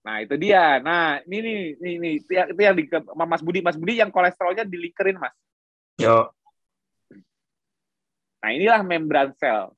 [0.00, 0.80] Nah, itu dia.
[0.80, 2.84] Nah, ini nih, ini, ini itu yang, itu yang di
[3.28, 5.36] Mas Budi, Mas Budi yang kolesterolnya dilikerin, Mas.
[6.00, 6.32] Yo.
[8.40, 9.76] Nah, inilah membran sel.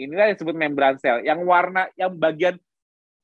[0.00, 1.20] Inilah yang disebut membran sel.
[1.20, 2.56] Yang warna, yang bagian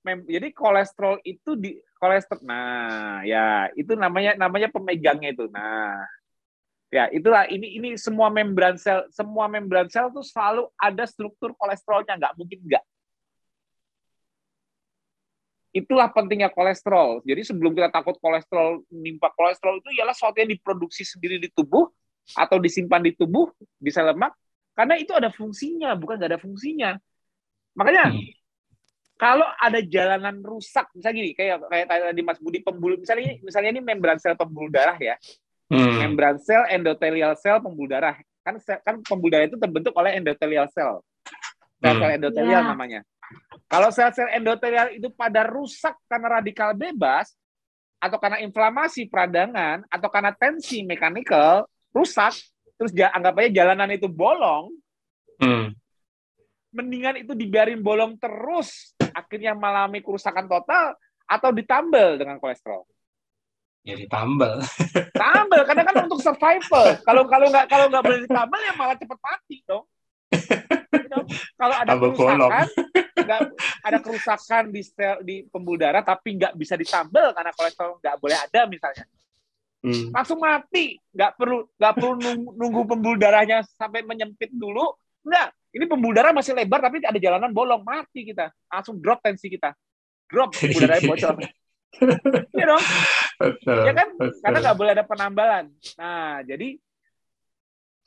[0.05, 2.45] mem, jadi kolesterol itu di kolesterol.
[2.45, 5.49] Nah, ya, itu namanya namanya pemegangnya itu.
[5.49, 6.05] Nah,
[6.93, 12.21] ya itulah ini ini semua membran sel, semua membran sel itu selalu ada struktur kolesterolnya,
[12.21, 12.85] nggak mungkin nggak
[15.79, 17.23] itulah pentingnya kolesterol.
[17.23, 21.87] Jadi sebelum kita takut kolesterol menimpa kolesterol itu ialah sesuatu yang diproduksi sendiri di tubuh
[22.35, 23.49] atau disimpan di tubuh
[23.81, 24.35] bisa lemak
[24.77, 26.91] karena itu ada fungsinya bukan nggak ada fungsinya.
[27.75, 28.31] Makanya hmm.
[29.19, 33.71] kalau ada jalanan rusak misalnya gini kayak kayak tadi Mas Budi pembuluh misalnya ini misalnya
[33.75, 35.19] ini membran sel pembuluh darah ya.
[35.67, 36.05] Hmm.
[36.05, 38.15] Membran sel endothelial sel pembuluh darah
[38.47, 38.55] kan
[38.87, 41.03] kan pembuluh darah itu terbentuk oleh endothelial sel.
[41.79, 42.17] Sel-sel hmm.
[42.23, 42.71] endotelial yeah.
[42.71, 43.01] namanya.
[43.69, 47.37] Kalau sel-sel endotelial itu pada rusak karena radikal bebas,
[47.99, 52.33] atau karena inflamasi peradangan, atau karena tensi mekanikal, rusak,
[52.79, 54.71] terus anggap aja jalanan itu bolong,
[55.39, 55.71] Hmm.
[56.75, 62.85] Mendingan itu dibiarin bolong terus, akhirnya mengalami kerusakan total, atau ditambal dengan kolesterol?
[63.87, 64.61] Ya ditambal.
[65.17, 66.99] Tambal, karena kan untuk survival.
[67.07, 69.87] Kalau kalau nggak kalau nggak boleh ditambal ya malah cepet mati dong.
[71.59, 72.67] Kalau ada Tambah kerusakan,
[73.19, 73.41] nggak
[73.85, 78.39] ada kerusakan di sel, di pembuluh darah tapi nggak bisa ditambal karena kolesterol nggak boleh
[78.39, 79.05] ada misalnya.
[79.79, 80.11] Hmm.
[80.11, 84.97] Langsung mati, nggak perlu nggak perlu nunggu, nunggu pembuluh darahnya sampai menyempit dulu.
[85.23, 88.51] Enggak, ini pembuluh darah masih lebar tapi ada jalanan bolong, mati kita.
[88.73, 89.77] Langsung drop tensi kita.
[90.27, 91.37] Drop pembuluh darahnya bocor.
[92.53, 92.85] Iya dong.
[93.41, 94.09] Betul, ya kan?
[94.21, 94.41] Betul.
[94.45, 95.65] Karena nggak boleh ada penambalan.
[95.97, 96.77] Nah, jadi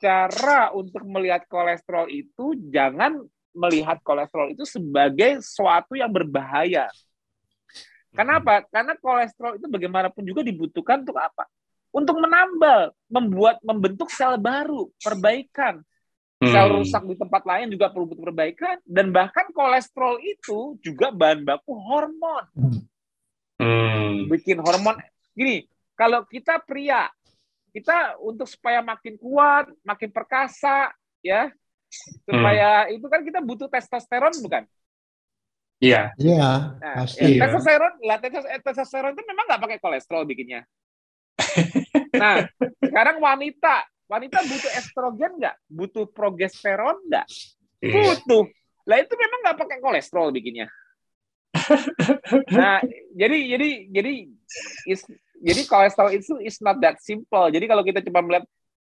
[0.02, 3.22] cara untuk melihat kolesterol itu jangan
[3.54, 6.90] melihat kolesterol itu sebagai suatu yang berbahaya.
[8.12, 8.66] Kenapa?
[8.68, 11.48] Karena kolesterol itu bagaimanapun juga dibutuhkan untuk apa?
[11.92, 15.80] Untuk menambal, membuat, membentuk sel baru, perbaikan.
[16.42, 16.76] Sel hmm.
[16.82, 18.76] rusak di tempat lain juga perlu butuh perbaikan.
[18.84, 22.44] Dan bahkan kolesterol itu juga bahan baku hormon.
[23.60, 24.28] Hmm.
[24.28, 25.00] Bikin hormon.
[25.32, 25.64] Gini,
[25.96, 27.08] kalau kita pria,
[27.72, 30.92] kita untuk supaya makin kuat, makin perkasa,
[31.24, 31.48] ya,
[32.28, 32.96] supaya hmm.
[33.00, 34.64] itu kan kita butuh testosteron bukan?
[35.82, 36.14] Iya.
[36.14, 36.78] Iya.
[36.78, 37.40] Nah, pasti.
[37.40, 38.18] Ya, testosteron, lah
[38.62, 40.62] testosteron itu memang nggak pakai kolesterol bikinnya.
[42.22, 42.46] nah,
[42.78, 45.56] sekarang wanita, wanita butuh estrogen nggak?
[45.66, 47.26] Butuh progesteron nggak?
[47.82, 48.14] Iya.
[48.14, 48.44] Butuh.
[48.86, 50.70] Lah itu memang nggak pakai kolesterol bikinnya.
[52.58, 52.78] Nah,
[53.16, 54.12] jadi jadi jadi
[54.86, 55.02] is,
[55.42, 57.50] jadi kolesterol itu is not that simple.
[57.50, 58.46] Jadi kalau kita cuma melihat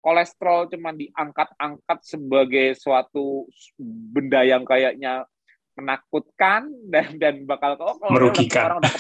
[0.04, 3.48] kolesterol cuma diangkat-angkat sebagai suatu
[3.80, 5.24] benda yang kayaknya
[5.74, 8.64] menakutkan dan dan bakal oh, kalau merugikan.
[8.70, 8.94] orang udah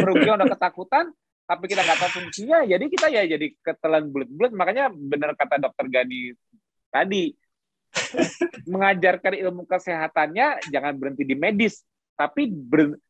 [0.00, 1.06] merugikan udah ketakutan
[1.44, 4.52] tapi kita nggak tahu fungsinya jadi kita ya jadi ketelan bulat-bulat.
[4.54, 6.32] Makanya benar kata dokter Gani
[6.94, 7.34] tadi
[8.70, 11.82] mengajarkan ilmu kesehatannya jangan berhenti di medis
[12.20, 13.00] tapi ber,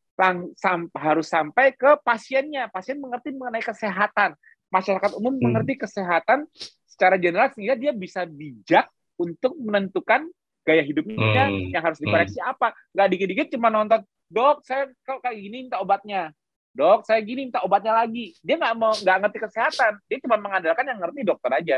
[0.55, 2.71] sam, harus sampai ke pasiennya.
[2.71, 4.39] Pasien mengerti mengenai kesehatan.
[4.71, 5.43] Masyarakat umum hmm.
[5.51, 6.47] mengerti kesehatan
[6.87, 8.87] secara general sehingga dia bisa bijak
[9.19, 10.31] untuk menentukan
[10.63, 11.75] gaya hidupnya hmm.
[11.75, 12.51] yang harus dikoreksi hmm.
[12.55, 12.71] apa.
[12.95, 13.99] Nggak dikit-dikit cuma nonton,
[14.31, 16.31] dok saya kalau kayak gini minta obatnya.
[16.71, 18.31] Dok, saya gini minta obatnya lagi.
[18.39, 19.99] Dia nggak mau nggak ngerti kesehatan.
[20.07, 21.77] Dia cuma mengandalkan yang ngerti dokter aja.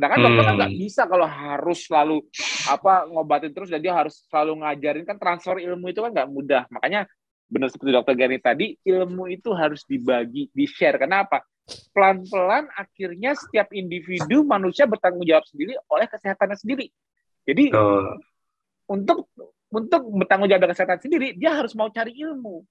[0.00, 0.26] Sedangkan hmm.
[0.32, 2.16] dokter kan nggak bisa kalau harus selalu
[2.72, 6.64] apa ngobatin terus dan dia harus selalu ngajarin kan transfer ilmu itu kan nggak mudah.
[6.72, 7.04] Makanya
[7.52, 10.96] benar seperti dokter Gani tadi, ilmu itu harus dibagi, di-share.
[10.96, 11.44] Kenapa?
[11.92, 16.88] Pelan-pelan akhirnya setiap individu manusia bertanggung jawab sendiri oleh kesehatannya sendiri.
[17.44, 18.16] Jadi uh.
[18.88, 19.28] untuk
[19.68, 22.64] untuk bertanggung jawab dengan kesehatan sendiri, dia harus mau cari ilmu.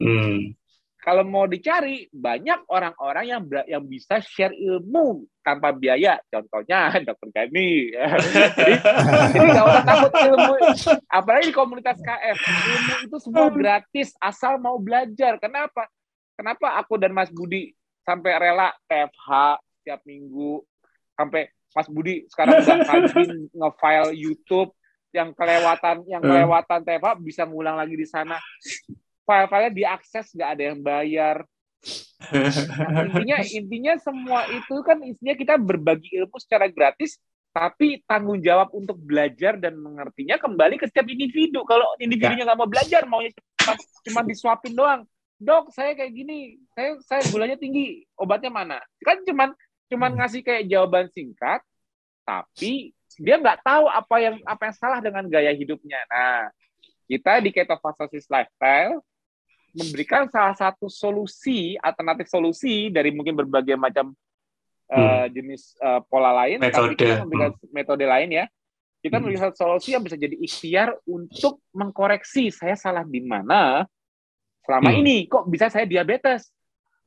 [0.00, 0.56] Hmm
[0.98, 6.18] kalau mau dicari banyak orang-orang yang yang bisa share ilmu tanpa biaya.
[6.26, 7.94] Contohnya dokter Gani.
[9.30, 10.54] Jadi nggak usah takut ilmu.
[11.06, 15.38] Apalagi di komunitas KF ilmu itu semua gratis asal mau belajar.
[15.38, 15.86] Kenapa?
[16.34, 17.72] Kenapa aku dan Mas Budi
[18.02, 20.66] sampai rela PFH setiap minggu?
[21.14, 21.46] Sampai
[21.78, 24.74] Mas Budi sekarang udah rajin nge-file YouTube
[25.14, 26.30] yang kelewatan yang hmm.
[26.30, 28.36] kelewatan TFH bisa ngulang lagi di sana
[29.28, 31.36] file-filenya diakses nggak ada yang bayar.
[32.32, 37.20] Nah, intinya intinya semua itu kan isinya kita berbagi ilmu secara gratis
[37.52, 41.66] tapi tanggung jawab untuk belajar dan mengertinya kembali ke setiap individu.
[41.68, 43.74] Kalau individunya nggak mau belajar maunya cuma,
[44.06, 45.02] cuma disuapin doang.
[45.38, 48.78] Dok saya kayak gini saya saya gulanya tinggi obatnya mana?
[49.04, 49.54] Kan cuman
[49.88, 50.18] cuman hmm.
[50.22, 51.60] ngasih kayak jawaban singkat
[52.26, 55.98] tapi dia nggak tahu apa yang apa yang salah dengan gaya hidupnya.
[56.10, 56.50] Nah
[57.08, 59.00] kita di ketofastosis lifestyle
[59.76, 64.16] memberikan salah satu solusi alternatif solusi dari mungkin berbagai macam
[64.92, 65.26] uh, hmm.
[65.32, 66.94] jenis uh, pola lain metode.
[66.94, 67.70] tapi kita memberikan hmm.
[67.72, 68.44] metode lain ya
[68.98, 69.22] kita hmm.
[69.22, 73.84] memberikan solusi yang bisa jadi ikhtiar untuk mengkoreksi saya salah di mana
[74.64, 75.00] selama hmm.
[75.00, 76.50] ini kok bisa saya diabetes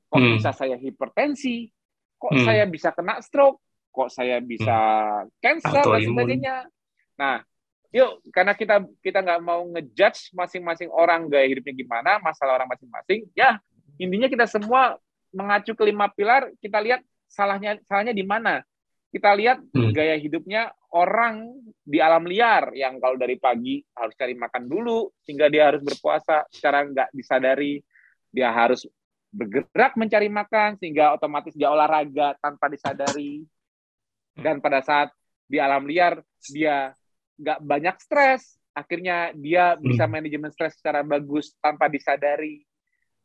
[0.07, 0.37] kok hmm.
[0.37, 1.69] bisa saya hipertensi
[2.17, 2.45] kok hmm.
[2.45, 3.59] saya bisa kena stroke
[3.91, 4.77] kok saya bisa
[5.25, 5.29] hmm.
[5.41, 6.55] cancer dan sebagainya
[7.17, 7.37] nah
[7.91, 13.27] yuk karena kita kita nggak mau ngejudge masing-masing orang gaya hidupnya gimana masalah orang masing-masing
[13.35, 13.59] ya
[13.99, 14.95] intinya kita semua
[15.35, 18.63] mengacu ke lima pilar kita lihat salahnya salahnya di mana
[19.11, 19.91] kita lihat hmm.
[19.91, 21.51] gaya hidupnya orang
[21.83, 26.47] di alam liar yang kalau dari pagi harus cari makan dulu sehingga dia harus berpuasa
[26.47, 27.83] secara nggak disadari
[28.31, 28.87] dia harus
[29.31, 33.43] bergerak mencari makan sehingga otomatis dia olahraga tanpa disadari
[34.39, 35.11] dan pada saat
[35.43, 36.95] di alam liar dia
[37.41, 39.83] nggak banyak stres akhirnya dia hmm.
[39.83, 42.63] bisa manajemen stres secara bagus tanpa disadari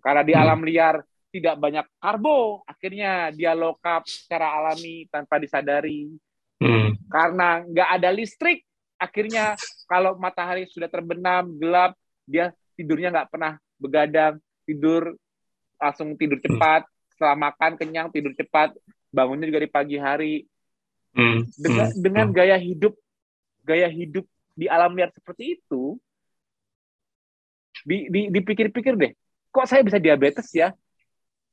[0.03, 0.43] karena di hmm.
[0.43, 0.97] alam liar
[1.31, 6.11] tidak banyak karbo akhirnya dia low carb secara alami tanpa disadari
[6.59, 7.07] hmm.
[7.13, 8.65] karena nggak ada listrik
[8.97, 9.55] akhirnya
[9.85, 11.93] kalau matahari sudah terbenam gelap
[12.25, 15.15] dia tidurnya nggak pernah begadang tidur
[15.77, 18.73] langsung tidur cepat setelah makan kenyang tidur cepat
[19.13, 20.35] bangunnya juga di pagi hari
[21.13, 21.39] hmm.
[21.61, 22.01] dengan hmm.
[22.01, 22.97] dengan gaya hidup
[23.67, 24.23] gaya hidup
[24.55, 25.99] di alam liar seperti itu
[27.83, 29.13] di, di, dipikir-pikir deh
[29.51, 30.71] kok saya bisa diabetes ya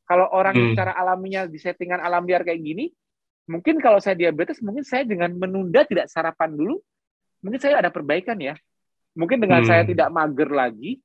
[0.06, 0.66] kalau orang hmm.
[0.72, 2.94] secara alaminya di settingan alam liar kayak gini
[3.50, 6.80] mungkin kalau saya diabetes mungkin saya dengan menunda tidak sarapan dulu
[7.44, 8.56] mungkin saya ada perbaikan ya
[9.18, 9.68] mungkin dengan hmm.
[9.68, 11.02] saya tidak mager lagi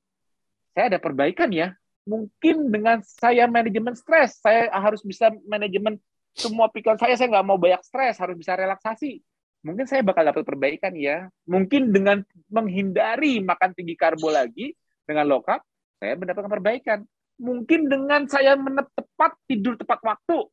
[0.76, 1.74] saya ada perbaikan ya
[2.06, 5.98] mungkin dengan saya manajemen stres saya harus bisa manajemen
[6.32, 9.18] semua pikiran saya saya nggak mau banyak stres harus bisa relaksasi
[9.62, 15.42] mungkin saya bakal dapat perbaikan ya mungkin dengan menghindari makan tinggi karbo lagi dengan low
[15.42, 15.62] carb
[15.98, 16.98] saya mendapatkan perbaikan
[17.38, 20.46] mungkin dengan saya menep tepat tidur tepat waktu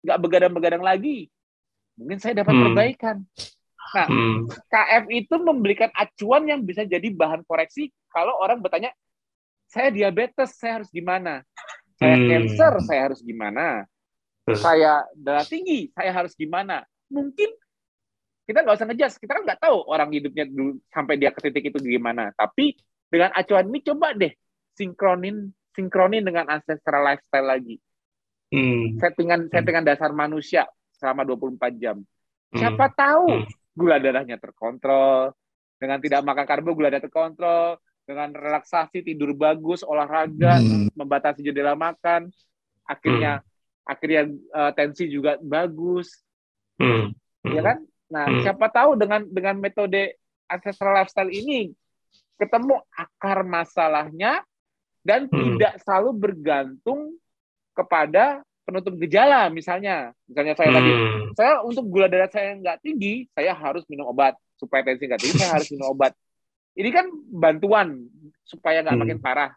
[0.00, 1.28] nggak begadang-begadang lagi,
[1.96, 2.64] mungkin saya dapat hmm.
[2.68, 3.16] perbaikan.
[3.90, 4.36] Nah, hmm.
[4.70, 8.94] KF itu memberikan acuan yang bisa jadi bahan koreksi kalau orang bertanya,
[9.70, 11.44] saya diabetes, saya harus gimana?
[12.00, 12.28] Saya hmm.
[12.30, 13.84] cancer, saya harus gimana?
[14.50, 16.82] Saya darah tinggi, saya harus gimana?
[17.12, 17.50] Mungkin
[18.50, 21.70] kita nggak usah ngejas, kita kan nggak tahu orang hidupnya dulu sampai dia ke titik
[21.70, 22.34] itu gimana.
[22.34, 22.74] Tapi
[23.06, 24.34] dengan acuan ini coba deh
[24.74, 27.78] sinkronin sinkronin dengan ancestral lifestyle lagi.
[28.50, 28.98] Hmm.
[28.98, 29.52] Settingan hmm.
[29.54, 30.66] settingan dasar manusia
[30.98, 32.02] selama 24 jam.
[32.50, 32.58] Hmm.
[32.58, 33.46] Siapa tahu hmm.
[33.78, 35.30] gula darahnya terkontrol,
[35.78, 40.98] dengan tidak makan karbo gula darah terkontrol, dengan relaksasi tidur bagus, olahraga, hmm.
[40.98, 42.34] membatasi jendela makan,
[42.82, 43.86] akhirnya hmm.
[43.86, 46.10] akhirnya uh, tensi juga bagus.
[46.82, 47.14] Hmm.
[47.46, 47.54] Hmm.
[47.54, 47.78] Ya kan?
[48.10, 48.42] Nah, hmm.
[48.42, 50.18] siapa tahu dengan dengan metode
[50.50, 51.70] ancestral lifestyle ini
[52.40, 54.42] ketemu akar masalahnya
[55.06, 55.56] dan hmm.
[55.56, 57.14] tidak selalu bergantung
[57.72, 60.76] kepada penutup gejala misalnya misalnya saya hmm.
[60.76, 60.90] tadi
[61.36, 65.36] saya untuk gula darah saya nggak tinggi saya harus minum obat supaya tensi nggak tinggi
[65.40, 66.12] saya harus minum obat
[66.78, 68.06] ini kan bantuan
[68.46, 69.04] supaya nggak hmm.
[69.04, 69.50] makin parah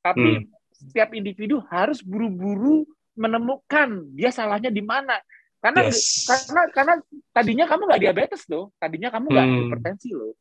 [0.00, 0.44] tapi hmm.
[0.90, 5.18] setiap individu harus buru-buru menemukan dia salahnya di mana
[5.64, 6.28] karena yes.
[6.28, 6.94] karena karena
[7.32, 9.56] tadinya kamu nggak diabetes loh tadinya kamu nggak hmm.
[9.64, 10.36] hipertensi loh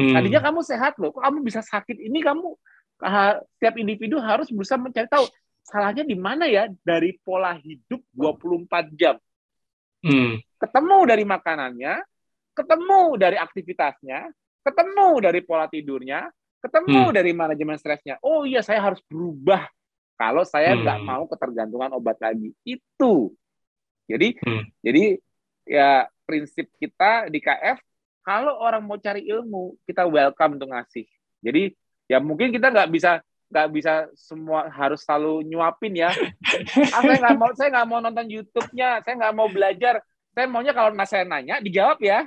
[0.00, 0.14] hmm.
[0.16, 2.56] tadinya kamu sehat loh kok kamu bisa sakit ini kamu
[3.02, 5.26] setiap individu harus berusaha mencari tahu
[5.62, 9.16] salahnya di mana ya dari pola hidup 24 jam.
[10.02, 10.38] Hmm.
[10.58, 11.94] Ketemu dari makanannya,
[12.54, 14.30] ketemu dari aktivitasnya,
[14.66, 16.26] ketemu dari pola tidurnya,
[16.62, 17.14] ketemu hmm.
[17.14, 18.18] dari manajemen stresnya.
[18.22, 19.66] Oh iya, saya harus berubah
[20.18, 21.06] kalau saya nggak hmm.
[21.06, 22.54] mau ketergantungan obat lagi.
[22.66, 23.34] Itu.
[24.12, 24.64] Jadi, hmm.
[24.84, 25.04] jadi
[25.64, 25.90] ya
[26.28, 27.80] prinsip kita di KF
[28.22, 31.04] kalau orang mau cari ilmu, kita welcome untuk ngasih.
[31.42, 31.74] Jadi
[32.06, 33.18] ya mungkin kita nggak bisa
[33.52, 36.10] nggak bisa semua harus selalu nyuapin ya.
[36.94, 40.00] Ah, saya nggak mau saya nggak mau nonton YouTube-nya, saya nggak mau belajar.
[40.32, 42.24] Saya maunya kalau mas saya nanya dijawab ya.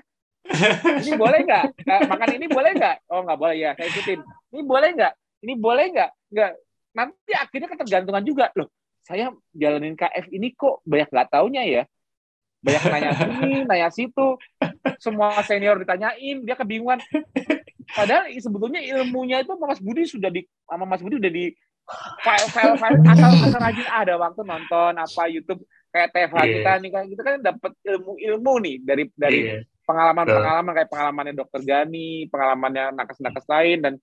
[1.01, 1.63] Ini boleh nggak?
[2.11, 2.95] Makan ini boleh nggak?
[3.09, 4.19] Oh nggak boleh ya, saya ikutin.
[4.53, 5.13] Ini boleh nggak?
[5.41, 6.11] Ini boleh nggak?
[6.29, 6.51] Nggak.
[6.95, 8.69] Nanti akhirnya ketergantungan juga loh.
[9.05, 11.83] Saya jalanin KF ini kok banyak nggak taunya ya.
[12.65, 14.27] Banyak nanya sini, nanya situ.
[14.97, 16.97] Semua senior ditanyain, dia kebingungan.
[17.93, 21.53] Padahal sebetulnya ilmunya itu Mas Budi sudah di sama Mas Budi udah di
[22.25, 25.61] file file file asal asal rajin ada waktu nonton apa YouTube
[25.93, 26.53] kayak TFH yeah.
[26.57, 29.61] kita nih kan kita kan dapat ilmu-ilmu nih dari dari yeah.
[29.85, 33.93] pengalaman-pengalaman kayak pengalamannya Dokter Gani, pengalamannya nakes-nakes lain dan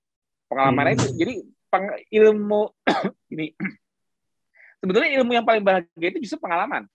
[0.47, 0.99] pengalamannya hmm.
[1.03, 1.35] itu jadi
[1.69, 2.63] peng, ilmu
[3.35, 3.47] ini
[4.83, 6.91] sebetulnya ilmu yang paling bahagia itu justru pengalaman.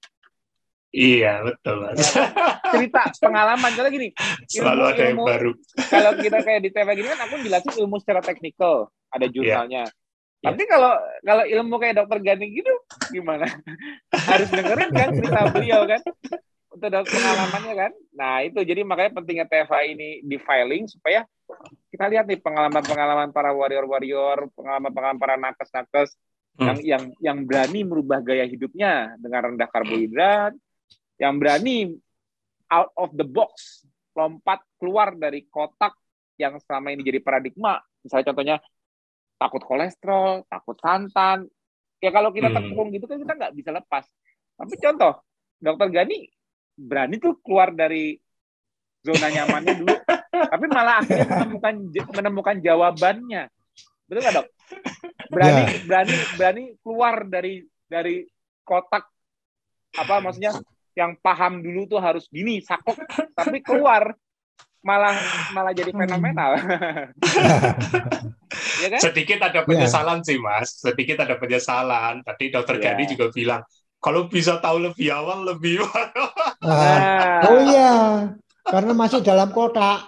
[0.91, 1.99] Iya betul mas.
[1.99, 2.31] Ya,
[2.75, 4.11] cerita pengalaman kalau gini.
[4.11, 5.51] Ilmu, Selalu ada yang ilmu, baru.
[5.87, 9.31] Kalau kita kayak di TV gini kan aku jelasin ilmu secara teknikal, ada iya.
[9.31, 9.83] jurnalnya.
[9.87, 10.53] Yeah.
[10.53, 10.93] Tapi kalau
[11.25, 12.73] kalau ilmu kayak dokter Gani gitu
[13.11, 13.47] gimana?
[14.29, 16.01] Harus dengerin kan cerita beliau kan
[16.71, 17.91] untuk pengalamannya kan.
[18.13, 21.25] Nah itu jadi makanya pentingnya TVA ini di filing supaya
[21.89, 26.15] kita lihat nih pengalaman-pengalaman para warrior-warrior, pengalaman-pengalaman para nakes-nakes
[26.57, 26.65] hmm.
[26.65, 30.53] yang yang yang berani merubah gaya hidupnya dengan rendah karbohidrat,
[31.21, 31.93] yang berani
[32.67, 33.85] out of the box,
[34.17, 35.93] lompat keluar dari kotak
[36.37, 37.79] yang selama ini jadi paradigma.
[38.01, 38.55] Misalnya contohnya
[39.37, 41.45] takut kolesterol, takut santan.
[41.97, 42.57] Ya kalau kita hmm.
[42.57, 44.05] tekung gitu kan kita nggak bisa lepas.
[44.57, 45.13] Tapi contoh,
[45.61, 46.25] dokter Gani
[46.77, 48.17] berani tuh keluar dari
[49.01, 49.95] zona nyamannya dulu,
[50.53, 51.75] tapi malah akhirnya menemukan
[52.13, 53.49] menemukan jawabannya.
[54.05, 54.47] Betul nggak dok?
[55.27, 55.83] Berani yeah.
[55.83, 58.23] berani berani keluar dari dari
[58.63, 59.07] kotak
[59.95, 60.55] apa maksudnya
[60.97, 62.97] yang paham dulu tuh harus gini sakok
[63.37, 64.15] tapi keluar
[64.87, 65.15] malah
[65.51, 66.55] malah jadi fenomenal.
[68.81, 68.99] ya kan?
[69.03, 70.27] Sedikit ada penyesalan yeah.
[70.27, 72.23] sih mas, sedikit ada penyesalan.
[72.23, 72.95] Tadi dokter yeah.
[72.95, 73.61] Gani juga bilang
[73.99, 75.83] kalau bisa tahu lebih awal lebih.
[76.63, 77.43] nah.
[77.51, 77.95] Oh iya,
[78.63, 80.07] karena masih dalam kotak.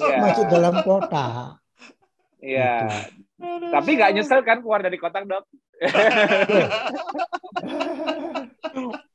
[0.00, 0.16] ya.
[0.24, 1.60] masuk dalam kota.
[2.40, 2.88] Iya.
[2.88, 3.28] Gitu.
[3.40, 5.44] Tapi nggak nyesel kan keluar dari kotak dok?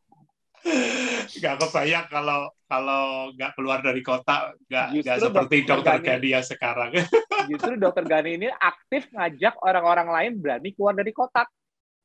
[1.36, 6.90] Gak kebayang kalau kalau nggak keluar dari kota nggak nggak seperti dokter Gani yang sekarang.
[7.54, 11.46] Justru dokter Gani ini aktif ngajak orang-orang lain berani keluar dari kotak.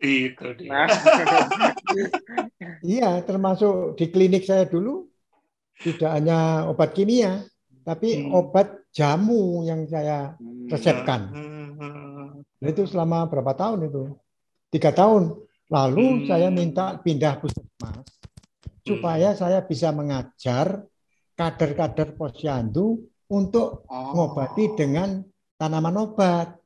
[0.00, 0.84] Itu dia.
[0.84, 0.88] Nah.
[2.84, 5.08] iya, termasuk di klinik saya dulu
[5.80, 7.44] tidak hanya obat kimia,
[7.84, 8.32] tapi hmm.
[8.32, 10.68] obat jamu yang saya hmm.
[10.68, 11.20] resepkan.
[11.32, 11.59] Hmm.
[12.60, 14.04] Itu selama berapa tahun itu?
[14.68, 15.32] Tiga tahun.
[15.72, 16.24] Lalu hmm.
[16.28, 18.04] saya minta pindah puskesmas
[18.84, 20.84] supaya saya bisa mengajar
[21.38, 24.12] kader-kader posyandu untuk oh.
[24.12, 25.24] mengobati dengan
[25.56, 26.58] tanaman obat.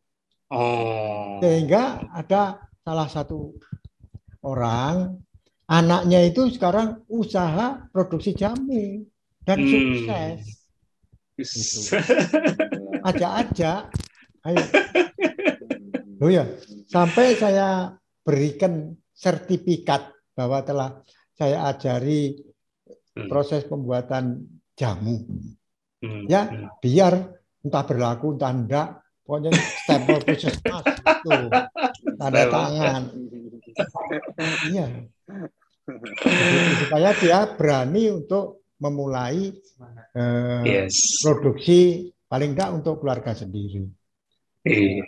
[0.50, 1.38] Oh.
[1.38, 3.54] Sehingga ada salah satu
[4.42, 5.20] orang
[5.68, 9.04] anaknya itu sekarang usaha produksi jamu
[9.44, 9.70] dan hmm.
[9.70, 10.40] sukses.
[11.34, 11.98] Gitu.
[13.04, 13.92] Aja-aja,
[14.48, 14.64] ayo.
[16.22, 16.46] Oh ya,
[16.86, 20.90] sampai saya berikan sertifikat bahwa telah
[21.34, 22.38] saya ajari
[23.14, 23.28] hmm.
[23.30, 24.42] proses pembuatan
[24.74, 25.22] jamu.
[26.02, 26.26] Hmm.
[26.26, 26.82] Ya, hmm.
[26.82, 27.14] biar
[27.64, 28.88] entah berlaku entah enggak,
[29.24, 31.38] pokoknya stempel puskesmas itu
[32.18, 33.02] tanda tangan.
[34.70, 34.86] Iya.
[36.80, 39.52] supaya dia berani untuk memulai
[40.16, 41.20] eh, yes.
[41.20, 43.84] produksi paling enggak untuk keluarga sendiri.
[44.64, 45.04] Iya.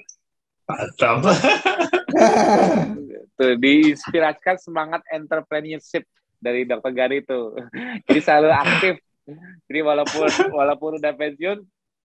[3.36, 6.08] Tuh, diinspirasikan semangat entrepreneurship
[6.40, 6.92] dari Dr.
[6.92, 7.52] Gari itu.
[8.08, 8.94] Jadi selalu aktif.
[9.68, 11.58] Jadi walaupun walaupun udah pensiun,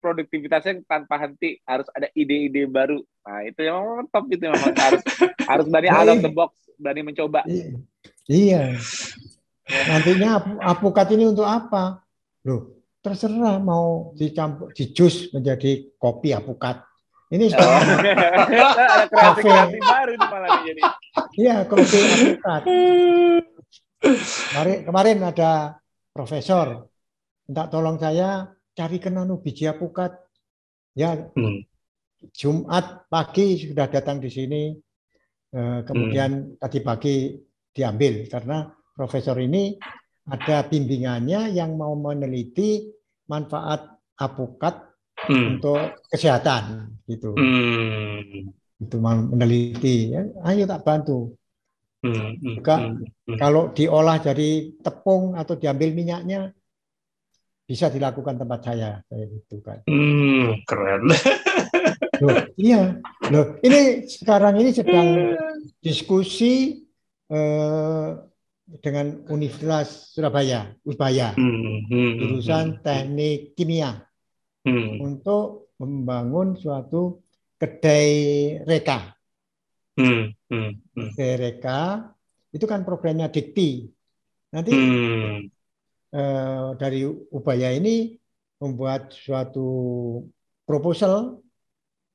[0.01, 3.05] produktivitasnya tanpa henti harus ada ide-ide baru.
[3.27, 5.03] Nah itu yang memang top itu memang harus
[5.45, 7.45] harus berani out of the box, berani mencoba.
[8.27, 8.81] Iya.
[9.71, 12.03] Nantinya apukat ini untuk apa?
[12.49, 16.90] Loh, terserah mau dicampur di jus menjadi kopi apukat.
[17.31, 17.63] Ini oh.
[17.63, 20.83] ada kreasi baru malah jadi.
[21.39, 22.01] Iya, kopi.
[24.03, 25.79] Kemarin, kemarin ada
[26.11, 26.91] profesor
[27.47, 30.11] minta tolong saya cari kenanu biji apukat.
[30.99, 31.67] Ya, hmm.
[32.35, 34.75] Jumat pagi sudah datang di sini.
[35.51, 36.63] Eh, kemudian hmm.
[36.63, 37.35] tadi pagi
[37.71, 39.79] diambil karena profesor ini
[40.31, 42.91] ada bimbingannya yang mau meneliti
[43.31, 43.87] manfaat
[44.19, 44.90] apukat
[45.29, 45.59] hmm.
[45.59, 47.35] untuk kesehatan gitu.
[47.35, 48.55] Hmm.
[48.81, 51.37] Itu meneliti ya, ayo tak bantu.
[52.01, 52.41] Hmm.
[52.41, 52.97] Juga hmm.
[53.05, 53.37] hmm.
[53.37, 56.57] kalau diolah jadi tepung atau diambil minyaknya
[57.69, 59.79] bisa dilakukan tempat saya kayak gitu kan.
[59.87, 61.07] Hmm, keren.
[62.25, 62.99] Loh, iya.
[63.31, 65.39] Loh, ini sekarang ini sedang
[65.79, 66.83] diskusi
[67.31, 68.09] eh,
[68.83, 74.10] dengan Universitas Surabaya, Ubaya, hmm, hmm, hmm, jurusan hmm, teknik kimia
[74.71, 75.03] hmm.
[75.03, 77.21] untuk membangun suatu
[77.59, 78.13] kedai
[78.65, 79.13] reka.
[79.99, 81.11] Hmm, hmm, hmm.
[81.13, 82.09] Kedai reka
[82.55, 83.91] itu kan programnya Dikti.
[84.55, 85.61] Nanti hmm
[86.15, 88.15] eh, dari Ubaya ini
[88.61, 89.69] membuat suatu
[90.67, 91.41] proposal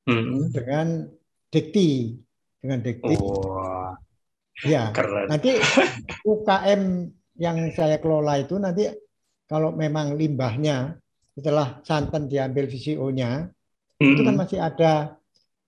[0.06, 0.52] hmm.
[0.52, 1.08] dengan
[1.50, 2.14] Dikti,
[2.60, 3.16] dengan Dikti.
[3.18, 3.92] Oh,
[4.62, 5.28] ya, keren.
[5.32, 5.56] nanti
[6.32, 6.82] UKM
[7.36, 8.88] yang saya kelola itu nanti
[9.46, 10.96] kalau memang limbahnya
[11.36, 13.52] setelah santan diambil VCO-nya,
[14.00, 14.08] hmm.
[14.16, 14.92] itu kan masih ada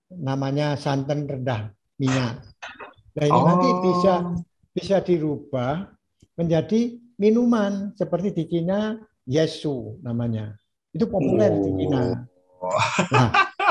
[0.09, 1.69] namanya santan rendah
[2.01, 2.41] minyak.
[3.13, 3.45] Nah ini oh.
[3.45, 4.13] nanti bisa
[4.73, 5.85] bisa dirubah
[6.33, 8.97] menjadi minuman seperti di Cina
[9.29, 10.57] Yesu namanya.
[10.89, 11.61] Itu populer oh.
[11.61, 12.01] di Cina.
[13.13, 13.27] Nah,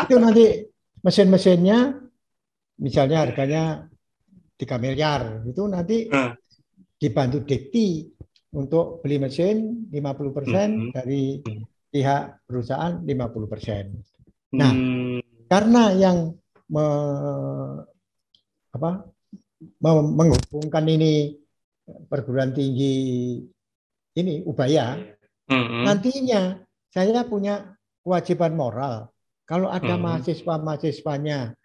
[0.07, 0.45] itu nanti
[1.03, 1.99] mesin-mesinnya
[2.79, 3.91] misalnya harganya
[4.55, 6.07] 3 miliar itu nanti
[6.99, 8.11] dibantu Dekti
[8.55, 10.91] untuk beli mesin 50% mm-hmm.
[10.95, 11.39] dari
[11.89, 14.57] pihak perusahaan 50%.
[14.57, 15.49] Nah, hmm.
[15.49, 16.19] karena yang
[16.69, 16.87] me,
[18.73, 18.91] apa,
[19.83, 21.35] menghubungkan ini
[22.09, 22.95] perguruan tinggi
[24.19, 24.99] ini Ubaya,
[25.49, 25.83] mm-hmm.
[25.87, 26.43] nantinya
[26.91, 29.11] saya punya kewajiban moral.
[29.49, 30.05] Kalau ada mm-hmm.
[30.05, 31.57] mahasiswa-mahasiswanya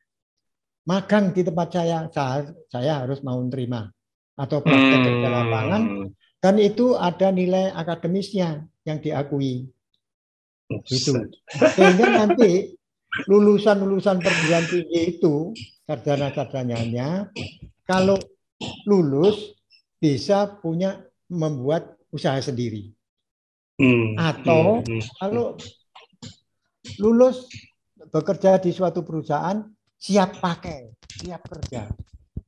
[0.88, 3.89] magang di tempat saya, saya, saya harus mau terima
[4.34, 5.05] atau praktek mm-hmm.
[5.05, 5.84] kerja lapangan
[6.41, 9.69] dan itu ada nilai akademisnya yang diakui.
[10.82, 11.13] Itu.
[11.78, 12.74] Sehingga nanti
[13.30, 15.53] lulusan-lulusan perguruan tinggi itu
[15.86, 17.30] sarjana-sarjananya
[17.86, 18.17] kalau
[18.89, 19.53] lulus
[20.01, 22.89] bisa punya membuat usaha sendiri.
[23.78, 24.17] Hmm.
[24.17, 24.89] Atau hmm.
[24.89, 25.01] hmm.
[25.21, 25.45] kalau
[27.01, 27.49] lulus
[28.13, 29.65] bekerja di suatu perusahaan
[29.97, 31.89] siap pakai, siap kerja.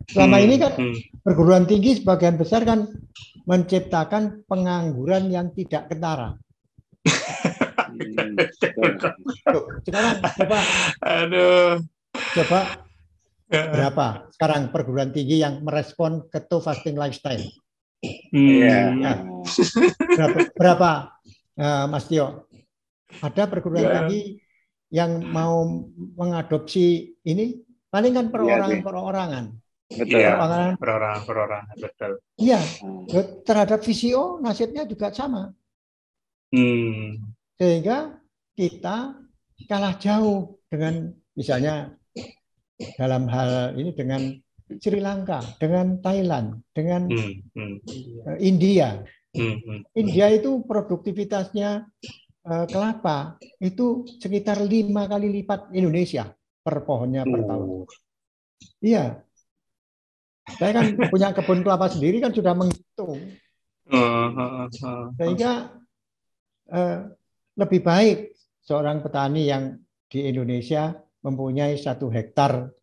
[0.06, 0.46] Selama hmm.
[0.46, 0.98] ini kan hmm.
[1.26, 2.86] perguruan tinggi sebagian besar kan
[3.46, 6.38] menciptakan pengangguran yang tidak ketara.
[9.82, 10.60] sekarang coba,
[11.02, 11.80] aduh,
[12.36, 12.60] coba
[13.50, 17.44] berapa sekarang perguruan tinggi yang merespon keto fasting lifestyle?
[18.34, 19.02] Hmm.
[19.02, 19.14] Ya.
[20.18, 20.90] Berapa, berapa
[21.58, 22.50] uh, Mas Tio?
[23.22, 23.94] Ada perguruan ya.
[24.04, 24.22] tinggi
[24.92, 25.66] yang mau
[26.16, 27.56] mengadopsi ini
[27.90, 29.46] paling kan perorangan-perorangan.
[29.86, 30.18] Betul.
[30.18, 30.34] Iya,
[30.82, 32.12] perorangan, perorangan, betul.
[32.42, 32.60] Iya,
[33.46, 35.54] terhadap VCO nasibnya juga sama.
[36.50, 37.22] Hmm.
[37.56, 38.18] Sehingga
[38.56, 39.16] kita
[39.68, 41.92] kalah jauh dengan misalnya
[43.00, 44.22] dalam hal ini dengan
[44.66, 47.34] Sri Lanka, dengan Thailand, dengan hmm.
[47.54, 47.76] Hmm.
[48.42, 49.06] India.
[49.36, 49.62] Hmm.
[49.62, 49.80] Hmm.
[49.94, 51.86] India itu produktivitasnya
[52.50, 56.32] uh, kelapa itu sekitar lima kali lipat Indonesia
[56.66, 57.70] per pohonnya per tahun.
[58.82, 59.06] Iya.
[60.58, 63.22] Saya kan punya kebun kelapa sendiri kan sudah menghitung.
[63.86, 65.86] Uh, uh, uh, Sehingga
[66.66, 66.98] Eh,
[67.56, 68.35] lebih baik
[68.66, 69.78] seorang petani yang
[70.10, 70.92] di Indonesia
[71.22, 72.74] mempunyai satu hektar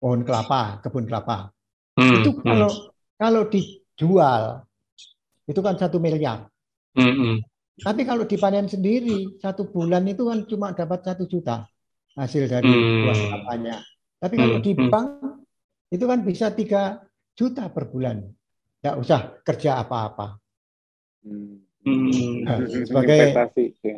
[0.00, 1.52] pohon kelapa, kebun kelapa.
[1.96, 2.44] Hmm, itu hmm.
[2.44, 2.88] kalau hmm.
[3.20, 4.42] kalau dijual
[5.48, 6.48] itu kan satu miliar.
[6.96, 7.36] Hmm, hmm.
[7.78, 11.68] Tapi kalau dipanen sendiri satu bulan itu kan cuma dapat satu juta
[12.18, 13.06] hasil dari hmm.
[13.06, 13.76] buah kelapanya.
[14.18, 14.64] Tapi kalau hmm.
[14.64, 14.90] di hmm.
[14.90, 15.08] bank
[15.88, 16.82] itu kan bisa tiga
[17.38, 18.24] juta per bulan.
[18.78, 20.38] Tidak usah kerja apa-apa.
[21.26, 21.62] Hmm.
[21.82, 22.46] Hmm.
[22.46, 22.58] Nah,
[22.88, 23.18] sebagai
[23.82, 23.96] ya.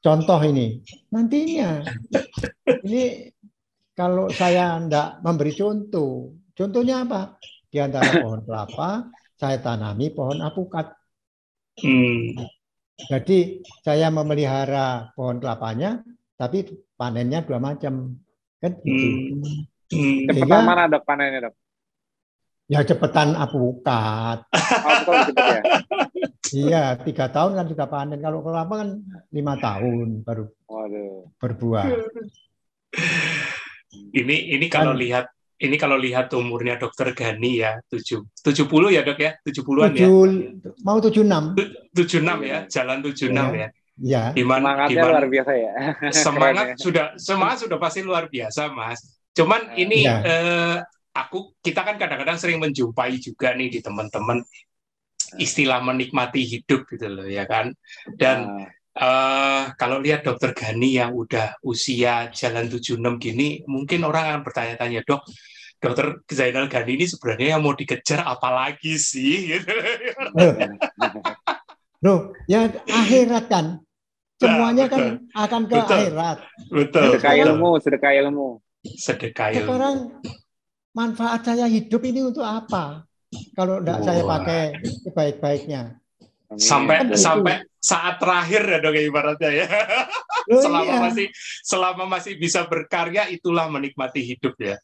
[0.00, 0.80] Contoh ini,
[1.12, 1.84] nantinya
[2.84, 3.28] ini
[3.92, 7.36] kalau saya tidak memberi contoh, contohnya apa?
[7.70, 10.90] Di antara pohon kelapa, saya tanami pohon apukat.
[11.84, 12.34] Hmm.
[12.96, 16.00] Jadi saya memelihara pohon kelapanya,
[16.36, 16.64] tapi
[16.96, 18.16] panennya dua macam,
[18.60, 18.72] kan?
[18.80, 19.06] Gitu.
[19.92, 20.26] Hmm.
[20.32, 21.54] Cepetan mana dok panennya dok?
[22.70, 24.46] Ya cepetan apukat.
[24.48, 25.60] Oh, ya?
[26.50, 28.18] Iya, tiga tahun kan sudah panen.
[28.18, 28.88] Kalau kelapa kan
[29.30, 31.30] lima tahun baru Waduh.
[31.38, 31.86] berbuah.
[33.90, 35.26] Ini ini kalau kan, lihat
[35.60, 39.36] ini kalau lihat umurnya dokter Gani ya tujuh tujuh puluh ya dok ya?
[39.44, 40.08] tujuh puluhan ya?
[40.82, 41.54] Mau tujuh enam.
[41.94, 42.58] Tujuh enam ya?
[42.66, 43.68] Jalan tujuh enam ya?
[44.00, 45.72] Ya di mana, semangatnya di mana, luar biasa ya.
[46.08, 46.76] Semangat ya.
[46.80, 49.20] sudah semangat sudah pasti luar biasa mas.
[49.36, 50.24] Cuman ini ya.
[50.24, 50.76] eh,
[51.12, 54.40] aku kita kan kadang-kadang sering menjumpai juga nih di teman-teman
[55.38, 57.70] istilah menikmati hidup gitu loh ya kan?
[58.10, 58.66] Dan
[58.96, 65.06] uh, kalau lihat dokter Gani yang udah usia jalan 76 gini mungkin orang akan bertanya-tanya
[65.06, 65.22] dok
[65.80, 69.48] dokter Zainal Gani ini sebenarnya yang mau dikejar apalagi sih?
[72.04, 73.66] Loh, ya akhirat kan?
[74.40, 75.02] Semuanya nah, kan
[75.36, 76.38] akan ke betul, akhirat.
[76.72, 77.08] Betul.
[77.12, 78.48] Sedekah ilmu sedekah ilmu.
[78.80, 79.68] Sedekah ilmu.
[79.68, 79.96] Sekarang
[80.96, 83.04] manfaat saya hidup ini untuk apa
[83.54, 84.04] kalau tidak oh.
[84.04, 84.62] saya pakai
[85.06, 85.82] sebaik-baiknya.
[86.58, 89.66] Sampai kan sampai saat terakhir ya dong ibaratnya ya.
[90.50, 90.98] Oh, selama iya.
[90.98, 91.26] masih
[91.62, 94.76] selama masih bisa berkarya itulah menikmati hidup ya.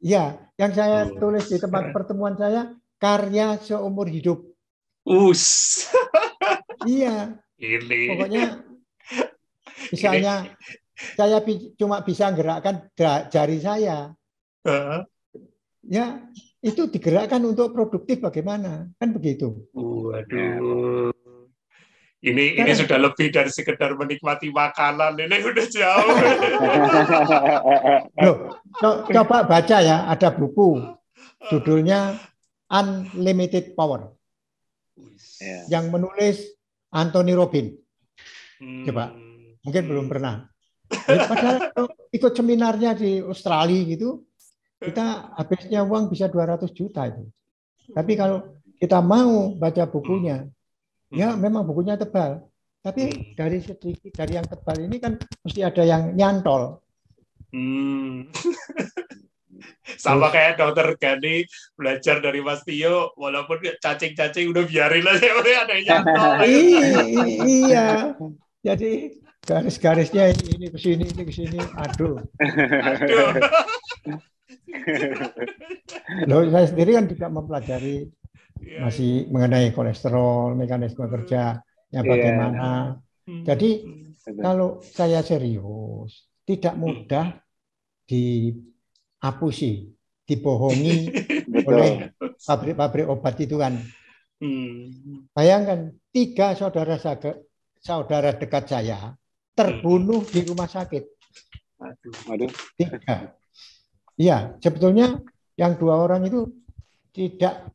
[0.00, 1.20] Iya, yang saya oh.
[1.20, 4.40] tulis di tempat pertemuan saya karya seumur hidup.
[5.04, 5.84] Us.
[6.88, 7.36] iya.
[7.60, 8.16] Ini.
[8.16, 8.64] Pokoknya
[9.92, 11.16] misalnya Ini.
[11.20, 11.38] saya
[11.76, 12.88] cuma bisa gerakkan
[13.28, 14.16] jari saya.
[14.64, 15.04] Uh.
[15.84, 16.24] Ya,
[16.60, 18.88] itu digerakkan untuk produktif bagaimana?
[19.00, 19.68] Kan begitu.
[19.72, 21.12] Waduh.
[22.20, 25.16] Ini ini sudah lebih dari sekedar menikmati makanan.
[25.16, 26.16] Ini udah jauh.
[28.84, 30.84] Loh, coba baca ya ada buku.
[31.48, 32.20] Judulnya
[32.68, 34.12] Unlimited Power.
[35.40, 35.80] Ya.
[35.80, 36.44] yang menulis
[36.92, 37.72] Anthony Robin
[38.60, 39.16] coba.
[39.60, 40.48] Mungkin belum pernah.
[40.90, 41.58] Ya, padahal
[42.16, 44.24] ikut seminarnya di Australia gitu
[44.80, 47.28] kita habisnya uang bisa 200 juta itu.
[47.92, 50.48] Tapi kalau kita mau baca bukunya,
[51.12, 52.48] ya memang bukunya tebal.
[52.80, 56.80] Tapi dari sedikit dari yang tebal ini kan mesti ada yang nyantol.
[57.52, 58.24] Hmm.
[60.00, 61.44] Sama kayak dokter Gani
[61.76, 66.32] belajar dari Mas Tio, walaupun cacing-cacing udah biarin aja ada yang nyantol.
[67.44, 67.88] iya.
[68.64, 71.58] Jadi garis-garisnya ini, ini ke sini, ini ke sini.
[71.60, 72.16] Aduh.
[72.40, 73.28] Aduh.
[76.30, 78.08] Loh, saya sendiri kan juga mempelajari
[78.62, 78.86] yeah.
[78.86, 81.12] masih mengenai kolesterol, mekanisme hmm.
[81.18, 82.10] kerja, yang iya.
[82.10, 82.68] bagaimana.
[83.26, 83.44] Yeah.
[83.52, 84.40] Jadi hmm.
[84.42, 86.82] kalau saya serius, tidak hmm.
[86.82, 87.26] mudah
[88.06, 89.94] diapusi,
[90.26, 91.10] dibohongi
[91.68, 92.10] oleh
[92.42, 93.78] pabrik-pabrik obat itu kan.
[95.36, 96.96] Bayangkan tiga saudara
[97.80, 99.12] saudara dekat saya
[99.52, 101.04] terbunuh di rumah sakit.
[101.80, 102.52] Aduh.
[102.76, 103.36] Tiga.
[104.20, 105.16] Iya, sebetulnya
[105.56, 106.44] yang dua orang itu
[107.16, 107.72] tidak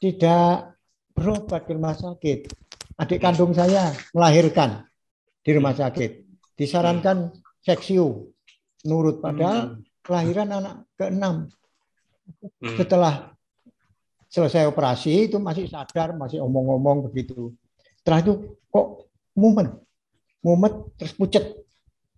[0.00, 0.72] tidak
[1.12, 2.48] berobat di rumah sakit.
[2.96, 4.88] Adik kandung saya melahirkan
[5.44, 6.32] di rumah sakit.
[6.60, 7.32] disarankan
[7.64, 8.36] seksio
[8.84, 10.04] nurut padahal hmm.
[10.04, 11.48] kelahiran anak keenam
[12.60, 12.76] hmm.
[12.76, 13.32] setelah
[14.28, 17.56] selesai operasi itu masih sadar masih omong-omong begitu
[18.00, 18.32] setelah itu
[18.68, 19.72] kok mumet
[20.44, 21.44] mumet terus pucet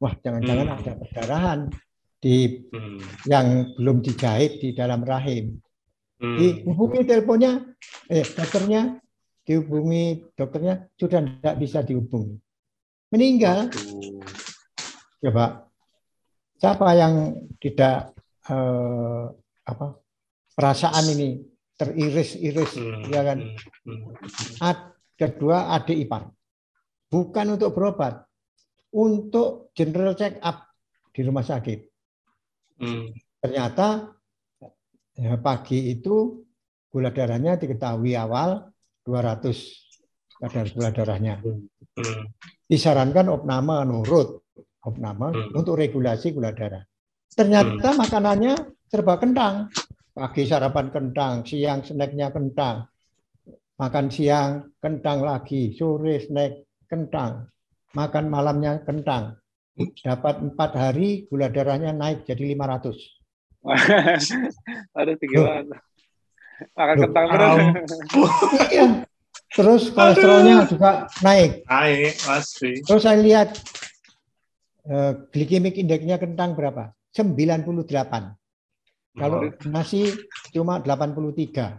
[0.03, 0.79] wah jangan-jangan hmm.
[0.83, 1.59] ada perdarahan
[2.23, 3.27] di hmm.
[3.27, 5.59] yang belum dijahit di dalam rahim.
[6.23, 6.39] Hmm.
[6.39, 7.75] dihubungi teleponnya
[8.07, 9.03] eh dokternya
[9.43, 12.39] dihubungi dokternya sudah tidak bisa dihubungi.
[13.11, 13.75] Meninggal.
[15.19, 15.67] Coba.
[16.63, 18.15] Siapa yang tidak
[18.47, 19.25] eh,
[19.67, 19.87] apa
[20.55, 21.43] perasaan ini
[21.75, 23.11] teriris-iris hmm.
[23.11, 23.39] ya kan?
[23.83, 24.15] Hmm.
[24.63, 24.79] Ad,
[25.19, 26.31] kedua adik ipar.
[27.11, 28.23] Bukan untuk berobat.
[28.95, 30.71] Untuk general check up
[31.11, 31.92] di rumah sakit
[32.83, 33.07] hmm.
[33.39, 34.13] ternyata
[35.15, 36.43] ya, pagi itu
[36.91, 38.69] gula darahnya diketahui awal
[39.07, 42.27] 200 kadar gula darahnya hmm.
[42.67, 44.43] disarankan opname nurut
[44.83, 45.59] opname hmm.
[45.59, 46.83] untuk regulasi gula darah.
[47.33, 47.99] Ternyata hmm.
[47.99, 48.55] makanannya
[48.91, 49.71] serba kentang.
[50.13, 52.85] Pagi sarapan kentang, siang snacknya kentang.
[53.81, 57.49] Makan siang kentang lagi, sore snack kentang.
[57.97, 59.41] Makan malamnya kentang.
[59.77, 62.93] Dapat empat hari gula darahnya naik jadi 500.
[64.99, 65.37] Aduh, tinggi
[66.77, 67.59] Makan kentang terus.
[68.71, 68.87] Iya.
[69.53, 71.67] Terus kolesterolnya juga naik.
[71.67, 72.71] Naik, pasti.
[72.87, 73.59] Terus saya lihat
[74.83, 76.91] Eh, glikemik indeksnya kentang berapa?
[77.15, 78.35] 98.
[79.15, 79.39] Kalau
[79.71, 80.11] nasi
[80.51, 81.79] cuma 83.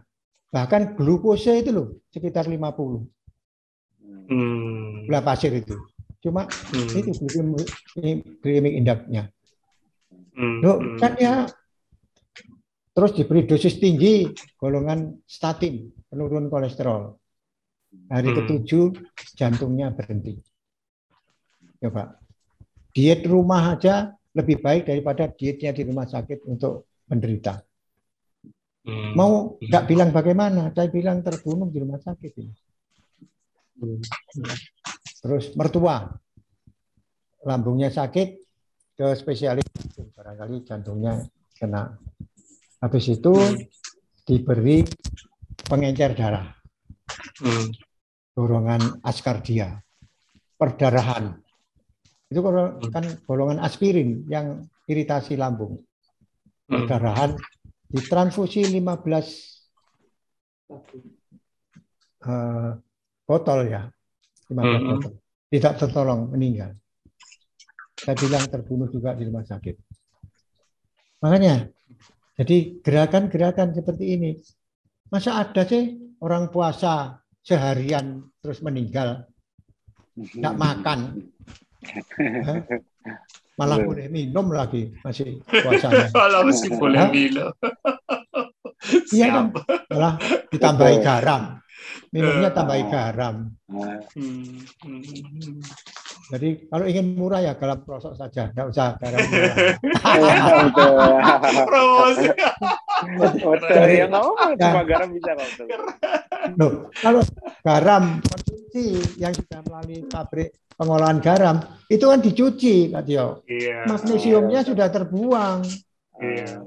[0.53, 3.03] Bahkan glukose itu loh sekitar 50.
[4.31, 5.03] Hmm.
[5.09, 5.75] Gula pasir itu.
[6.23, 6.87] Cuma hmm.
[6.95, 7.11] itu
[8.39, 9.27] glikemik indeksnya.
[10.33, 10.63] Hmm.
[10.63, 10.95] Loh, hmm.
[10.95, 11.43] kan ya
[12.93, 17.19] terus diberi dosis tinggi golongan statin penurun kolesterol.
[18.07, 18.37] Hari hmm.
[18.39, 18.85] ketujuh
[19.35, 20.39] jantungnya berhenti.
[21.83, 22.15] Coba
[22.95, 27.59] diet rumah aja lebih baik daripada dietnya di rumah sakit untuk menderita.
[28.87, 29.11] Hmm.
[29.11, 30.71] Mau nggak bilang bagaimana?
[30.71, 32.53] Saya bilang terbunuh di rumah sakit ini.
[33.83, 33.99] Hmm.
[35.23, 36.03] Terus mertua,
[37.47, 38.43] lambungnya sakit
[38.99, 39.63] ke spesialis,
[40.11, 41.23] barangkali jantungnya
[41.55, 41.95] kena.
[42.83, 43.31] Habis itu
[44.27, 44.83] diberi
[45.63, 46.51] pengencer darah,
[47.39, 47.71] hmm.
[48.35, 49.79] dorongan askardia,
[50.59, 51.39] perdarahan,
[52.27, 52.43] itu
[52.91, 55.79] kan golongan aspirin yang iritasi lambung.
[56.67, 56.83] Hmm.
[56.83, 57.39] Perdarahan
[57.93, 58.81] ditransfusi 15
[62.27, 62.75] uh,
[63.23, 63.85] botol ya.
[64.53, 64.87] 15 hmm.
[64.93, 65.13] botol.
[65.49, 66.71] Tidak tertolong meninggal.
[67.97, 69.75] Saya bilang terbunuh juga di rumah sakit.
[71.25, 71.65] Makanya,
[72.37, 74.31] jadi gerakan-gerakan seperti ini,
[75.09, 79.23] masa ada sih orang puasa seharian terus meninggal,
[80.13, 80.99] tidak makan,
[83.53, 86.09] Malah boleh minum lagi masih puasanya.
[86.17, 87.53] Malah masih boleh minum.
[89.13, 89.45] Iya kan?
[89.93, 90.13] Malah
[90.49, 91.61] ditambahi garam.
[92.13, 93.51] Minumnya tambahi garam.
[96.31, 99.55] Jadi kalau ingin murah ya garam prosok saja, nggak usah garam murah.
[101.69, 102.27] Promosi.
[103.67, 105.31] Dari yang nggak cuma garam bisa
[106.55, 107.21] Loh, kalau
[107.63, 111.55] garam konsumsi yang sudah melalui pabrik pengolahan garam
[111.87, 113.45] itu kan dicuci, Pak Tio.
[113.45, 113.85] Iya.
[113.85, 115.59] Magnesiumnya sudah terbuang.
[116.19, 116.65] Iya.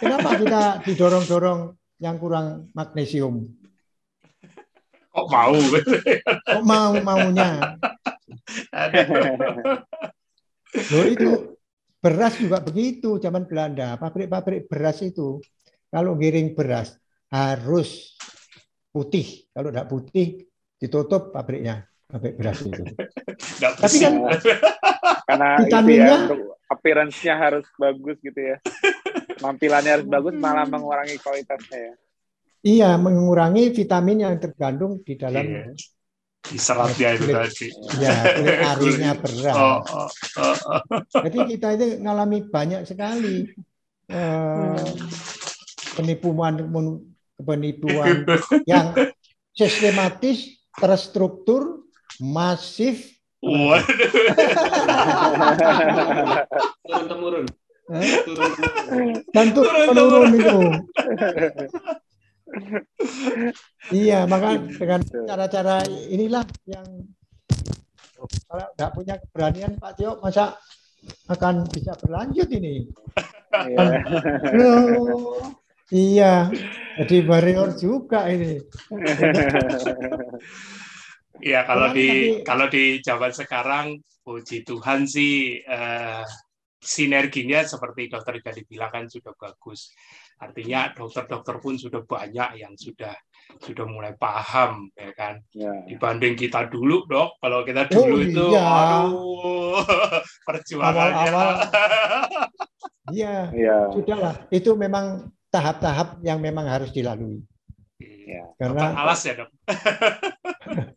[0.00, 1.60] Kenapa kita didorong-dorong
[2.02, 3.63] yang kurang magnesium?
[5.14, 5.54] Kok mau?
[6.42, 7.78] Kok mau maunya?
[10.90, 11.54] Loh itu
[12.02, 13.94] beras juga begitu zaman Belanda.
[13.94, 15.38] Pabrik-pabrik beras itu
[15.86, 16.98] kalau giring beras
[17.30, 18.18] harus
[18.90, 19.46] putih.
[19.54, 20.50] Kalau tidak putih
[20.82, 22.82] ditutup pabriknya sampai beras itu.
[23.62, 24.12] Tapi kan
[25.24, 26.36] karena vitaminnya ya,
[26.68, 28.58] appearance-nya harus bagus gitu ya.
[29.38, 31.94] Tampilannya harus bagus malah mengurangi kualitasnya ya.
[32.64, 35.68] Iya, mengurangi vitamin yang tergandung di dalam iya.
[36.40, 37.66] di seratnya itu tadi.
[38.00, 39.56] Iya, kulit arinya berat.
[39.56, 40.08] Oh, oh,
[40.40, 40.80] oh, oh.
[41.28, 43.52] Jadi kita itu mengalami banyak sekali
[44.08, 44.80] uh,
[45.92, 46.64] penipuan
[47.36, 48.24] penipuan
[48.72, 48.96] yang
[49.52, 51.84] sistematis, terstruktur,
[52.16, 53.12] masif
[56.88, 57.44] turun temurun
[59.36, 60.58] dan turun menurun itu
[63.92, 66.86] iya maka dengan cara-cara inilah yang
[68.48, 70.56] kalau nggak punya keberanian Pak Tio masa
[71.28, 72.88] akan bisa berlanjut ini?
[75.92, 76.48] Iya.
[76.96, 78.56] Jadi barrier juga ini.
[81.44, 83.86] Iya, kalau di tapi, kalau di zaman sekarang
[84.24, 86.24] puji Tuhan sih eh,
[86.80, 89.92] sinerginya seperti dokter Gadi bilang kan sudah bagus.
[90.40, 93.14] Artinya dokter-dokter pun sudah banyak yang sudah
[93.60, 95.34] sudah mulai paham ya kan.
[95.52, 95.72] Ya.
[95.86, 97.38] Dibanding kita dulu, Dok.
[97.38, 98.64] Kalau kita oh, dulu oh, itu iya.
[98.64, 99.84] aduh
[100.48, 101.24] perjuangannya.
[101.28, 101.56] Awal-awal
[103.12, 103.92] Iya, ya.
[103.92, 104.48] sudahlah.
[104.48, 107.44] Itu memang tahap-tahap yang memang harus dilalui.
[108.00, 108.48] Iya.
[108.56, 109.50] Karena alas ya, Dok.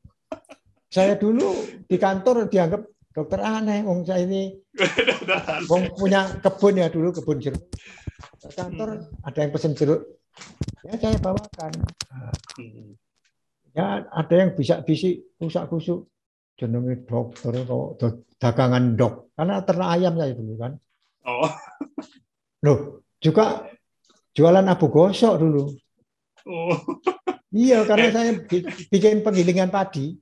[0.96, 1.52] Saya dulu
[1.84, 2.88] di kantor dianggap
[3.18, 4.54] dokter aneh, wong saya ini
[5.74, 7.66] wong punya kebun ya dulu kebun jeruk.
[8.38, 10.06] Ke kantor ada yang pesen jeruk,
[10.86, 11.74] ya saya bawakan.
[13.74, 16.14] Ya ada yang bisa bisik rusak kusuk
[16.62, 17.98] jenenge dokter kok
[18.38, 20.74] dagangan dok karena ternak ayam saya dulu kan.
[21.26, 21.50] Oh.
[22.66, 23.66] Loh, juga
[24.38, 25.74] jualan abu gosok dulu.
[26.46, 26.78] Oh.
[27.48, 28.32] Iya, karena saya
[28.92, 30.14] bikin penggilingan padi.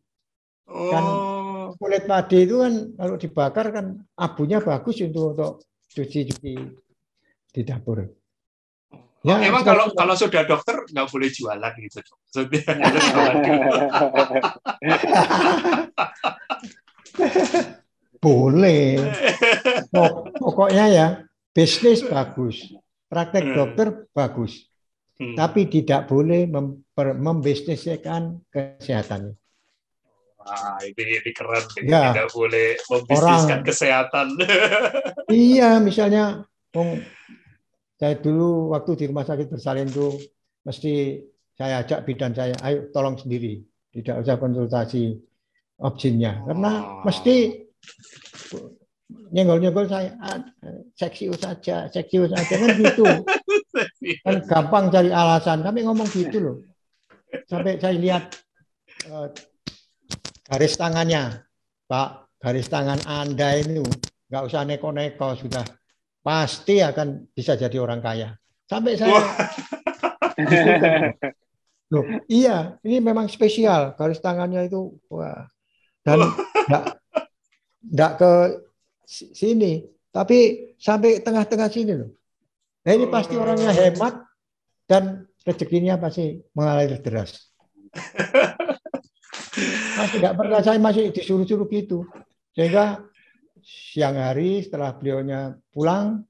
[0.66, 1.35] Kan oh.
[1.80, 3.86] Kulit padi itu kan kalau dibakar kan
[4.16, 6.54] abunya bagus untuk untuk cuci-cuci
[7.56, 8.04] di dapur.
[9.26, 11.98] Ya, oh, emang kalau kalau sudah dokter nggak boleh jualan gitu.
[18.22, 19.02] boleh.
[20.46, 21.26] Pokoknya ya
[21.58, 22.70] bisnis bagus,
[23.10, 23.56] praktek hmm.
[23.58, 24.70] dokter bagus,
[25.18, 25.34] hmm.
[25.34, 26.46] tapi tidak boleh
[27.18, 29.34] membisniskan kesehatannya.
[30.46, 31.66] Wah, ini, ini keren.
[31.82, 32.14] Ya.
[32.14, 34.28] Tidak boleh membisniskan Orang, kesehatan.
[35.34, 36.46] iya, misalnya,
[36.78, 36.96] oh,
[37.98, 40.14] saya dulu waktu di rumah sakit bersalin itu
[40.62, 41.26] mesti
[41.58, 45.18] saya ajak bidan saya, ayo tolong sendiri, tidak usah konsultasi
[45.82, 47.66] objinnya, karena mesti
[49.34, 50.40] nyenggol-nyenggol saya, ah,
[50.94, 53.06] seksi saja, seksi saja kan gitu.
[54.26, 55.62] kan gampang cari alasan.
[55.62, 56.56] Kami ngomong gitu loh.
[57.50, 58.32] Sampai saya lihat
[59.12, 59.28] uh,
[60.46, 61.42] garis tangannya,
[61.90, 63.82] Pak, garis tangan Anda ini
[64.30, 65.66] nggak usah neko-neko, sudah
[66.22, 68.38] pasti akan bisa jadi orang kaya.
[68.66, 69.14] Sampai saya
[71.94, 75.46] Loh, iya, ini memang spesial garis tangannya itu wah.
[76.02, 76.22] Dan
[76.66, 76.84] enggak
[77.86, 78.32] enggak ke
[79.10, 82.10] sini, tapi sampai tengah-tengah sini loh.
[82.86, 84.22] Nah, ini pasti orangnya hemat
[84.86, 87.54] dan rezekinya pasti mengalir deras.
[89.96, 92.04] Masih tidak pernah saya masih disuruh-suruh gitu.
[92.52, 93.04] Sehingga
[93.64, 96.24] siang hari setelah beliaunya pulang,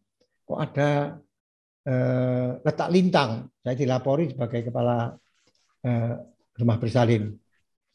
[0.46, 1.20] kok ada
[1.86, 3.50] eh, letak lintang.
[3.66, 5.14] Saya dilapori sebagai kepala
[5.82, 6.14] eh,
[6.62, 7.34] rumah bersalin.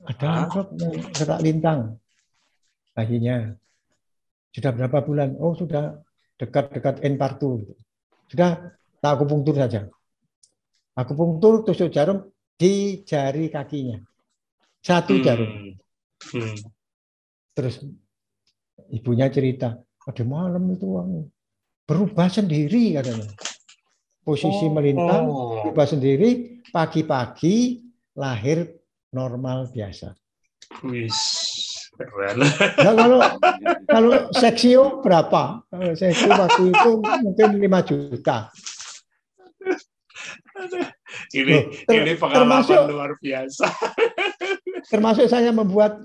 [0.00, 0.66] Ada ah.
[1.14, 2.00] letak lintang
[2.94, 3.54] bayinya.
[4.50, 5.38] Sudah berapa bulan?
[5.38, 5.94] Oh sudah
[6.36, 7.62] dekat-dekat N-partu.
[8.26, 9.86] Sudah tak akupunktur saja.
[10.98, 12.28] Akupunktur tusuk jarum
[12.58, 14.09] di jari kakinya.
[14.80, 15.24] Satu hmm.
[15.24, 15.52] jarum.
[16.32, 16.56] Hmm.
[17.56, 17.84] Terus
[18.92, 20.88] ibunya cerita, pada malam itu
[21.84, 23.28] berubah sendiri katanya.
[24.20, 24.72] Posisi oh.
[24.72, 25.24] melintang,
[25.64, 27.82] berubah sendiri, pagi-pagi
[28.16, 28.68] lahir
[29.10, 30.12] normal biasa.
[30.86, 31.18] Wis,
[31.98, 32.40] keren.
[32.84, 33.20] Nah, kalau
[33.90, 35.66] kalau seksio berapa?
[35.98, 38.38] Seksio waktu itu mungkin 5 juta.
[41.34, 43.66] ini Loh, ter, ini pengalaman termasuk, luar biasa.
[44.88, 46.00] termasuk saya membuat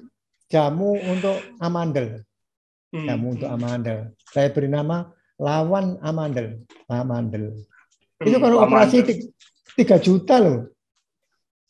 [0.52, 2.26] jamu untuk amandel.
[2.92, 3.08] Hmm.
[3.08, 4.12] Jamu untuk amandel.
[4.32, 6.64] Saya beri nama lawan amandel.
[6.88, 7.56] Amandel.
[8.20, 9.04] Hmm, Itu kalau operasi
[9.76, 10.60] tiga juta loh.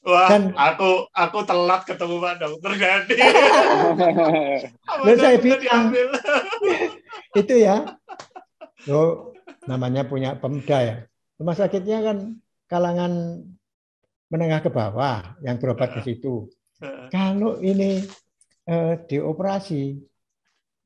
[0.05, 3.15] Wah, Dan, aku aku telat ketemu Pak Dokter Gadi.
[5.01, 5.89] Dan saya bilang
[7.41, 7.97] itu ya.
[8.85, 9.33] Lo
[9.65, 10.95] namanya punya pemda ya.
[11.41, 12.17] Rumah sakitnya kan
[12.69, 13.41] kalangan
[14.29, 16.53] menengah ke bawah yang berobat ke situ.
[17.09, 18.03] Kalau ini
[18.67, 19.83] eh, dioperasi,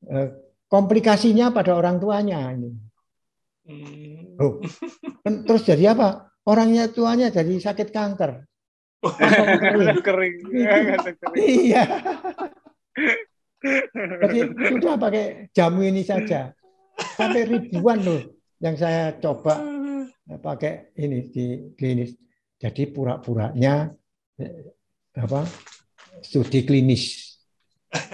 [0.06, 0.28] eh,
[0.70, 2.70] komplikasinya pada orang tuanya ini.
[4.38, 4.58] Oh.
[5.24, 6.30] Terus jadi apa?
[6.46, 8.46] Orangnya tuanya jadi sakit kanker.
[10.06, 10.34] kering.
[11.36, 11.84] Iya.
[14.00, 16.52] Jadi sudah pakai jamu ini saja.
[17.16, 18.20] Sampai ribuan loh
[18.60, 19.60] yang saya coba
[20.40, 21.46] pakai ini di
[21.76, 22.12] klinis.
[22.60, 23.88] Jadi pura-puranya
[24.36, 24.68] eh,
[25.16, 25.48] apa
[26.22, 27.36] studi klinis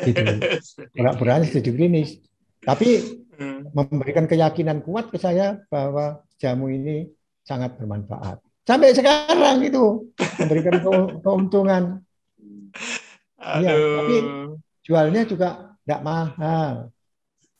[0.02, 0.22] gitu.
[0.96, 2.18] Pura-puranya studi klinis.
[2.64, 3.76] Tapi hmm.
[3.76, 7.06] memberikan keyakinan kuat ke saya bahwa jamu ini
[7.46, 8.42] sangat bermanfaat.
[8.66, 10.10] Sampai sekarang itu
[10.42, 10.82] memberikan
[11.22, 12.02] keuntungan.
[13.38, 14.16] Iya, tapi
[14.82, 16.74] jualnya juga tidak mahal.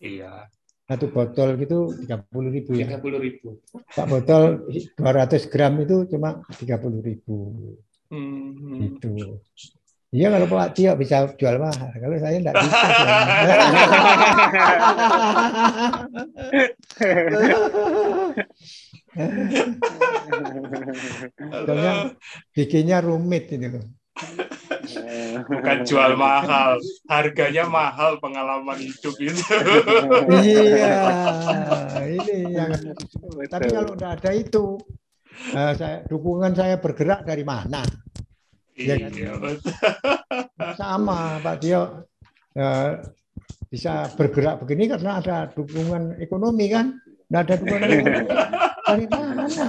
[0.02, 0.51] Iya.
[0.86, 2.86] Satu botol gitu tiga puluh ribu ya.
[2.90, 3.59] Tiga puluh ribu.
[3.90, 4.43] Satu botol
[4.98, 7.39] dua ratus gram itu cuma tiga puluh ribu.
[8.10, 8.82] Hmm.
[8.82, 9.43] Itu.
[10.17, 12.81] Iya kalau Pak Tio bisa jual mahal, kalau saya enggak bisa.
[21.69, 22.17] Soalnya
[22.57, 23.85] bikinnya rumit ini loh.
[25.53, 26.81] Bukan jual mahal,
[27.13, 29.45] harganya mahal pengalaman hidup itu.
[30.41, 30.97] iya,
[32.09, 32.73] ini yang.
[33.53, 34.81] Tapi kalau tidak ada itu,
[35.53, 37.85] uh, saya, dukungan saya bergerak dari mana?
[38.77, 39.12] Ya kan?
[39.16, 39.32] Iya,
[40.81, 42.05] Sama Pak Tio
[42.61, 42.90] uh,
[43.73, 47.01] bisa bergerak begini karena ada dukungan ekonomi kan?
[47.27, 48.28] Tidak ada dukungan ekonomi
[48.86, 49.66] dari mana?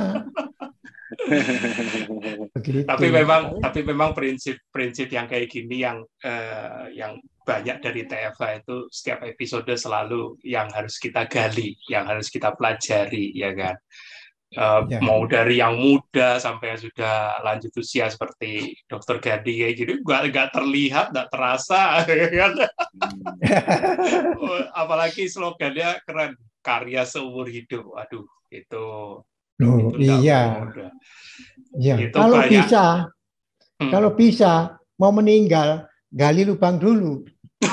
[2.56, 2.84] Begitu.
[2.84, 8.92] Tapi memang tapi memang prinsip-prinsip yang kayak gini yang eh, yang banyak dari TFA itu
[8.92, 13.76] setiap episode selalu yang harus kita gali, yang harus kita pelajari, ya kan.
[14.56, 15.04] Uh, ya.
[15.04, 20.32] Mau dari yang muda sampai yang sudah lanjut usia seperti Dokter Gadi kayak gitu, nggak
[20.32, 22.52] nggak terlihat, nggak terasa, ya kan.
[24.72, 27.92] Apalagi slogannya keren, karya seumur hidup.
[28.00, 29.20] Aduh, itu
[29.58, 30.70] Loh, iya.
[31.74, 32.14] Iya.
[32.14, 32.62] kalau banyak.
[32.62, 33.10] bisa,
[33.82, 33.90] hmm.
[33.90, 37.26] kalau bisa mau meninggal, gali lubang dulu.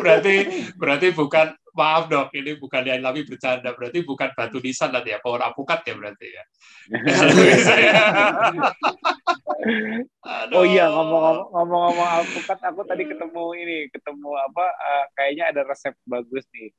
[0.00, 0.34] berarti
[0.80, 3.74] berarti bukan maaf dok ini bukan yang lebih bercanda.
[3.74, 6.44] Berarti bukan batu nisan nanti ya pohon apukat ya berarti ya?
[10.52, 16.44] Oh iya ngomong-ngomong alpukat aku tadi ketemu ini ketemu apa uh, kayaknya ada resep bagus
[16.52, 16.70] nih.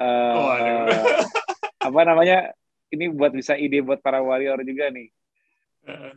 [0.00, 0.88] Uh, oh, uh,
[1.92, 2.56] apa namanya
[2.88, 5.08] ini buat bisa ide buat para warrior juga nih.
[5.84, 6.14] Uh.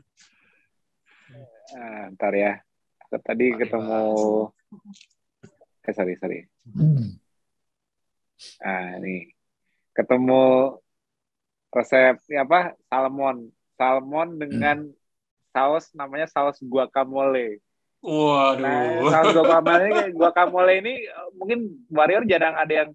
[1.71, 2.59] Uh, ntar ya
[3.07, 4.51] aku tadi ketemu
[5.83, 6.47] eh sorry sorry.
[6.63, 7.19] Hmm.
[8.63, 9.31] Ah ini
[9.91, 10.75] ketemu
[11.71, 13.47] resep ya apa salmon
[13.79, 14.95] salmon dengan hmm.
[15.55, 17.59] saus namanya saus guacamole
[18.01, 18.57] Waduh.
[18.57, 20.93] Nah, saus guacamole ini, guacamole ini
[21.37, 22.89] mungkin warrior jarang ada yang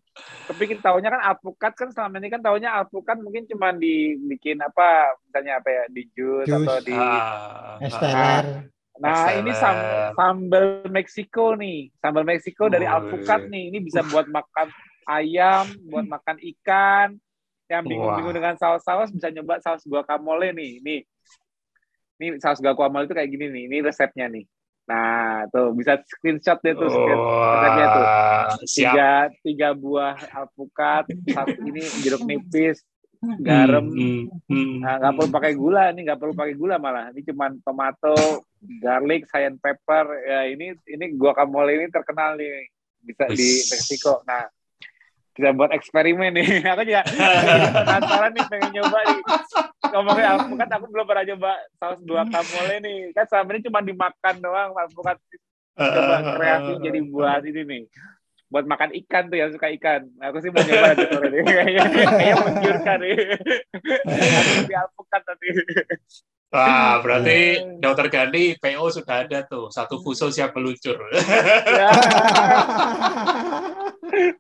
[0.51, 5.63] kepikir tahunya kan alpukat kan selama ini kan tahunya alpukat mungkin cuma dibikin apa misalnya
[5.63, 6.59] apa ya di jus, jus.
[6.59, 8.67] atau di ah, esteller.
[8.97, 9.77] Nah, ini sam
[10.17, 11.93] sambal Meksiko nih.
[12.01, 13.71] Sambal Meksiko dari alpukat nih.
[13.71, 14.73] Ini bisa buat makan
[15.07, 17.17] ayam, buat makan ikan.
[17.67, 20.83] Yang bingung-bingung dengan saus-saus bisa nyoba saus guacamole nih.
[20.83, 21.01] Nih.
[22.21, 23.63] Ini saus guacamole itu kayak gini nih.
[23.71, 24.47] Ini resepnya nih.
[24.87, 28.05] Nah, tuh bisa screenshot deh tuh resepnya tuh.
[28.71, 29.11] Tiga,
[29.43, 32.87] tiga buah alpukat, satu ini jeruk nipis,
[33.43, 37.11] garam, hmm, hmm, nah, nggak perlu pakai gula, ini nggak perlu pakai gula malah.
[37.11, 38.47] Ini cuma tomato,
[38.79, 40.07] garlic, cayenne pepper.
[40.23, 42.71] Ya ini ini guacamole ini terkenal nih
[43.03, 44.23] bisa di Meksiko.
[44.23, 44.47] Nah,
[45.37, 46.65] kita buat eksperimen nih.
[46.73, 47.05] Aku juga
[47.85, 49.21] penasaran nih pengen nyoba nih.
[49.93, 52.99] Ngomongin alpukat, aku belum pernah coba saus dua kamole nih.
[53.13, 55.17] Kan selama ini cuma dimakan doang alpukat.
[55.77, 57.83] Coba kreasi jadi buat ini nih.
[58.49, 60.09] Buat makan ikan tuh yang suka ikan.
[60.25, 61.41] Aku sih mau nyoba sore nih.
[61.47, 63.17] Kayaknya menggiurkan nih.
[64.65, 65.49] Di alpukat tadi.
[66.55, 69.67] Wah, berarti dokter Gandhi PO sudah ada tuh.
[69.71, 70.99] Satu fuso siap meluncur.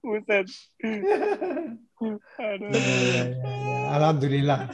[0.00, 0.46] Buset.
[2.38, 2.70] Aduh.
[2.70, 3.78] Ya, ya, ya.
[3.98, 4.70] Alhamdulillah.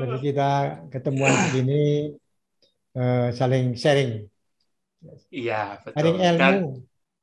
[0.00, 0.50] Jadi kita
[0.92, 2.12] ketemuan begini
[2.96, 4.24] uh, saling sharing.
[5.28, 5.96] Iya, betul.
[6.00, 6.40] Saling ilmu.
[6.40, 6.54] Dan,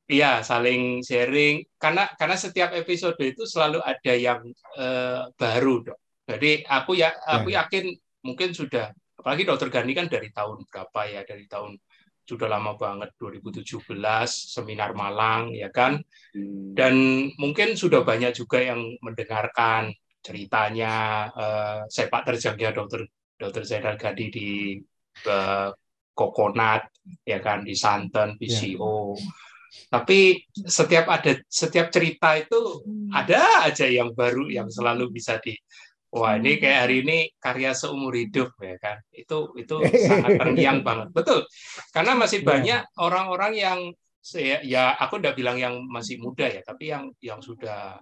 [0.06, 1.66] iya, saling sharing.
[1.78, 4.42] Karena karena setiap episode itu selalu ada yang
[4.78, 5.98] uh, baru, dok.
[6.22, 7.66] Jadi aku ya aku ya.
[7.66, 7.90] yakin
[8.22, 11.78] mungkin sudah apalagi dokter Gani kan dari tahun berapa ya dari tahun
[12.22, 13.82] sudah lama banget 2017
[14.26, 15.98] seminar Malang ya kan
[16.34, 16.74] hmm.
[16.78, 16.94] dan
[17.38, 19.90] mungkin sudah banyak juga yang mendengarkan
[20.22, 24.50] ceritanya uh, sepak terjangnya dokter dokter Zainal Gadi di
[25.26, 25.74] uh,
[26.14, 26.86] Kokonat
[27.26, 29.90] ya kan di Santen PCO yeah.
[29.90, 33.10] tapi setiap ada setiap cerita itu hmm.
[33.10, 35.58] ada aja yang baru yang selalu bisa di
[36.12, 39.00] Wah ini kayak hari ini karya seumur hidup ya kan.
[39.08, 41.08] Itu itu sangat terngiang banget.
[41.08, 41.48] Betul.
[41.88, 42.46] Karena masih iya.
[42.46, 43.78] banyak orang-orang yang
[44.36, 47.96] ya, ya aku udah bilang yang masih muda ya, tapi yang yang sudah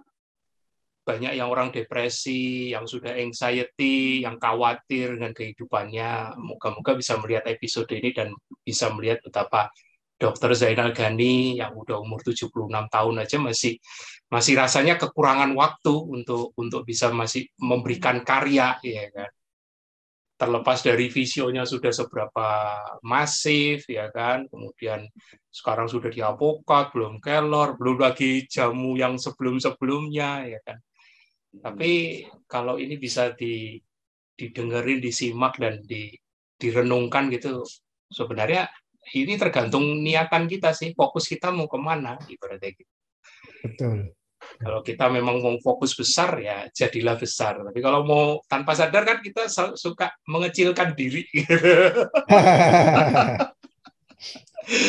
[1.01, 6.35] banyak yang orang depresi, yang sudah anxiety, yang khawatir dengan kehidupannya.
[6.35, 9.71] Moga-moga bisa melihat episode ini dan bisa melihat betapa
[10.21, 13.81] Dokter Zainal Gani yang udah umur 76 tahun aja masih
[14.29, 19.33] masih rasanya kekurangan waktu untuk untuk bisa masih memberikan karya ya kan.
[20.37, 22.47] Terlepas dari visionya sudah seberapa
[23.01, 24.45] masif ya kan.
[24.45, 25.09] Kemudian
[25.49, 30.77] sekarang sudah di apokat, belum kelor, belum lagi jamu yang sebelum-sebelumnya ya kan.
[31.51, 33.77] Tapi kalau ini bisa di
[34.37, 36.09] didengerin, disimak dan di,
[36.57, 37.61] direnungkan gitu.
[38.09, 38.65] Sebenarnya
[39.13, 42.93] ini tergantung niatan kita sih, fokus kita mau ke mana, ibaratnya gitu.
[43.65, 44.13] Betul.
[44.61, 47.61] Kalau kita memang mau fokus besar ya jadilah besar.
[47.61, 49.45] Tapi kalau mau tanpa sadar kan kita
[49.77, 51.25] suka mengecilkan diri.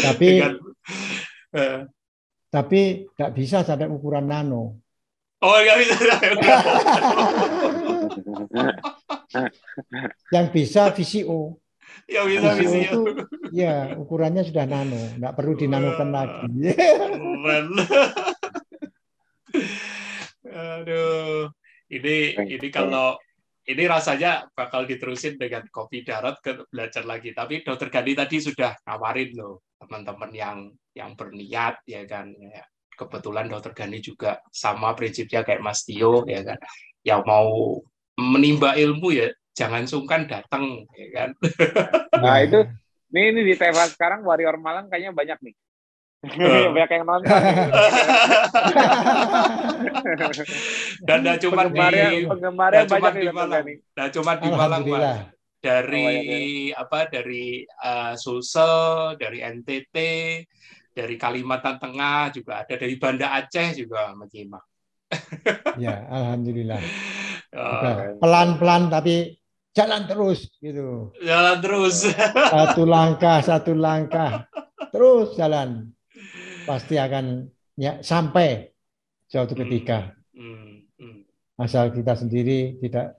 [0.05, 0.61] tapi Dengan,
[1.57, 1.89] uh,
[2.53, 4.81] tapi nggak bisa sampai ukuran nano.
[5.41, 6.17] Oh nggak bisa.
[10.35, 11.57] Yang bisa VCO.
[12.11, 12.81] Yang bisa VCO, VCO.
[12.83, 13.01] itu
[13.55, 16.53] ya ukurannya sudah nano, nggak perlu dinanokan lagi.
[20.53, 21.49] Aduh,
[21.89, 23.17] ini ini kalau
[23.63, 27.31] ini rasanya bakal diterusin dengan kopi darat ke belajar lagi.
[27.31, 30.59] Tapi Dokter Gani tadi sudah nawarin loh teman-teman yang
[30.93, 32.35] yang berniat ya kan.
[32.35, 32.67] Ya.
[32.93, 36.59] Kebetulan Dokter Gani juga sama prinsipnya kayak Mas Tio ya kan.
[37.07, 37.81] Yang mau
[38.19, 41.31] menimba ilmu ya jangan sungkan datang ya kan.
[42.19, 42.65] Nah itu
[43.13, 45.55] ini, ini di TV sekarang Warrior Malang kayaknya banyak nih.
[46.75, 47.29] banyak yang nonton.
[51.07, 51.83] Dan tidak cuma di
[52.25, 53.65] penggemarnya banyak di Malang.
[53.67, 55.35] Tidak cuma di Malang, Pak.
[55.63, 56.75] Dari oh, iya, iya.
[56.75, 59.97] apa dari uh, Sulsel, dari NTT,
[60.91, 64.65] dari Kalimantan Tengah juga ada dari Banda Aceh juga menyimak.
[65.77, 66.81] ya, alhamdulillah.
[67.53, 68.17] Oh.
[68.17, 69.37] Pelan-pelan tapi
[69.73, 71.13] jalan terus gitu.
[71.21, 72.09] Jalan terus.
[72.53, 74.47] Satu langkah, satu langkah.
[74.93, 75.89] Terus jalan
[76.69, 77.49] pasti akan
[77.81, 78.71] ya, sampai
[79.27, 80.13] suatu ketika.
[80.37, 81.61] Hmm, hmm, hmm.
[81.61, 83.17] Asal kita sendiri tidak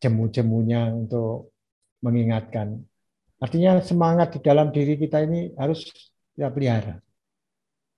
[0.00, 1.52] jemu-jemunya untuk
[2.00, 2.80] mengingatkan.
[3.36, 5.84] Artinya semangat di dalam diri kita ini harus
[6.32, 6.96] kita pelihara.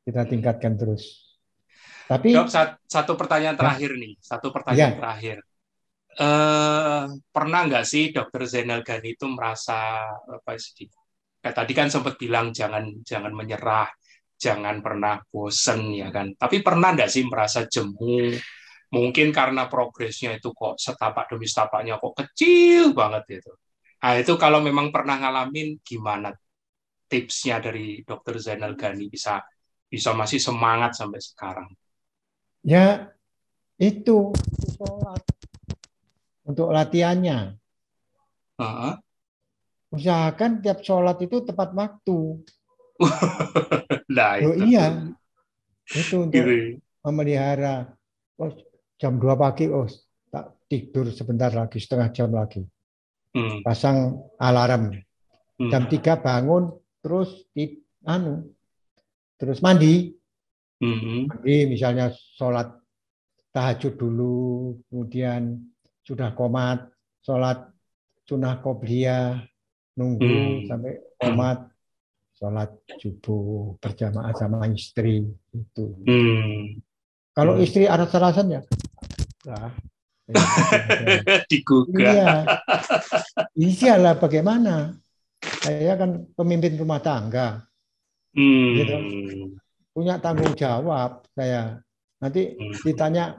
[0.03, 1.37] Kita tingkatkan terus.
[2.09, 2.49] Tapi Dok,
[2.89, 3.61] satu pertanyaan ya.
[3.61, 4.99] terakhir nih, satu pertanyaan ya.
[4.99, 5.37] terakhir.
[6.19, 10.90] Eh, pernah nggak sih Dokter Zainal Gani itu merasa apa sih?
[11.39, 13.86] Kayak tadi kan sempat bilang jangan jangan menyerah,
[14.35, 16.35] jangan pernah bosen ya kan.
[16.35, 18.35] Tapi pernah nggak sih merasa jemu?
[18.90, 23.53] Mungkin karena progresnya itu kok setapak demi setapaknya kok kecil banget itu.
[24.03, 26.35] Nah itu kalau memang pernah ngalamin gimana
[27.07, 29.39] tipsnya dari Dokter Zainal Gani bisa
[29.86, 31.70] bisa masih semangat sampai sekarang?
[32.66, 33.15] Ya
[33.78, 34.35] itu
[34.74, 35.38] sholat
[36.49, 37.61] untuk latihannya.
[38.57, 38.95] Uh -huh.
[39.93, 42.41] Usahakan tiap sholat itu tepat waktu.
[44.16, 44.49] nah, itu.
[44.49, 44.87] Oh, iya.
[45.89, 46.81] Itu untuk gitu.
[47.05, 47.89] memelihara
[48.37, 48.53] oh,
[49.01, 49.89] jam 2 pagi oh
[50.29, 52.65] tak tidur sebentar lagi setengah jam lagi.
[53.33, 53.65] Hmm.
[53.65, 54.93] Pasang alarm.
[55.57, 55.70] Hmm.
[55.73, 56.69] Jam 3 bangun
[57.01, 58.45] terus di anu
[59.41, 60.12] terus mandi.
[60.85, 61.33] Hmm.
[61.33, 62.69] Mandi misalnya sholat
[63.57, 65.57] tahajud dulu, kemudian
[66.09, 66.89] sudah komat,
[67.20, 67.68] sholat
[68.24, 69.44] sunnah qobliyah,
[70.01, 70.64] nunggu hmm.
[70.64, 71.68] sampai komat,
[72.32, 75.85] sholat subuh berjamaah sama istri itu.
[76.09, 76.80] Hmm.
[77.36, 77.64] Kalau hmm.
[77.68, 78.62] istri ada alasan ya,
[79.44, 79.68] nah,
[81.52, 82.56] digugah.
[83.52, 84.97] Iya, lah bagaimana?
[85.39, 87.68] Saya kan pemimpin rumah tangga,
[88.32, 88.68] hmm.
[88.80, 88.97] gitu.
[89.93, 91.85] punya tanggung jawab saya.
[92.18, 92.82] Nanti hmm.
[92.82, 93.39] ditanya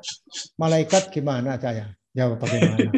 [0.56, 2.92] malaikat gimana saya jawab bagaimana.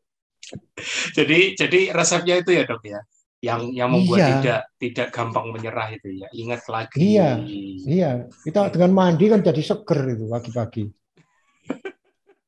[1.16, 3.00] jadi jadi resepnya itu ya dok ya
[3.42, 4.28] yang yang membuat iya.
[4.38, 6.30] tidak tidak gampang menyerah itu ya.
[6.30, 6.98] Ingat lagi.
[7.02, 7.42] Iya,
[7.90, 8.10] iya.
[8.30, 10.84] Kita dengan mandi kan jadi seger itu pagi-pagi.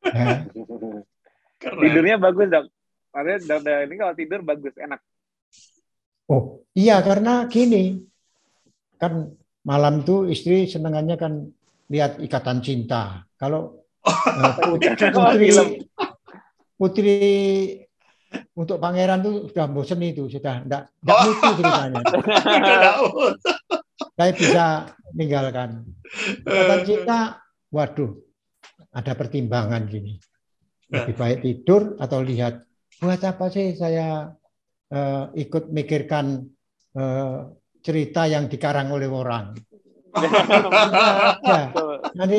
[1.82, 2.70] Tidurnya bagus dok.
[3.14, 5.02] Artinya ini kalau tidur bagus, enak.
[6.30, 8.00] Oh iya karena gini
[8.96, 9.28] kan
[9.66, 11.52] malam tuh istri senangannya kan
[11.90, 13.26] lihat ikatan cinta.
[13.36, 15.80] Kalau oh, putri,
[16.76, 17.16] putri
[18.54, 21.24] untuk pangeran tuh sudah bosen itu sudah tidak tidak oh.
[21.26, 22.02] lucu ceritanya.
[24.18, 24.64] Saya bisa
[25.14, 25.70] meninggalkan.
[26.46, 27.18] Kata cinta
[27.70, 28.14] waduh
[28.94, 30.18] ada pertimbangan gini.
[30.90, 32.62] Lebih baik tidur atau lihat
[33.02, 34.30] buat apa sih saya
[34.94, 36.46] uh, ikut mikirkan
[36.94, 37.50] uh,
[37.82, 39.52] cerita yang dikarang oleh orang
[41.42, 41.60] ya,
[42.14, 42.36] nanti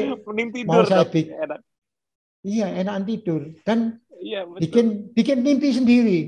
[0.64, 1.60] mau saya enak.
[2.46, 4.62] iya enak tidur dan Iya, betul.
[4.66, 6.20] Bikin bikin mimpi sendiri.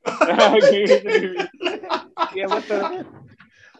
[2.30, 2.80] Iya betul.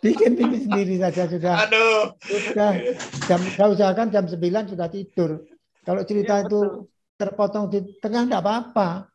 [0.03, 1.55] Bikin mimpi sendiri saja sudah.
[1.69, 2.19] Aduh.
[2.19, 2.73] Sudah
[3.31, 5.47] jam saya usahakan jam 9 sudah tidur.
[5.87, 9.07] Kalau cerita ya, itu terpotong di tengah enggak apa-apa.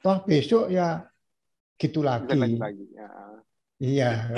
[0.00, 1.04] Toh besok ya
[1.76, 2.32] gitu lagi.
[2.34, 3.08] lagi, ya.
[3.80, 4.28] Iya,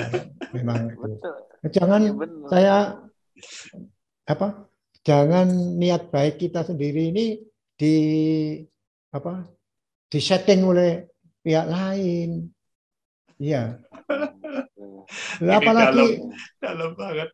[0.55, 1.31] memang itu.
[1.67, 2.11] Jangan ya,
[2.47, 2.75] saya
[4.23, 4.71] apa?
[5.03, 7.43] Jangan niat baik kita sendiri ini
[7.75, 7.95] di
[9.11, 9.43] apa
[10.07, 11.11] disetting oleh
[11.43, 12.47] pihak lain.
[13.35, 13.83] Iya.
[15.43, 16.31] Apalagi dalam,
[16.63, 17.29] dalam banget.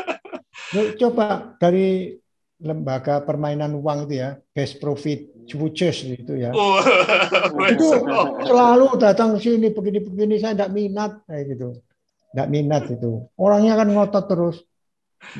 [1.00, 2.16] Coba dari
[2.58, 6.50] lembaga permainan uang itu ya, best profit futures itu ya.
[6.52, 6.82] Oh,
[7.72, 7.86] itu
[8.44, 11.68] selalu datang sini begini-begini saya tidak minat kayak gitu.
[12.34, 13.24] Tidak minat itu.
[13.38, 14.56] Orangnya kan ngotot terus.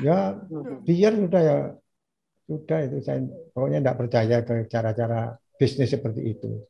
[0.03, 0.35] Ya
[0.83, 1.57] biar sudah ya
[2.49, 3.23] sudah itu saya
[3.53, 6.65] pokoknya tidak percaya ke cara-cara bisnis seperti itu.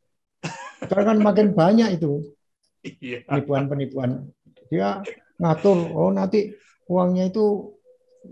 [0.84, 2.26] Sekarang kan makin banyak itu
[3.00, 3.24] iya.
[3.26, 4.28] penipuan-penipuan.
[4.70, 5.02] Dia
[5.40, 6.54] ngatur, oh nanti
[6.92, 7.74] uangnya itu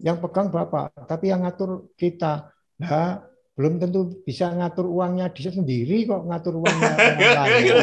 [0.03, 2.51] yang pegang bapak, tapi yang ngatur kita.
[2.77, 3.23] Nah,
[3.57, 6.91] belum tentu bisa ngatur uangnya dia sendiri kok ngatur uangnya
[7.33, 7.73] orang lain.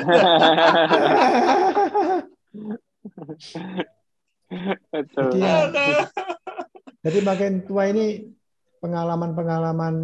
[4.95, 5.57] Jadi, ya,
[7.03, 8.31] jadi makin tua ini
[8.79, 9.95] pengalaman-pengalaman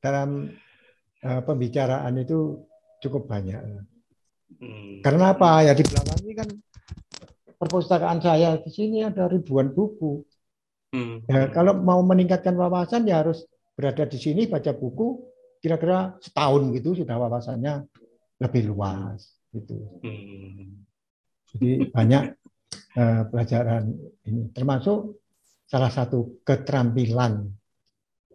[0.00, 0.48] dalam
[1.20, 2.64] uh, pembicaraan itu
[3.04, 3.60] cukup banyak.
[4.56, 5.04] Hmm.
[5.04, 5.68] Karena apa?
[5.68, 6.48] Ya di belakang ini kan
[7.60, 10.24] perpustakaan saya di sini ada ribuan buku.
[10.90, 11.22] Hmm.
[11.30, 13.46] Ya, kalau mau meningkatkan wawasan ya harus
[13.78, 15.22] berada di sini baca buku
[15.62, 17.86] kira-kira setahun gitu sudah wawasannya
[18.42, 19.78] lebih luas gitu.
[20.02, 20.82] Hmm.
[21.54, 22.24] Jadi banyak
[22.98, 23.94] uh, pelajaran
[24.26, 25.22] ini termasuk
[25.70, 27.46] salah satu keterampilan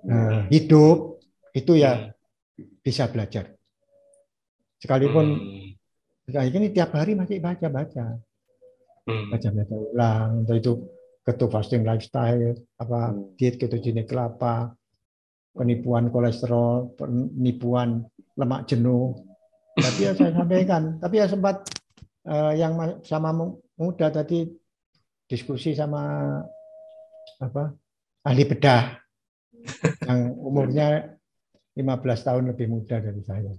[0.08, 1.20] uh, hidup
[1.52, 2.16] itu ya
[2.80, 3.52] bisa belajar.
[4.80, 5.28] Sekalipun
[6.32, 6.56] hmm.
[6.56, 8.16] ini tiap hari masih baca-baca.
[9.06, 10.95] Baca-baca ulang, itu
[11.26, 13.34] ketuk fasting lifestyle, apa hmm.
[13.36, 14.78] diet ketogenic kelapa,
[15.58, 18.06] penipuan kolesterol, penipuan
[18.38, 19.18] lemak jenuh.
[19.76, 21.66] Tapi ya saya sampaikan, tapi ya sempat
[22.30, 23.34] uh, yang sama
[23.76, 24.48] muda tadi
[25.26, 26.38] diskusi sama
[27.42, 27.74] apa
[28.24, 29.02] ahli bedah
[30.06, 31.18] yang umurnya
[31.76, 31.82] 15
[32.28, 33.52] tahun lebih muda dari saya.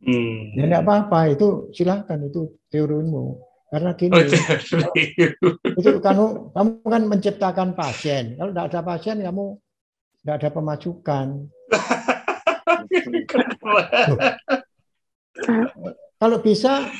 [0.00, 0.56] Hmm.
[0.56, 4.22] Ya tidak apa-apa itu silahkan itu teorimu karena gini oh,
[5.78, 8.34] itu kamu kamu kan menciptakan pasien.
[8.34, 9.44] Kalau tidak ada pasien kamu
[10.20, 11.26] tidak ada pemasukan
[16.20, 16.90] kalau bisa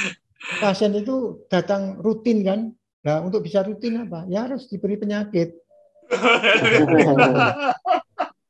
[0.62, 2.60] pasien itu datang rutin kan?
[3.05, 4.24] Nah untuk bisa rutin apa?
[4.30, 5.59] Ya harus diberi penyakit.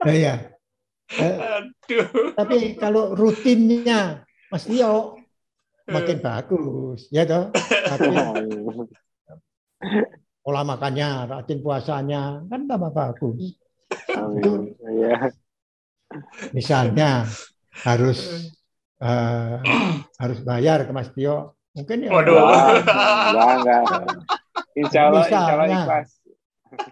[0.01, 0.35] Nah, ya
[2.39, 5.20] tapi kalau rutinnya Mas Tio
[5.91, 6.23] makin eh.
[6.23, 7.51] bagus, ya toh.
[10.41, 13.61] pola makannya, rajin puasanya kan tambah bagus.
[14.11, 15.31] Itu, ya.
[16.51, 17.23] misalnya
[17.87, 18.51] harus
[18.99, 19.63] uh,
[20.19, 22.11] harus bayar ke Mas Tio, mungkin ya.
[22.11, 22.39] Waduh.
[22.41, 23.83] Enggak, enggak.
[24.75, 26.20] Insya Allah, insya Allah ikhlas.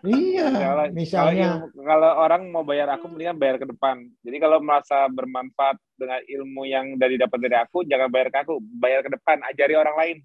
[0.02, 4.10] Iya, kalau, misalnya kalau, kalau orang mau bayar aku mendingan bayar ke depan.
[4.26, 8.59] Jadi kalau merasa bermanfaat dengan ilmu yang dari dapat dari aku, jangan bayar ke aku,
[8.59, 10.18] bayar ke depan, ajari orang lain.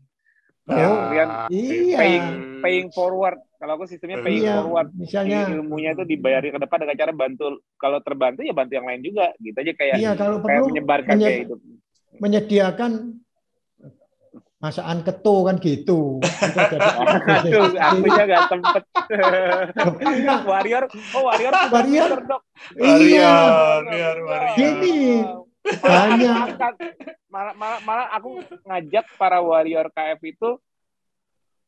[0.63, 1.97] Oh, kalian iya.
[1.99, 2.27] paying
[2.63, 3.35] paying forward.
[3.59, 4.95] Kalau aku sistemnya paying iya, forward.
[4.95, 7.59] Misalnya Jadi ilmunya itu dibayar ke depan dengan cara bantu.
[7.75, 9.35] Kalau terbantu ya bantu yang lain juga.
[9.43, 11.55] Gitu aja kayak, iya, kalau kayak perlu menyebarkan menyed, kayak itu.
[12.23, 12.91] Menyediakan
[14.64, 16.23] masakan ketu kan gitu.
[16.23, 18.84] Aduh, akunya nggak sempet.
[20.48, 22.41] warrior, oh warrior, warrior, dok.
[22.80, 23.35] Iya,
[23.84, 24.56] warrior, warrior.
[24.56, 25.19] Gini,
[25.84, 26.56] banyak.
[27.27, 30.49] Malah, malah, malah aku ngajak para warrior KF itu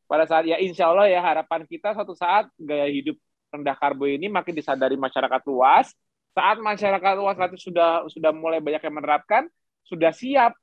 [0.06, 3.18] pada saat ya insya Allah ya harapan kita suatu saat gaya hidup
[3.50, 5.92] rendah karbo ini makin disadari masyarakat luas.
[6.32, 9.48] Saat masyarakat luas itu sudah sudah mulai banyak yang menerapkan,
[9.84, 10.56] sudah siap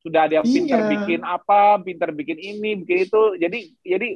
[0.00, 0.54] sudah ada yang iya.
[0.56, 3.22] pinter bikin apa, pinter bikin ini, bikin itu.
[3.36, 4.08] Jadi jadi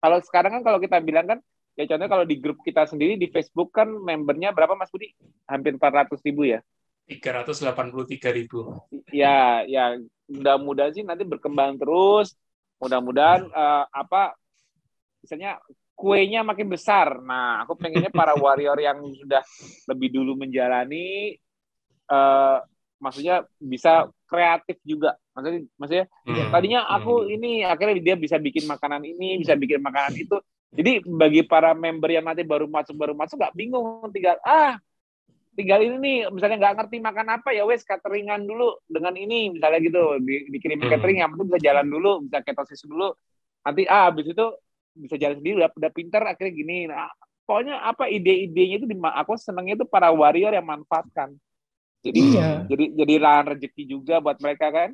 [0.00, 1.38] kalau sekarang kan kalau kita bilang kan
[1.76, 5.12] ya contohnya kalau di grup kita sendiri di Facebook kan membernya berapa Mas Budi?
[5.44, 6.60] Hampir 400 ribu ya?
[7.06, 8.78] 383 ribu.
[9.12, 12.32] Ya, ya mudah-mudahan sih nanti berkembang terus.
[12.80, 14.34] Mudah-mudahan uh, apa
[15.22, 15.60] misalnya
[15.92, 17.20] kuenya makin besar.
[17.22, 19.44] Nah, aku pengennya para warrior yang sudah
[19.86, 21.36] lebih dulu menjalani
[22.10, 22.58] uh,
[23.02, 25.18] maksudnya bisa kreatif juga.
[25.34, 26.50] Maksudnya maksudnya hmm.
[26.54, 27.34] tadinya aku hmm.
[27.34, 30.38] ini akhirnya dia bisa bikin makanan ini bisa bikin makanan itu.
[30.72, 34.06] Jadi bagi para member yang nanti baru masuk baru masuk nggak bingung.
[34.14, 34.78] Tinggal ah
[35.52, 39.82] tinggal ini nih misalnya nggak ngerti makan apa ya wes cateringan dulu dengan ini misalnya
[39.82, 40.22] gitu.
[40.22, 40.88] Di, dikirim hmm.
[40.88, 43.10] catering yang penting bisa jalan dulu bisa ketosis dulu.
[43.66, 44.46] Nanti ah habis itu
[44.94, 46.78] bisa jalan sendiri udah, udah pinter akhirnya gini.
[46.86, 47.10] Nah,
[47.44, 51.34] pokoknya apa ide-idenya itu aku senangnya itu para warrior yang manfaatkan
[52.02, 52.50] jadi iya.
[52.66, 54.90] jadi jadi lahan rezeki juga buat mereka kan.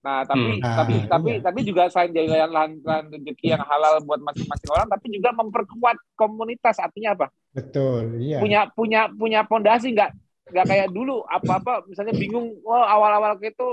[0.00, 0.64] Nah, tapi hmm.
[0.64, 1.40] tapi nah, tapi iya.
[1.44, 5.96] tapi juga selain jadi lahan, lahan rezeki yang halal buat masing-masing orang, tapi juga memperkuat
[6.16, 6.76] komunitas.
[6.80, 7.26] Artinya apa?
[7.52, 8.40] Betul, iya.
[8.40, 10.12] Punya punya punya pondasi nggak
[10.50, 13.68] nggak kayak dulu apa-apa misalnya bingung, oh awal-awal itu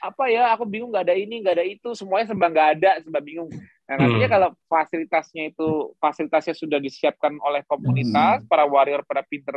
[0.00, 3.20] apa ya aku bingung nggak ada ini nggak ada itu semuanya serba nggak ada serba
[3.24, 3.48] bingung
[3.86, 4.34] nah nantinya hmm.
[4.34, 5.68] kalau fasilitasnya itu
[6.02, 8.48] fasilitasnya sudah disiapkan oleh komunitas hmm.
[8.50, 9.56] para warrior pada pinter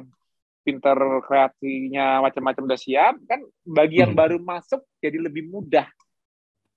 [0.69, 4.21] pinter kreasinya macam-macam udah siap kan bagi yang hmm.
[4.21, 5.89] baru masuk jadi lebih mudah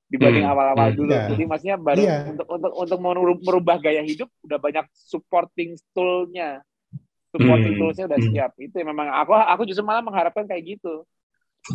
[0.08, 0.52] dibanding hmm.
[0.56, 0.96] awal-awal hmm.
[0.96, 1.28] dulu yeah.
[1.28, 2.24] jadi maksudnya baru yeah.
[2.32, 2.98] untuk untuk untuk
[3.44, 6.64] merubah gaya hidup udah banyak supporting toolnya
[7.28, 7.80] supporting hmm.
[7.84, 8.32] toolsnya udah hmm.
[8.32, 11.04] siap itu memang aku aku justru malah mengharapkan kayak gitu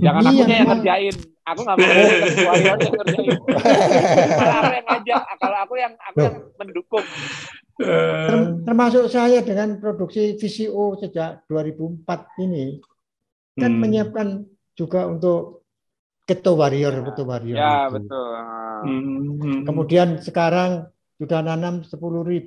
[0.03, 1.15] Jangan iya, aku yang ngerjain.
[1.47, 3.37] Aku nggak mau ketua yang ngerjain.
[4.35, 7.05] Kalau aku yang ngajak, kalau aku yang aku yang mendukung.
[8.65, 12.81] Termasuk saya dengan produksi VCO sejak 2004 ini
[13.57, 13.81] kan hmm.
[13.81, 14.27] menyiapkan
[14.77, 15.65] juga untuk
[16.25, 17.57] keto warrior, keto warrior.
[17.57, 18.01] Ya, itu.
[18.01, 18.29] betul.
[18.85, 19.65] Hmm.
[19.65, 21.97] Kemudian sekarang sudah nanam 10.000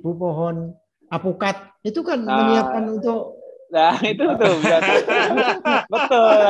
[0.03, 0.71] pohon
[1.11, 1.75] apukat.
[1.83, 3.41] Itu kan nah, menyiapkan untuk
[3.71, 4.93] Nah itu tuh biasa.
[5.87, 6.43] betul.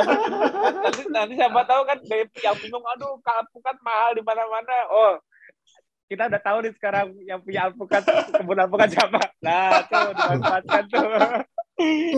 [0.81, 1.97] Nanti, nanti siapa tahu kan
[2.41, 4.89] yang bingung, aduh alpukat mahal di mana-mana.
[4.89, 5.21] Oh
[6.11, 9.31] kita udah tahu nih sekarang yang punya alpukat kebun alpukat siapa.
[9.39, 11.07] Nah tuh dimanfaatkan tuh.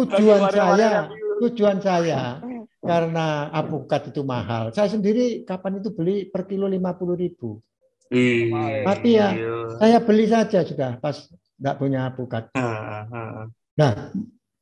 [0.01, 1.13] Tujuan saya,
[1.45, 2.41] tujuan saya
[2.81, 4.73] karena alpukat itu mahal.
[4.73, 7.61] Saya sendiri kapan itu beli per kilo lima puluh ribu.
[8.09, 9.29] Tapi ya,
[9.77, 11.29] saya beli saja sudah pas
[11.61, 12.49] nggak punya alpukat.
[12.57, 13.45] Ah, ah, ah.
[13.77, 13.93] Nah,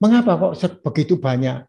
[0.02, 1.62] Mengapa kok begitu banyak?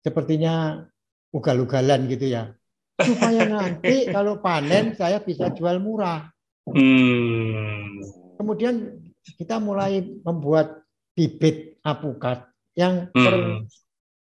[0.00, 0.80] Sepertinya
[1.28, 2.56] ugal-ugalan gitu ya.
[2.96, 6.32] Supaya nanti kalau panen saya bisa jual murah.
[6.64, 8.00] Hmm.
[8.40, 9.04] Kemudian
[9.36, 13.24] kita mulai membuat bibit apukat yang hmm.
[13.24, 13.34] per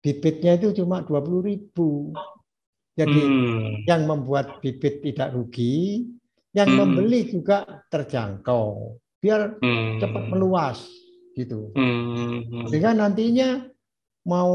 [0.04, 2.12] bibitnya itu cuma 20 ribu.
[2.94, 3.90] Jadi hmm.
[3.90, 6.06] yang membuat bibit tidak rugi,
[6.54, 6.78] yang hmm.
[6.78, 9.98] membeli juga terjangkau, biar hmm.
[9.98, 10.78] cepat meluas
[11.34, 11.74] gitu.
[11.74, 12.70] Hmm.
[12.70, 13.66] Sehingga nantinya
[14.30, 14.54] mau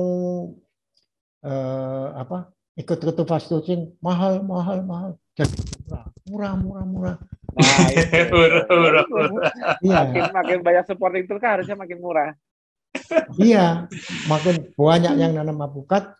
[1.42, 3.50] eh, apa ikut ikut fast
[3.98, 5.54] mahal mahal mahal jadi
[6.30, 7.16] murah murah murah.
[7.58, 7.78] Nah,
[8.30, 9.52] murah, murah, murah.
[9.82, 9.98] Iya.
[10.06, 12.30] Makin makin banyak supporting itu kan harusnya makin murah.
[13.36, 13.84] iya,
[14.26, 16.16] makin banyak yang nanam apukat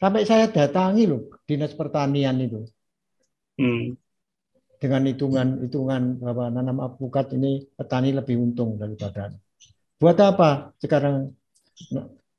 [0.00, 2.66] sampai saya datangi loh dinas pertanian itu.
[3.58, 3.98] Hmm.
[4.76, 9.32] Dengan hitungan hitungan bahwa nanam apukat ini petani lebih untung daripada
[9.96, 11.32] Buat apa sekarang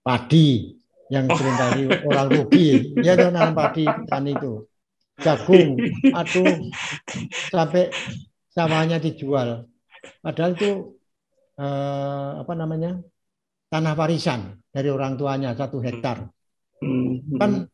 [0.06, 0.78] padi
[1.10, 2.94] yang sering kali orang rugi?
[3.02, 4.70] Ya nanam padi tani itu.
[5.18, 5.82] Jagung,
[6.20, 6.70] aduh,
[7.50, 7.90] sampai
[8.58, 9.70] sawahnya dijual.
[10.26, 10.98] Padahal itu
[11.62, 12.98] eh, apa namanya
[13.70, 16.26] tanah warisan dari orang tuanya satu hektar.
[17.38, 17.70] Kan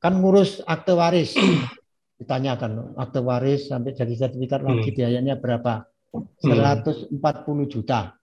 [0.00, 1.36] kan ngurus akte waris
[2.20, 4.96] ditanyakan akte waris sampai jadi sertifikat lagi hmm.
[4.96, 5.84] biayanya berapa?
[6.40, 7.18] 140
[7.68, 8.14] juta.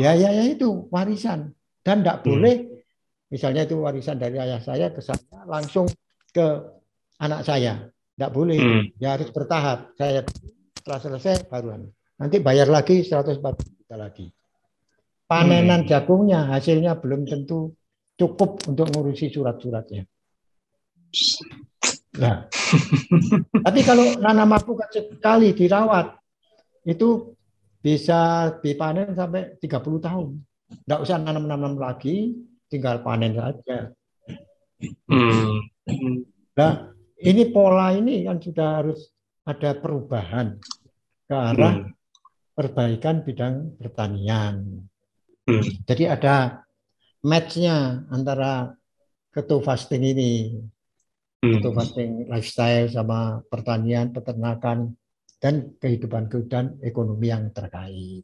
[0.00, 1.52] Ya, ya, ya itu warisan
[1.84, 2.26] dan tidak hmm.
[2.26, 2.56] boleh
[3.28, 5.86] misalnya itu warisan dari ayah saya ke saya langsung
[6.32, 6.46] ke
[7.20, 8.82] anak saya tidak boleh hmm.
[8.98, 10.26] ya harus bertahap saya
[10.74, 11.86] setelah selesai baru
[12.18, 14.26] nanti bayar lagi 140 juta lagi
[15.30, 15.88] panenan hmm.
[15.88, 17.78] jagungnya hasilnya belum tentu
[18.18, 20.02] cukup untuk ngurusi surat-suratnya
[22.18, 22.50] nah
[23.64, 26.18] tapi kalau nanam apukat sekali dirawat
[26.82, 27.38] itu
[27.78, 30.28] bisa dipanen sampai 30 tahun.
[30.68, 32.34] Tidak usah nanam-nanam lagi,
[32.68, 33.92] tinggal panen saja.
[35.08, 35.64] Hmm.
[36.58, 36.72] Nah,
[37.22, 39.10] ini pola ini kan sudah harus
[39.42, 40.60] ada perubahan
[41.26, 41.92] ke arah hmm.
[42.54, 44.84] perbaikan bidang pertanian.
[45.48, 45.62] Hmm.
[45.88, 46.62] Jadi ada
[47.24, 48.76] matchnya antara
[49.32, 50.60] ketu fasting ini,
[51.42, 51.64] hmm.
[51.74, 54.94] fasting lifestyle sama pertanian, peternakan,
[55.42, 58.22] dan kehidupan kehidupan ekonomi yang terkait.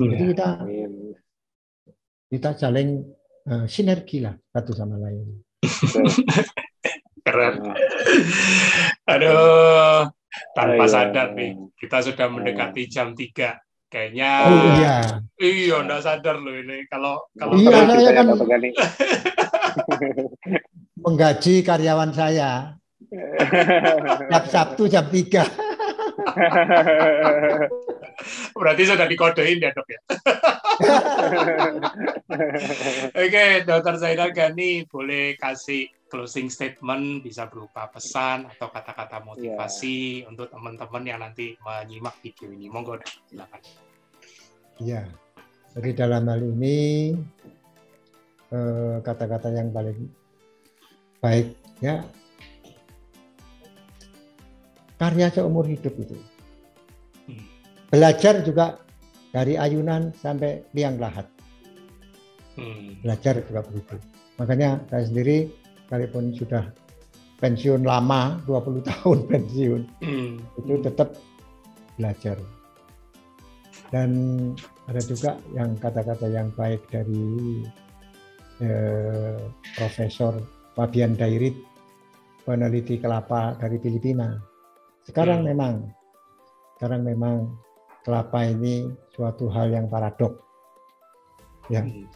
[0.00, 0.08] Ya.
[0.16, 0.48] Jadi kita
[2.30, 3.04] kita saling
[3.50, 5.44] uh, sinergi lah satu sama lain.
[7.30, 7.54] Keren.
[9.06, 10.10] Aduh,
[10.54, 13.30] tanpa sadar nih kita sudah mendekati jam 3
[13.90, 14.94] kayaknya oh, iya.
[15.38, 16.86] Iya enggak sadar loh ini.
[16.90, 18.26] Kalau kalau iya saya kan
[21.06, 22.74] menggaji karyawan saya.
[24.30, 25.70] Tiap Sabtu jam 3
[28.60, 30.00] Berarti sudah dikodein ya dok ya.
[33.24, 40.28] Oke, Dokter Zainal Gani boleh kasih closing statement bisa berupa pesan atau kata-kata motivasi yeah.
[40.28, 42.66] untuk teman-teman yang nanti menyimak video ini.
[42.66, 42.98] Monggo,
[43.30, 43.60] silakan.
[44.82, 45.06] Iya,
[45.78, 47.14] jadi dalam hal ini
[48.50, 50.10] eh, kata-kata yang paling
[51.20, 51.52] baik
[51.84, 52.02] ya
[55.00, 56.16] karya seumur hidup itu.
[57.90, 58.78] Belajar juga
[59.34, 61.26] dari ayunan sampai liang lahat.
[62.54, 63.00] Hmm.
[63.02, 63.96] Belajar juga begitu.
[64.38, 65.50] Makanya saya sendiri,
[65.90, 66.70] sekalipun sudah
[67.42, 70.62] pensiun lama 20 tahun pensiun hmm.
[70.62, 71.18] itu tetap
[71.98, 72.38] belajar
[73.90, 74.10] dan
[74.86, 77.66] ada juga yang kata-kata yang baik dari
[78.62, 79.34] eh,
[79.74, 80.38] Profesor
[80.78, 81.58] Fabian Dairit
[82.46, 84.38] peneliti kelapa dari Filipina
[85.02, 85.48] sekarang hmm.
[85.50, 85.74] memang
[86.78, 87.50] sekarang memang
[88.06, 90.38] kelapa ini suatu hal yang paradok
[91.66, 92.06] ya hmm.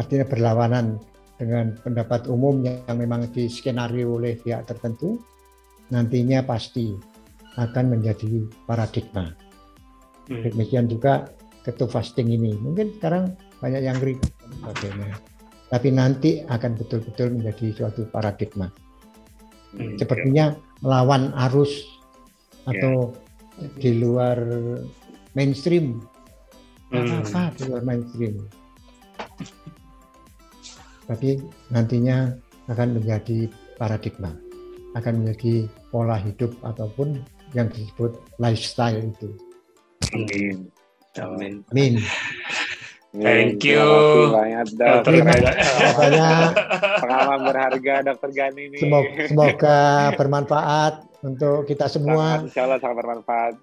[0.00, 0.96] artinya berlawanan
[1.38, 5.22] dengan pendapat umum yang memang di skenario oleh pihak tertentu
[5.88, 6.92] nantinya pasti
[7.56, 9.32] akan menjadi paradigma.
[10.28, 10.44] Hmm.
[10.44, 11.30] Demikian juga
[11.64, 12.54] ketuk fasting ini.
[12.58, 14.14] Mungkin sekarang banyak yang ngeri
[14.60, 15.16] sebagainya.
[15.68, 18.68] Tapi nanti akan betul-betul menjadi suatu paradigma.
[19.76, 21.84] Hmm, Sepertinya melawan arus
[22.64, 23.12] atau
[23.56, 23.72] yeah.
[23.80, 24.38] di luar
[25.36, 26.00] mainstream.
[26.88, 27.20] Hmm.
[27.24, 28.48] Apa di luar mainstream?
[31.08, 31.40] Tapi
[31.72, 32.30] nantinya
[32.68, 33.48] akan menjadi
[33.80, 34.36] paradigma,
[34.92, 37.24] akan menjadi pola hidup ataupun
[37.56, 39.32] yang disebut lifestyle itu.
[40.12, 40.68] Amin.
[41.16, 41.54] Amin.
[41.72, 41.94] Amin.
[43.08, 43.80] Thank you.
[44.36, 44.68] Banyak,
[45.00, 46.52] Terima kasih banyak
[47.00, 48.78] pengalaman berharga Dokter Gani ini.
[48.78, 49.78] Semoga, semoga
[50.20, 50.94] bermanfaat
[51.24, 52.44] untuk kita semua.
[52.44, 53.54] Insya Allah sangat bermanfaat.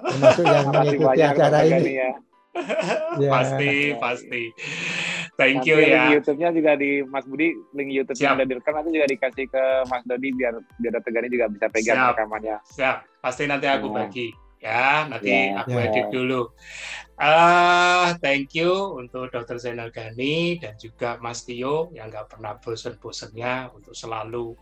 [0.00, 1.92] Termasuk yang mengikuti acara ini.
[1.92, 2.12] Ya.
[3.20, 3.30] ya.
[3.30, 4.42] Pasti, pasti.
[5.34, 6.06] Thank you ya.
[6.06, 9.64] Link YouTube-nya juga di Mas Budi, link YouTube yang udah direkam nanti juga dikasih ke
[9.90, 11.10] Mas Dodi biar biar Dr.
[11.10, 12.10] Gani juga bisa pegang Siap.
[12.14, 12.56] rekamannya.
[12.70, 12.96] Siap.
[13.18, 13.94] Pasti nanti aku ya.
[13.98, 14.28] bagi
[14.62, 14.86] ya.
[15.10, 15.58] Nanti ya.
[15.58, 16.40] aku edit dulu.
[17.18, 19.58] Uh, thank you untuk Dr.
[19.58, 24.54] Zainal Gani dan juga Mas Tio yang nggak pernah bosen-bosennya untuk selalu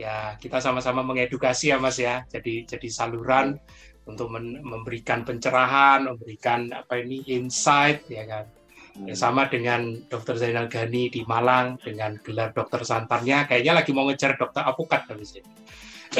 [0.00, 2.28] ya kita sama-sama mengedukasi ya Mas ya.
[2.28, 3.60] Jadi jadi saluran ya.
[4.04, 8.59] untuk memberikan pencerahan, memberikan apa ini insight ya kan
[9.00, 14.04] Ya, sama dengan Dokter Zainal Gani di Malang dengan gelar dokter santarnya, kayaknya lagi mau
[14.10, 15.48] ngejar dokter apukat habis ini.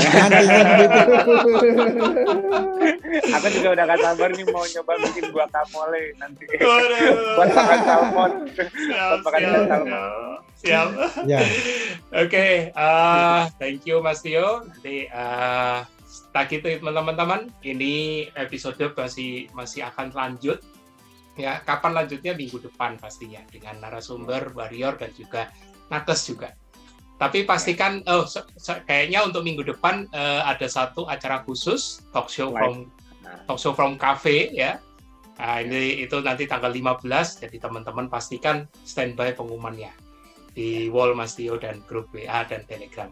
[3.34, 6.47] Aku juga udah gak sabar nih mau nyoba bikin gua kamole nanti.
[7.34, 8.30] Buat makan salmon.
[8.55, 9.90] Buat makan salmon.
[10.62, 10.88] Siap.
[11.26, 11.42] Ya.
[12.14, 14.62] Oke, uh, thank you Mas Tio.
[14.62, 15.82] Nanti uh,
[16.30, 20.62] tak itu teman-teman, ini episode masih masih akan lanjut
[21.40, 22.36] ya kapan lanjutnya?
[22.36, 25.48] Minggu depan pastinya dengan narasumber warrior dan juga
[25.90, 26.52] nakes juga.
[27.20, 32.32] Tapi pastikan oh so, so, kayaknya untuk minggu depan uh, ada satu acara khusus talk
[32.32, 32.88] show from
[33.44, 34.80] talk show from cafe ya.
[35.36, 37.04] Nah, ini itu nanti tanggal 15
[37.44, 39.92] jadi teman-teman pastikan standby pengumumannya
[40.52, 43.08] di wall Mas Tio dan grup WA dan Telegram.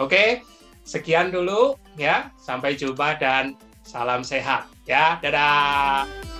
[0.00, 0.40] Oke
[0.84, 2.32] sekian dulu ya.
[2.40, 5.20] Sampai jumpa dan salam sehat ya.
[5.20, 6.33] Dadah